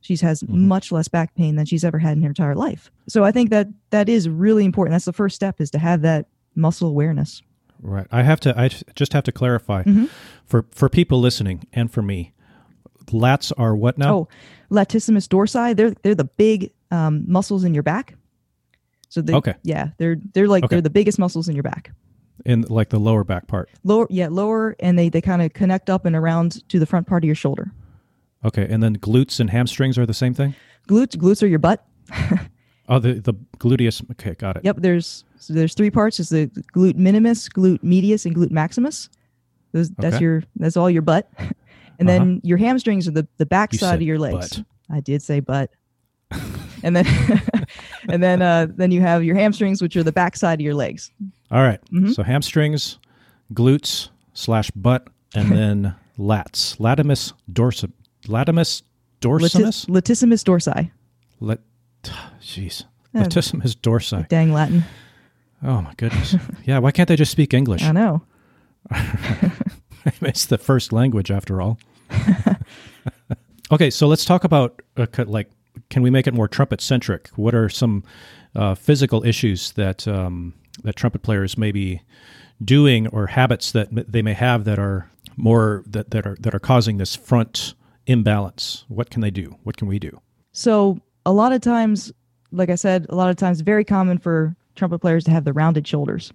she 0.00 0.16
has 0.16 0.42
mm-hmm. 0.42 0.68
much 0.68 0.92
less 0.92 1.08
back 1.08 1.34
pain 1.34 1.56
than 1.56 1.66
she's 1.66 1.84
ever 1.84 1.98
had 1.98 2.16
in 2.16 2.22
her 2.22 2.28
entire 2.28 2.54
life. 2.54 2.90
So 3.08 3.24
I 3.24 3.32
think 3.32 3.50
that 3.50 3.68
that 3.90 4.08
is 4.08 4.28
really 4.28 4.64
important. 4.64 4.94
That's 4.94 5.04
the 5.04 5.12
first 5.12 5.36
step 5.36 5.60
is 5.60 5.70
to 5.72 5.78
have 5.78 6.02
that 6.02 6.26
muscle 6.54 6.88
awareness. 6.88 7.42
Right. 7.82 8.06
I 8.10 8.22
have 8.22 8.40
to. 8.40 8.58
I 8.58 8.68
just 8.94 9.12
have 9.12 9.24
to 9.24 9.32
clarify 9.32 9.84
mm-hmm. 9.84 10.06
for 10.44 10.66
for 10.70 10.88
people 10.88 11.20
listening 11.20 11.66
and 11.72 11.90
for 11.90 12.02
me. 12.02 12.32
Lats 13.06 13.52
are 13.56 13.74
what 13.74 13.98
now? 13.98 14.14
Oh, 14.14 14.28
latissimus 14.70 15.26
dorsi. 15.26 15.74
They're 15.74 15.94
they're 16.02 16.14
the 16.14 16.24
big 16.24 16.72
um, 16.90 17.24
muscles 17.26 17.64
in 17.64 17.74
your 17.74 17.82
back. 17.82 18.14
So 19.08 19.20
they, 19.20 19.34
okay. 19.34 19.54
Yeah, 19.62 19.88
they're 19.98 20.16
they're 20.34 20.46
like 20.46 20.64
okay. 20.64 20.76
they're 20.76 20.82
the 20.82 20.90
biggest 20.90 21.18
muscles 21.18 21.48
in 21.48 21.56
your 21.56 21.62
back. 21.62 21.92
In 22.44 22.62
like 22.62 22.90
the 22.90 22.98
lower 22.98 23.24
back 23.24 23.48
part. 23.48 23.68
Lower, 23.84 24.06
yeah, 24.08 24.28
lower, 24.28 24.76
and 24.78 24.98
they 24.98 25.08
they 25.08 25.20
kind 25.20 25.42
of 25.42 25.52
connect 25.52 25.90
up 25.90 26.04
and 26.04 26.14
around 26.14 26.68
to 26.68 26.78
the 26.78 26.86
front 26.86 27.06
part 27.06 27.24
of 27.24 27.26
your 27.26 27.34
shoulder. 27.34 27.72
Okay, 28.44 28.66
and 28.68 28.82
then 28.82 28.96
glutes 28.98 29.40
and 29.40 29.50
hamstrings 29.50 29.98
are 29.98 30.06
the 30.06 30.14
same 30.14 30.34
thing. 30.34 30.54
Glutes, 30.88 31.16
glutes 31.16 31.42
are 31.42 31.46
your 31.46 31.58
butt. 31.58 31.84
oh, 32.88 32.98
the 32.98 33.14
the 33.14 33.34
gluteus. 33.58 34.02
Okay, 34.12 34.34
got 34.34 34.56
it. 34.56 34.64
Yep. 34.64 34.76
There's 34.78 35.24
so 35.38 35.52
there's 35.52 35.74
three 35.74 35.90
parts. 35.90 36.20
Is 36.20 36.30
the 36.30 36.46
glute 36.74 36.96
minimus, 36.96 37.48
glute 37.48 37.82
medius, 37.82 38.24
and 38.24 38.34
glute 38.34 38.50
maximus. 38.50 39.10
Those 39.72 39.90
that's 39.90 40.20
your 40.20 40.42
that's 40.56 40.76
all 40.76 40.90
your 40.90 41.02
butt. 41.02 41.30
And 41.98 42.08
uh-huh. 42.08 42.18
then 42.18 42.40
your 42.42 42.56
hamstrings 42.56 43.06
are 43.06 43.10
the 43.10 43.28
the 43.36 43.44
back 43.44 43.74
side 43.74 43.96
of 43.96 44.02
your 44.02 44.18
legs. 44.18 44.56
Butt. 44.56 44.66
I 44.90 45.00
did 45.00 45.22
say 45.22 45.40
butt. 45.40 45.70
and 46.82 46.96
then 46.96 47.06
and 48.08 48.22
then 48.22 48.40
uh, 48.40 48.68
then 48.74 48.90
you 48.90 49.02
have 49.02 49.22
your 49.22 49.36
hamstrings, 49.36 49.82
which 49.82 49.96
are 49.96 50.02
the 50.02 50.10
back 50.10 50.34
side 50.34 50.54
of 50.54 50.64
your 50.64 50.74
legs. 50.74 51.10
All 51.50 51.62
right. 51.62 51.78
mm-hmm. 51.92 52.12
So 52.12 52.22
hamstrings, 52.22 52.98
glutes 53.52 54.08
slash 54.32 54.70
butt, 54.70 55.08
and 55.34 55.52
then 55.52 55.94
lats. 56.18 56.78
Latimus 56.78 57.34
dorsum 57.52 57.92
Latimus 58.30 58.82
dorsimus? 59.20 59.86
latissimus 59.86 60.44
dorsi. 60.44 60.90
Lat- 61.40 61.60
Jeez. 62.40 62.84
Latissimus 63.14 63.74
dorsi. 63.76 64.28
Dang 64.28 64.52
Latin. 64.52 64.84
Oh, 65.62 65.82
my 65.82 65.92
goodness. 65.96 66.36
yeah, 66.64 66.78
why 66.78 66.90
can't 66.90 67.08
they 67.08 67.16
just 67.16 67.32
speak 67.32 67.52
English? 67.52 67.82
I 67.82 67.92
know. 67.92 68.22
it's 70.22 70.46
the 70.46 70.58
first 70.58 70.92
language, 70.92 71.30
after 71.30 71.60
all. 71.60 71.78
okay, 73.72 73.90
so 73.90 74.06
let's 74.06 74.24
talk 74.24 74.44
about, 74.44 74.80
uh, 74.96 75.06
like, 75.26 75.50
can 75.90 76.02
we 76.02 76.10
make 76.10 76.26
it 76.26 76.34
more 76.34 76.48
trumpet 76.48 76.80
centric? 76.80 77.28
What 77.36 77.54
are 77.54 77.68
some 77.68 78.04
uh, 78.54 78.74
physical 78.74 79.24
issues 79.24 79.72
that 79.72 80.08
um, 80.08 80.54
that 80.82 80.96
trumpet 80.96 81.22
players 81.22 81.58
may 81.58 81.72
be 81.72 82.00
doing 82.64 83.06
or 83.08 83.26
habits 83.26 83.72
that 83.72 83.88
m- 83.88 84.04
they 84.08 84.22
may 84.22 84.32
have 84.34 84.64
that 84.64 84.78
are 84.78 85.10
more 85.36 85.84
that, 85.86 86.10
that 86.10 86.26
are 86.26 86.36
that 86.40 86.54
are 86.54 86.58
causing 86.60 86.96
this 86.96 87.14
front 87.14 87.74
imbalance? 88.06 88.84
What 88.88 89.10
can 89.10 89.20
they 89.20 89.30
do? 89.30 89.56
What 89.64 89.76
can 89.76 89.88
we 89.88 89.98
do? 89.98 90.20
So 90.52 91.00
a 91.26 91.32
lot 91.32 91.52
of 91.52 91.60
times, 91.60 92.12
like 92.52 92.70
I 92.70 92.74
said, 92.74 93.06
a 93.08 93.14
lot 93.14 93.30
of 93.30 93.36
times 93.36 93.60
very 93.60 93.84
common 93.84 94.18
for 94.18 94.56
trumpet 94.74 94.98
players 95.00 95.24
to 95.24 95.30
have 95.30 95.44
the 95.44 95.52
rounded 95.52 95.86
shoulders. 95.86 96.32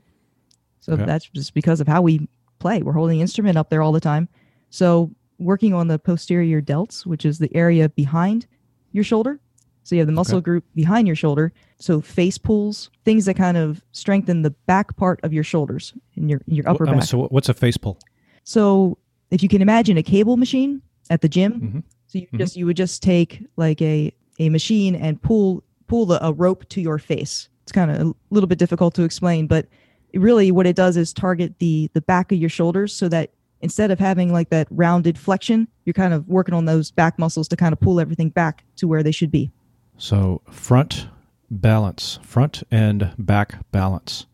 So 0.80 0.94
Okay. 0.94 1.06
that's 1.06 1.26
just 1.30 1.54
because 1.54 1.82
of 1.82 1.88
how 1.88 2.02
we 2.02 2.28
play. 2.60 2.82
We're 2.82 2.94
holding 2.94 3.18
the 3.18 3.22
instrument 3.22 3.58
up 3.58 3.70
there 3.70 3.82
all 3.82 3.92
the 3.92 4.00
time. 4.00 4.30
So 4.70 5.12
working 5.40 5.74
on 5.74 5.88
the 5.88 6.00
posterior 6.00 6.62
delts, 6.62 7.06
which 7.06 7.26
is 7.26 7.40
the 7.40 7.54
area 7.56 7.90
behind 7.90 8.46
your 8.92 9.04
shoulder. 9.04 9.40
So 9.84 9.96
you 9.96 10.00
have 10.00 10.08
the 10.08 10.14
muscle 10.14 10.38
Okay. 10.38 10.44
group 10.46 10.64
behind 10.74 11.06
your 11.08 11.16
shoulder. 11.16 11.52
So 11.80 12.02
face 12.02 12.38
pulls, 12.38 12.90
things 13.04 13.26
that 13.26 13.36
kind 13.36 13.58
of 13.58 13.84
strengthen 13.92 14.42
the 14.42 14.50
back 14.52 14.96
part 14.96 15.20
of 15.24 15.34
your 15.34 15.44
shoulders 15.44 15.94
and 16.16 16.30
your 16.30 16.42
your 16.48 16.68
upper 16.68 16.88
um, 16.88 16.96
back. 16.98 17.04
so 17.08 17.28
what's 17.28 17.50
a 17.50 17.54
face 17.54 17.78
pull? 17.78 18.00
So 18.44 18.98
if 19.32 19.44
you 19.44 19.50
can 19.50 19.62
imagine 19.62 19.98
a 19.98 20.04
cable 20.04 20.38
machine 20.38 20.82
at 21.10 21.22
the 21.22 21.30
gym, 21.30 21.54
Mhm. 21.62 21.84
so 22.08 22.20
you 22.20 22.28
Mhm. 22.34 22.38
just 22.40 22.56
you 22.58 22.66
would 22.66 22.78
just 22.78 23.02
take 23.04 23.46
like 23.58 23.82
a 23.82 24.12
a 24.40 24.50
machine 24.50 24.96
and 24.96 25.22
pull 25.22 25.64
pull 25.88 26.06
the, 26.06 26.26
a 26.26 26.34
rope 26.34 26.68
to 26.70 26.82
your 26.82 26.98
face. 26.98 27.48
It's 27.64 27.72
kind 27.72 27.90
of 27.92 28.08
a 28.08 28.14
little 28.32 28.48
bit 28.48 28.58
difficult 28.60 28.94
to 28.96 29.04
explain, 29.04 29.48
but 29.48 29.68
really 30.14 30.52
what 30.52 30.66
it 30.66 30.76
does 30.76 30.98
is 30.98 31.14
target 31.14 31.60
the 31.60 31.90
the 31.94 32.02
back 32.02 32.32
of 32.32 32.38
your 32.38 32.50
shoulders 32.50 32.94
so 32.94 33.08
that 33.10 33.32
instead 33.62 33.92
of 33.92 34.00
having 34.00 34.32
like 34.34 34.50
that 34.50 34.68
rounded 34.72 35.18
flexion, 35.18 35.68
you're 35.86 35.94
kind 35.94 36.14
of 36.14 36.28
working 36.28 36.54
on 36.54 36.66
those 36.66 36.92
back 36.92 37.18
muscles 37.20 37.48
to 37.48 37.56
kind 37.56 37.74
of 37.74 37.80
pull 37.80 38.00
everything 38.00 38.30
back 38.30 38.64
to 38.76 38.88
where 38.88 39.02
they 39.04 39.12
should 39.12 39.32
be. 39.32 39.52
So 39.98 40.42
front 40.52 41.08
balance, 41.50 42.20
front 42.22 42.64
and 42.72 43.12
back 43.18 43.60
balance. 43.72 44.26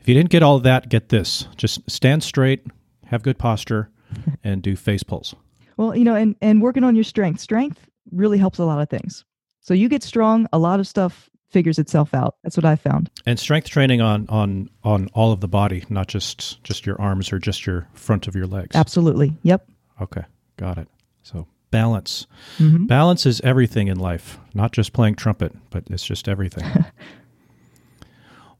If 0.00 0.08
you 0.08 0.14
didn't 0.14 0.30
get 0.30 0.42
all 0.42 0.58
that, 0.60 0.88
get 0.88 1.10
this. 1.10 1.46
Just 1.56 1.88
stand 1.90 2.22
straight, 2.22 2.66
have 3.06 3.22
good 3.22 3.38
posture, 3.38 3.90
and 4.44 4.62
do 4.62 4.74
face 4.76 5.02
pulls. 5.02 5.34
Well, 5.80 5.96
you 5.96 6.04
know, 6.04 6.14
and 6.14 6.36
and 6.42 6.60
working 6.60 6.84
on 6.84 6.94
your 6.94 7.04
strength. 7.04 7.40
Strength 7.40 7.88
really 8.12 8.36
helps 8.36 8.58
a 8.58 8.66
lot 8.66 8.82
of 8.82 8.90
things. 8.90 9.24
So 9.62 9.72
you 9.72 9.88
get 9.88 10.02
strong, 10.02 10.46
a 10.52 10.58
lot 10.58 10.78
of 10.78 10.86
stuff 10.86 11.30
figures 11.48 11.78
itself 11.78 12.12
out. 12.12 12.36
That's 12.42 12.54
what 12.54 12.66
I 12.66 12.76
found. 12.76 13.10
And 13.24 13.40
strength 13.40 13.70
training 13.70 14.02
on 14.02 14.26
on 14.28 14.68
on 14.84 15.08
all 15.14 15.32
of 15.32 15.40
the 15.40 15.48
body, 15.48 15.86
not 15.88 16.06
just 16.06 16.62
just 16.64 16.84
your 16.84 17.00
arms 17.00 17.32
or 17.32 17.38
just 17.38 17.64
your 17.64 17.88
front 17.94 18.28
of 18.28 18.36
your 18.36 18.46
legs. 18.46 18.76
Absolutely. 18.76 19.32
Yep. 19.42 19.70
Okay, 20.02 20.24
got 20.58 20.76
it. 20.76 20.88
So 21.22 21.46
balance. 21.70 22.26
Mhm. 22.58 22.86
Balance 22.86 23.24
is 23.24 23.40
everything 23.40 23.88
in 23.88 23.98
life, 23.98 24.38
not 24.52 24.72
just 24.72 24.92
playing 24.92 25.14
trumpet, 25.14 25.56
but 25.70 25.84
it's 25.88 26.04
just 26.04 26.28
everything. 26.28 26.84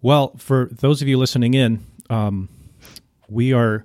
well, 0.00 0.32
for 0.38 0.70
those 0.72 1.02
of 1.02 1.08
you 1.08 1.18
listening 1.18 1.52
in, 1.52 1.84
um, 2.08 2.48
we 3.28 3.52
are 3.52 3.84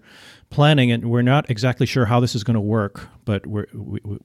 planning, 0.49 0.91
and 0.91 1.09
we're 1.09 1.21
not 1.21 1.49
exactly 1.49 1.85
sure 1.85 2.05
how 2.05 2.19
this 2.19 2.35
is 2.35 2.43
going 2.43 2.55
to 2.55 2.61
work, 2.61 3.07
but 3.25 3.45
we, 3.45 3.63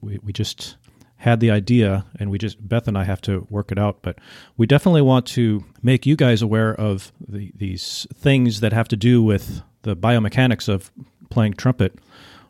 we, 0.01 0.19
we 0.23 0.33
just 0.33 0.75
had 1.17 1.39
the 1.39 1.51
idea, 1.51 2.05
and 2.19 2.31
we 2.31 2.37
just 2.37 2.67
Beth 2.67 2.87
and 2.87 2.97
I 2.97 3.03
have 3.03 3.21
to 3.21 3.45
work 3.49 3.71
it 3.71 3.77
out. 3.77 4.01
But 4.01 4.17
we 4.57 4.65
definitely 4.65 5.03
want 5.03 5.25
to 5.27 5.63
make 5.83 6.05
you 6.05 6.15
guys 6.15 6.41
aware 6.41 6.73
of 6.73 7.11
the, 7.27 7.51
these 7.55 8.07
things 8.13 8.59
that 8.61 8.73
have 8.73 8.87
to 8.87 8.97
do 8.97 9.21
with 9.21 9.61
the 9.83 9.95
biomechanics 9.95 10.67
of 10.67 10.91
playing 11.29 11.53
trumpet 11.53 11.99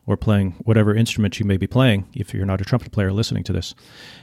or 0.06 0.16
playing 0.16 0.52
whatever 0.64 0.94
instrument 0.94 1.38
you 1.38 1.46
may 1.46 1.56
be 1.56 1.66
playing 1.66 2.08
if 2.14 2.34
you're 2.34 2.46
not 2.46 2.60
a 2.60 2.64
trumpet 2.64 2.92
player 2.92 3.12
listening 3.12 3.44
to 3.44 3.52
this. 3.52 3.74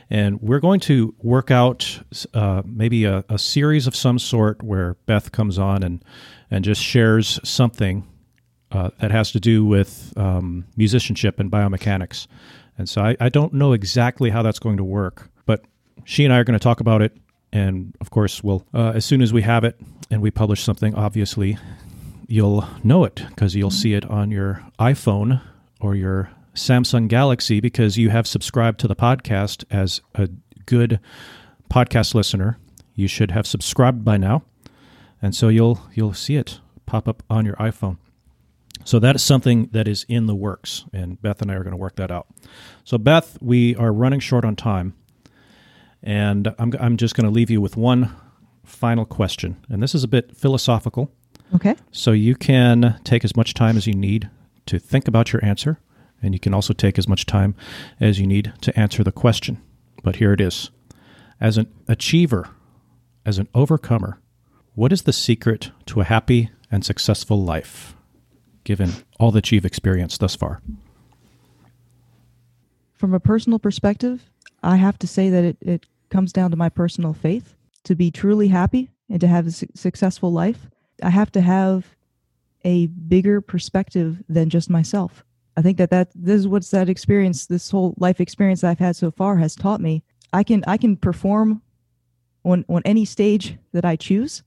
And 0.09 0.41
we're 0.41 0.59
going 0.59 0.79
to 0.81 1.13
work 1.21 1.51
out 1.51 2.01
uh, 2.33 2.63
maybe 2.65 3.05
a, 3.05 3.23
a 3.29 3.37
series 3.37 3.87
of 3.87 3.95
some 3.95 4.19
sort 4.19 4.61
where 4.61 4.95
Beth 5.05 5.31
comes 5.31 5.57
on 5.57 5.83
and, 5.83 6.03
and 6.51 6.65
just 6.65 6.83
shares 6.83 7.39
something 7.43 8.05
uh, 8.71 8.89
that 8.99 9.11
has 9.11 9.31
to 9.31 9.39
do 9.39 9.65
with 9.65 10.13
um, 10.17 10.65
musicianship 10.75 11.39
and 11.39 11.51
biomechanics. 11.51 12.27
And 12.77 12.87
so 12.87 13.01
I, 13.01 13.17
I 13.19 13.29
don't 13.29 13.53
know 13.53 13.73
exactly 13.73 14.29
how 14.29 14.41
that's 14.41 14.59
going 14.59 14.77
to 14.77 14.83
work, 14.83 15.29
but 15.45 15.65
she 16.05 16.23
and 16.23 16.33
I 16.33 16.37
are 16.37 16.43
going 16.43 16.57
to 16.57 16.63
talk 16.63 16.79
about 16.79 17.01
it. 17.01 17.15
And 17.51 17.95
of 17.99 18.11
course, 18.11 18.43
we'll, 18.43 18.65
uh, 18.73 18.93
as 18.95 19.05
soon 19.05 19.21
as 19.21 19.33
we 19.33 19.41
have 19.41 19.63
it 19.63 19.79
and 20.11 20.21
we 20.21 20.31
publish 20.31 20.63
something, 20.63 20.95
obviously, 20.95 21.57
you'll 22.27 22.67
know 22.83 23.03
it 23.03 23.23
because 23.29 23.55
you'll 23.55 23.71
see 23.71 23.93
it 23.93 24.05
on 24.05 24.29
your 24.29 24.63
iPhone 24.79 25.41
or 25.81 25.95
your 25.95 26.29
Samsung 26.53 27.07
Galaxy 27.07 27.59
because 27.59 27.97
you 27.97 28.09
have 28.09 28.27
subscribed 28.27 28.79
to 28.81 28.87
the 28.87 28.95
podcast 28.95 29.65
as 29.71 30.01
a 30.15 30.29
good 30.65 30.99
podcast 31.71 32.13
listener. 32.13 32.59
You 32.95 33.07
should 33.07 33.31
have 33.31 33.47
subscribed 33.47 34.05
by 34.05 34.17
now. 34.17 34.43
And 35.21 35.35
so 35.35 35.49
you'll 35.49 35.81
you'll 35.93 36.13
see 36.13 36.35
it 36.35 36.59
pop 36.85 37.07
up 37.07 37.23
on 37.29 37.45
your 37.45 37.55
iPhone. 37.55 37.97
So 38.85 38.99
that 38.99 39.15
is 39.15 39.23
something 39.23 39.67
that 39.71 39.87
is 39.87 40.05
in 40.07 40.25
the 40.25 40.35
works 40.35 40.85
and 40.93 41.21
Beth 41.21 41.41
and 41.41 41.51
I 41.51 41.55
are 41.55 41.63
going 41.63 41.71
to 41.71 41.77
work 41.77 41.95
that 41.97 42.11
out. 42.11 42.27
So 42.83 42.97
Beth, 42.97 43.37
we 43.41 43.75
are 43.75 43.91
running 43.91 44.19
short 44.19 44.45
on 44.45 44.55
time. 44.55 44.95
And 46.01 46.53
I'm 46.57 46.73
I'm 46.79 46.95
just 46.95 47.13
going 47.13 47.25
to 47.25 47.31
leave 47.31 47.49
you 47.49 47.59
with 47.59 47.75
one 47.75 48.15
final 48.63 49.05
question. 49.05 49.57
And 49.69 49.83
this 49.83 49.93
is 49.93 50.03
a 50.03 50.07
bit 50.07 50.35
philosophical. 50.35 51.11
Okay. 51.53 51.75
So 51.91 52.11
you 52.11 52.35
can 52.35 52.99
take 53.03 53.25
as 53.25 53.35
much 53.35 53.53
time 53.53 53.75
as 53.75 53.87
you 53.87 53.93
need 53.93 54.29
to 54.67 54.79
think 54.79 55.07
about 55.07 55.33
your 55.33 55.43
answer, 55.43 55.79
and 56.21 56.33
you 56.33 56.39
can 56.39 56.53
also 56.53 56.73
take 56.73 56.99
as 56.99 57.07
much 57.07 57.25
time 57.25 57.55
as 57.99 58.19
you 58.19 58.27
need 58.27 58.53
to 58.61 58.79
answer 58.79 59.03
the 59.03 59.11
question. 59.11 59.61
But 60.03 60.17
here 60.17 60.31
it 60.31 60.39
is. 60.39 60.69
As 61.41 61.57
an 61.57 61.67
achiever, 61.87 62.49
as 63.25 63.39
an 63.39 63.47
overcomer, 63.55 64.19
what 64.75 64.93
is 64.93 65.01
the 65.01 65.13
secret 65.13 65.71
to 65.87 66.01
a 66.01 66.05
happy 66.05 66.51
and 66.71 66.85
successful 66.85 67.41
life, 67.41 67.95
given 68.63 68.91
all 69.19 69.31
that 69.31 69.51
you've 69.51 69.65
experienced 69.65 70.19
thus 70.19 70.35
far? 70.35 70.61
From 72.93 73.13
a 73.13 73.19
personal 73.19 73.59
perspective, 73.59 74.29
I 74.61 74.75
have 74.75 74.99
to 74.99 75.07
say 75.07 75.29
that 75.29 75.43
it, 75.43 75.57
it 75.61 75.85
comes 76.09 76.33
down 76.33 76.51
to 76.51 76.57
my 76.57 76.69
personal 76.69 77.13
faith. 77.13 77.55
To 77.85 77.95
be 77.95 78.11
truly 78.11 78.49
happy 78.49 78.89
and 79.09 79.21
to 79.21 79.27
have 79.27 79.47
a 79.47 79.51
su- 79.51 79.67
successful 79.73 80.31
life, 80.31 80.69
I 81.01 81.09
have 81.09 81.31
to 81.31 81.41
have 81.41 81.95
a 82.65 82.87
bigger 82.87 83.39
perspective 83.39 84.21
than 84.27 84.49
just 84.49 84.69
myself. 84.69 85.23
I 85.55 85.61
think 85.61 85.77
that, 85.77 85.89
that 85.91 86.09
this 86.13 86.39
is 86.39 86.47
what's 86.47 86.71
that 86.71 86.89
experience, 86.89 87.47
this 87.47 87.71
whole 87.71 87.93
life 87.97 88.19
experience 88.19 88.61
that 88.61 88.71
I've 88.71 88.79
had 88.79 88.95
so 88.95 89.11
far 89.11 89.37
has 89.37 89.55
taught 89.55 89.81
me. 89.81 90.03
I 90.33 90.43
can 90.43 90.63
I 90.67 90.77
can 90.77 90.95
perform 90.95 91.61
on 92.43 92.65
on 92.69 92.81
any 92.85 93.05
stage 93.05 93.57
that 93.73 93.85
I 93.85 93.95
choose, 93.95 94.43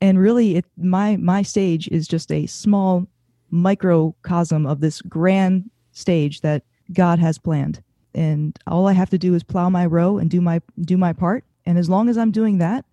and 0.00 0.18
really, 0.18 0.56
it 0.56 0.66
my 0.76 1.16
my 1.16 1.42
stage 1.42 1.88
is 1.88 2.06
just 2.06 2.30
a 2.30 2.46
small 2.46 3.08
microcosm 3.50 4.66
of 4.66 4.80
this 4.80 5.00
grand 5.02 5.70
stage 5.92 6.40
that 6.40 6.62
God 6.92 7.18
has 7.18 7.38
planned. 7.38 7.82
And 8.14 8.58
all 8.66 8.88
I 8.88 8.92
have 8.92 9.10
to 9.10 9.18
do 9.18 9.34
is 9.34 9.42
plow 9.42 9.68
my 9.68 9.86
row 9.86 10.18
and 10.18 10.30
do 10.30 10.40
my 10.40 10.60
do 10.80 10.96
my 10.96 11.12
part. 11.12 11.44
And 11.64 11.78
as 11.78 11.88
long 11.88 12.08
as 12.08 12.18
I'm 12.18 12.32
doing 12.32 12.58
that, 12.58 12.84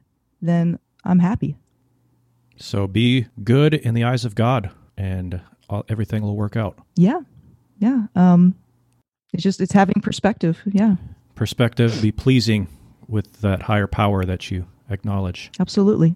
then 0.42 0.78
I'm 1.04 1.20
happy. 1.20 1.56
So 2.58 2.88
be 2.88 3.28
good 3.44 3.74
in 3.74 3.94
the 3.94 4.04
eyes 4.04 4.26
of 4.26 4.36
God, 4.36 4.72
and 4.98 5.42
all, 5.70 5.86
everything 5.90 6.24
will 6.24 6.36
work 6.36 6.56
out. 6.56 6.78
Yeah. 6.96 7.22
Yeah. 7.80 8.08
Um 8.16 8.56
it's 9.34 9.44
just 9.44 9.62
it's 9.62 9.74
having 9.74 10.02
perspective. 10.02 10.62
Yeah. 10.66 10.96
Perspective, 11.36 12.02
be 12.02 12.12
pleasing 12.12 12.68
with 13.08 13.42
that 13.42 13.64
higher 13.64 13.88
power 13.88 14.26
that 14.26 14.52
you 14.52 14.68
acknowledge. 14.90 15.52
Absolutely. 15.60 16.16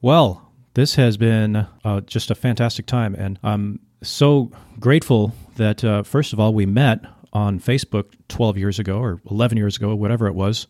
Well, 0.00 0.45
this 0.76 0.96
has 0.96 1.16
been 1.16 1.66
uh, 1.84 2.02
just 2.02 2.30
a 2.30 2.34
fantastic 2.34 2.84
time, 2.84 3.14
and 3.14 3.38
I'm 3.42 3.80
so 4.02 4.52
grateful 4.78 5.32
that 5.56 5.82
uh, 5.82 6.02
first 6.02 6.34
of 6.34 6.38
all 6.38 6.52
we 6.52 6.66
met 6.66 7.00
on 7.32 7.58
Facebook 7.58 8.12
12 8.28 8.58
years 8.58 8.78
ago 8.78 8.98
or 8.98 9.22
11 9.30 9.56
years 9.56 9.78
ago, 9.78 9.94
whatever 9.94 10.26
it 10.26 10.34
was, 10.34 10.66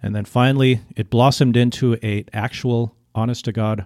and 0.00 0.14
then 0.14 0.24
finally 0.24 0.80
it 0.94 1.10
blossomed 1.10 1.56
into 1.56 1.98
a 2.04 2.24
actual, 2.32 2.94
honest 3.16 3.46
to 3.46 3.52
God, 3.52 3.84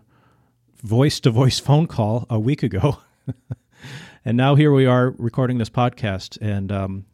voice 0.83 1.21
to 1.21 1.31
voice 1.31 1.59
phone 1.59 1.87
call 1.87 2.27
a 2.29 2.39
week 2.39 2.63
ago, 2.63 2.99
and 4.27 4.37
now 4.37 4.55
here 4.55 4.73
we 4.73 4.85
are 4.85 5.15
recording 5.17 5.57
this 5.57 5.71
podcast, 5.71 6.37
and 6.43 6.71
um, 6.71 7.07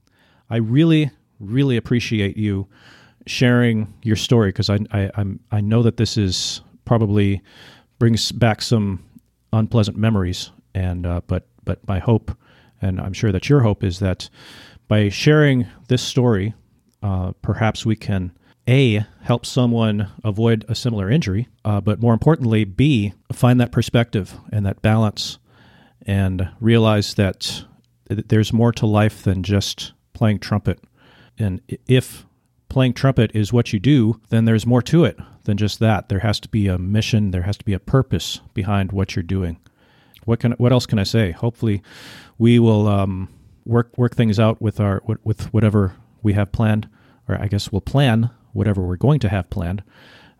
I 0.51 0.57
really, 0.57 1.13
really 1.39 1.77
appreciate 1.77 2.37
you 2.37 2.67
sharing 3.25 3.95
your 4.03 4.17
story 4.17 4.49
because 4.49 4.69
I, 4.69 4.81
I 4.91 5.11
I'm 5.15 5.39
I 5.53 5.61
know 5.61 5.85
that 5.85 5.97
this 5.97 6.17
is 6.17 6.61
probably 6.85 7.41
brings 7.99 8.32
back 8.32 8.62
some 8.62 9.05
unpleasant 9.53 9.96
memories 9.96 10.51
and 10.74 11.07
uh, 11.07 11.20
but 11.26 11.46
but 11.64 11.86
my 11.86 11.99
hope 11.99 12.36
and 12.80 13.01
I'm 13.01 13.12
sure 13.12 13.32
that 13.32 13.49
your 13.49 13.61
hope 13.61 13.82
is 13.82 13.99
that 13.99 14.28
by 14.86 15.09
sharing 15.09 15.66
this 15.88 16.03
story 16.03 16.55
uh, 17.03 17.32
perhaps 17.42 17.86
we 17.86 17.96
can 17.96 18.32
a 18.68 19.07
help 19.22 19.46
someone 19.46 20.09
avoid 20.24 20.64
a 20.68 20.74
similar 20.74 21.11
injury 21.11 21.49
uh, 21.64 21.80
but 21.80 22.01
more 22.01 22.12
importantly 22.12 22.64
b 22.64 23.14
find 23.32 23.61
that 23.61 23.72
perspective 23.72 24.34
and 24.53 24.66
that 24.66 24.82
balance 24.82 25.38
and 26.09 26.49
realize 26.61 27.14
that 27.14 27.64
th- 28.09 28.24
there's 28.28 28.53
more 28.53 28.72
to 28.72 28.86
life 28.86 29.22
than 29.22 29.42
just 29.42 29.92
playing 30.14 30.40
trumpet. 30.40 30.80
And 31.38 31.61
if 31.86 32.26
playing 32.79 32.93
trumpet 32.93 33.33
is 33.35 33.53
what 33.53 33.72
you 33.72 33.81
do, 33.81 34.20
then 34.29 34.45
there's 34.45 34.64
more 34.64 34.81
to 34.81 35.05
it 35.05 35.18
than 35.47 35.57
just 35.57 35.81
that. 35.81 36.09
There 36.09 36.20
has 36.20 36.39
to 36.39 36.49
be 36.49 36.68
a 36.68 36.79
mission, 36.79 37.33
there 37.33 37.43
has 37.43 37.57
to 37.57 37.64
be 37.64 37.72
a 37.72 37.81
purpose 37.81 38.41
behind 38.55 38.93
what 38.93 39.16
you're 39.16 39.24
doing. 39.24 39.59
what 40.26 40.39
can 40.39 40.53
what 40.53 40.70
else 40.70 40.87
can 40.87 41.01
I 41.01 41.03
say? 41.03 41.33
Hopefully, 41.33 41.83
we 42.39 42.61
will 42.61 42.87
um, 42.87 43.31
work 43.66 43.99
work 43.99 44.14
things 44.14 44.39
out 44.39 44.62
with 44.62 44.79
our 44.79 45.03
with 45.24 45.53
whatever 45.53 45.97
we 46.22 46.35
have 46.35 46.53
planned, 46.53 46.89
or 47.26 47.37
I 47.43 47.49
guess 47.49 47.72
we'll 47.72 47.81
plan 47.81 48.31
whatever 48.53 48.81
we're 48.81 48.97
going 48.97 49.18
to 49.18 49.29
have 49.29 49.51
planned, 49.51 49.83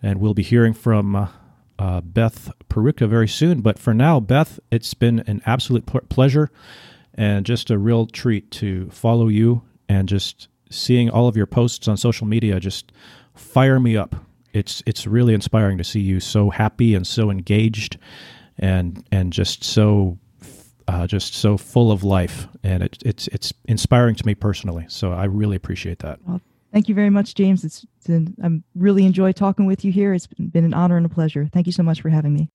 and 0.01 0.21
we'll 0.21 0.33
be 0.33 0.45
hearing 0.45 0.75
from. 0.75 1.17
Uh, 1.17 1.29
uh, 1.81 2.01
Beth 2.01 2.51
Perukta 2.69 3.09
very 3.09 3.29
soon. 3.29 3.61
But 3.61 3.79
for 3.79 3.95
now, 3.95 4.19
Beth, 4.19 4.59
it's 4.69 4.95
been 4.95 5.21
an 5.29 5.43
absolute 5.47 5.87
pl- 5.87 6.01
pleasure 6.09 6.51
and 7.15 7.47
just 7.47 7.71
a 7.71 7.79
real 7.79 8.07
treat 8.07 8.51
to 8.51 8.91
follow 8.91 9.29
you 9.29 9.63
and 9.89 10.09
just 10.09 10.49
seeing 10.71 11.11
all 11.11 11.29
of 11.29 11.37
your 11.37 11.47
posts 11.47 11.89
on 11.89 11.97
social 11.97 12.27
media 12.27 12.61
just 12.61 12.93
fire 13.35 13.81
me 13.81 13.97
up. 13.97 14.17
It's 14.53 14.83
it's 14.87 15.07
really 15.07 15.35
inspiring 15.35 15.79
to 15.79 15.85
see 15.85 16.01
you 16.01 16.21
so 16.21 16.51
happy 16.51 16.95
and 16.95 17.07
so 17.07 17.31
engaged 17.31 17.99
and 18.59 19.05
and 19.13 19.33
just 19.33 19.63
so 19.65 20.19
uh, 20.89 21.07
just 21.07 21.35
so 21.35 21.59
full 21.59 21.93
of 21.93 22.03
life, 22.03 22.49
and 22.63 22.83
it, 22.83 22.99
it's 23.05 23.29
it's 23.29 23.53
inspiring 23.67 24.15
to 24.15 24.27
me 24.27 24.35
personally. 24.35 24.87
So 24.89 25.13
I 25.13 25.25
really 25.25 25.57
appreciate 25.57 25.99
that. 26.01 26.19
Well, 26.27 26.41
thank 26.73 26.89
you 26.89 26.95
very 26.95 27.11
much, 27.11 27.35
James. 27.35 27.63
It's, 27.63 27.85
it's 28.07 28.33
I'm 28.43 28.65
really 28.75 29.05
enjoy 29.05 29.33
talking 29.33 29.67
with 29.67 29.85
you 29.85 29.93
here. 29.93 30.15
It's 30.15 30.27
been 30.27 30.65
an 30.65 30.75
honor 30.75 30.97
and 30.97 31.05
a 31.05 31.11
pleasure. 31.11 31.49
Thank 31.53 31.67
you 31.67 31.73
so 31.73 31.83
much 31.83 32.01
for 32.01 32.09
having 32.09 32.33
me. 32.33 32.51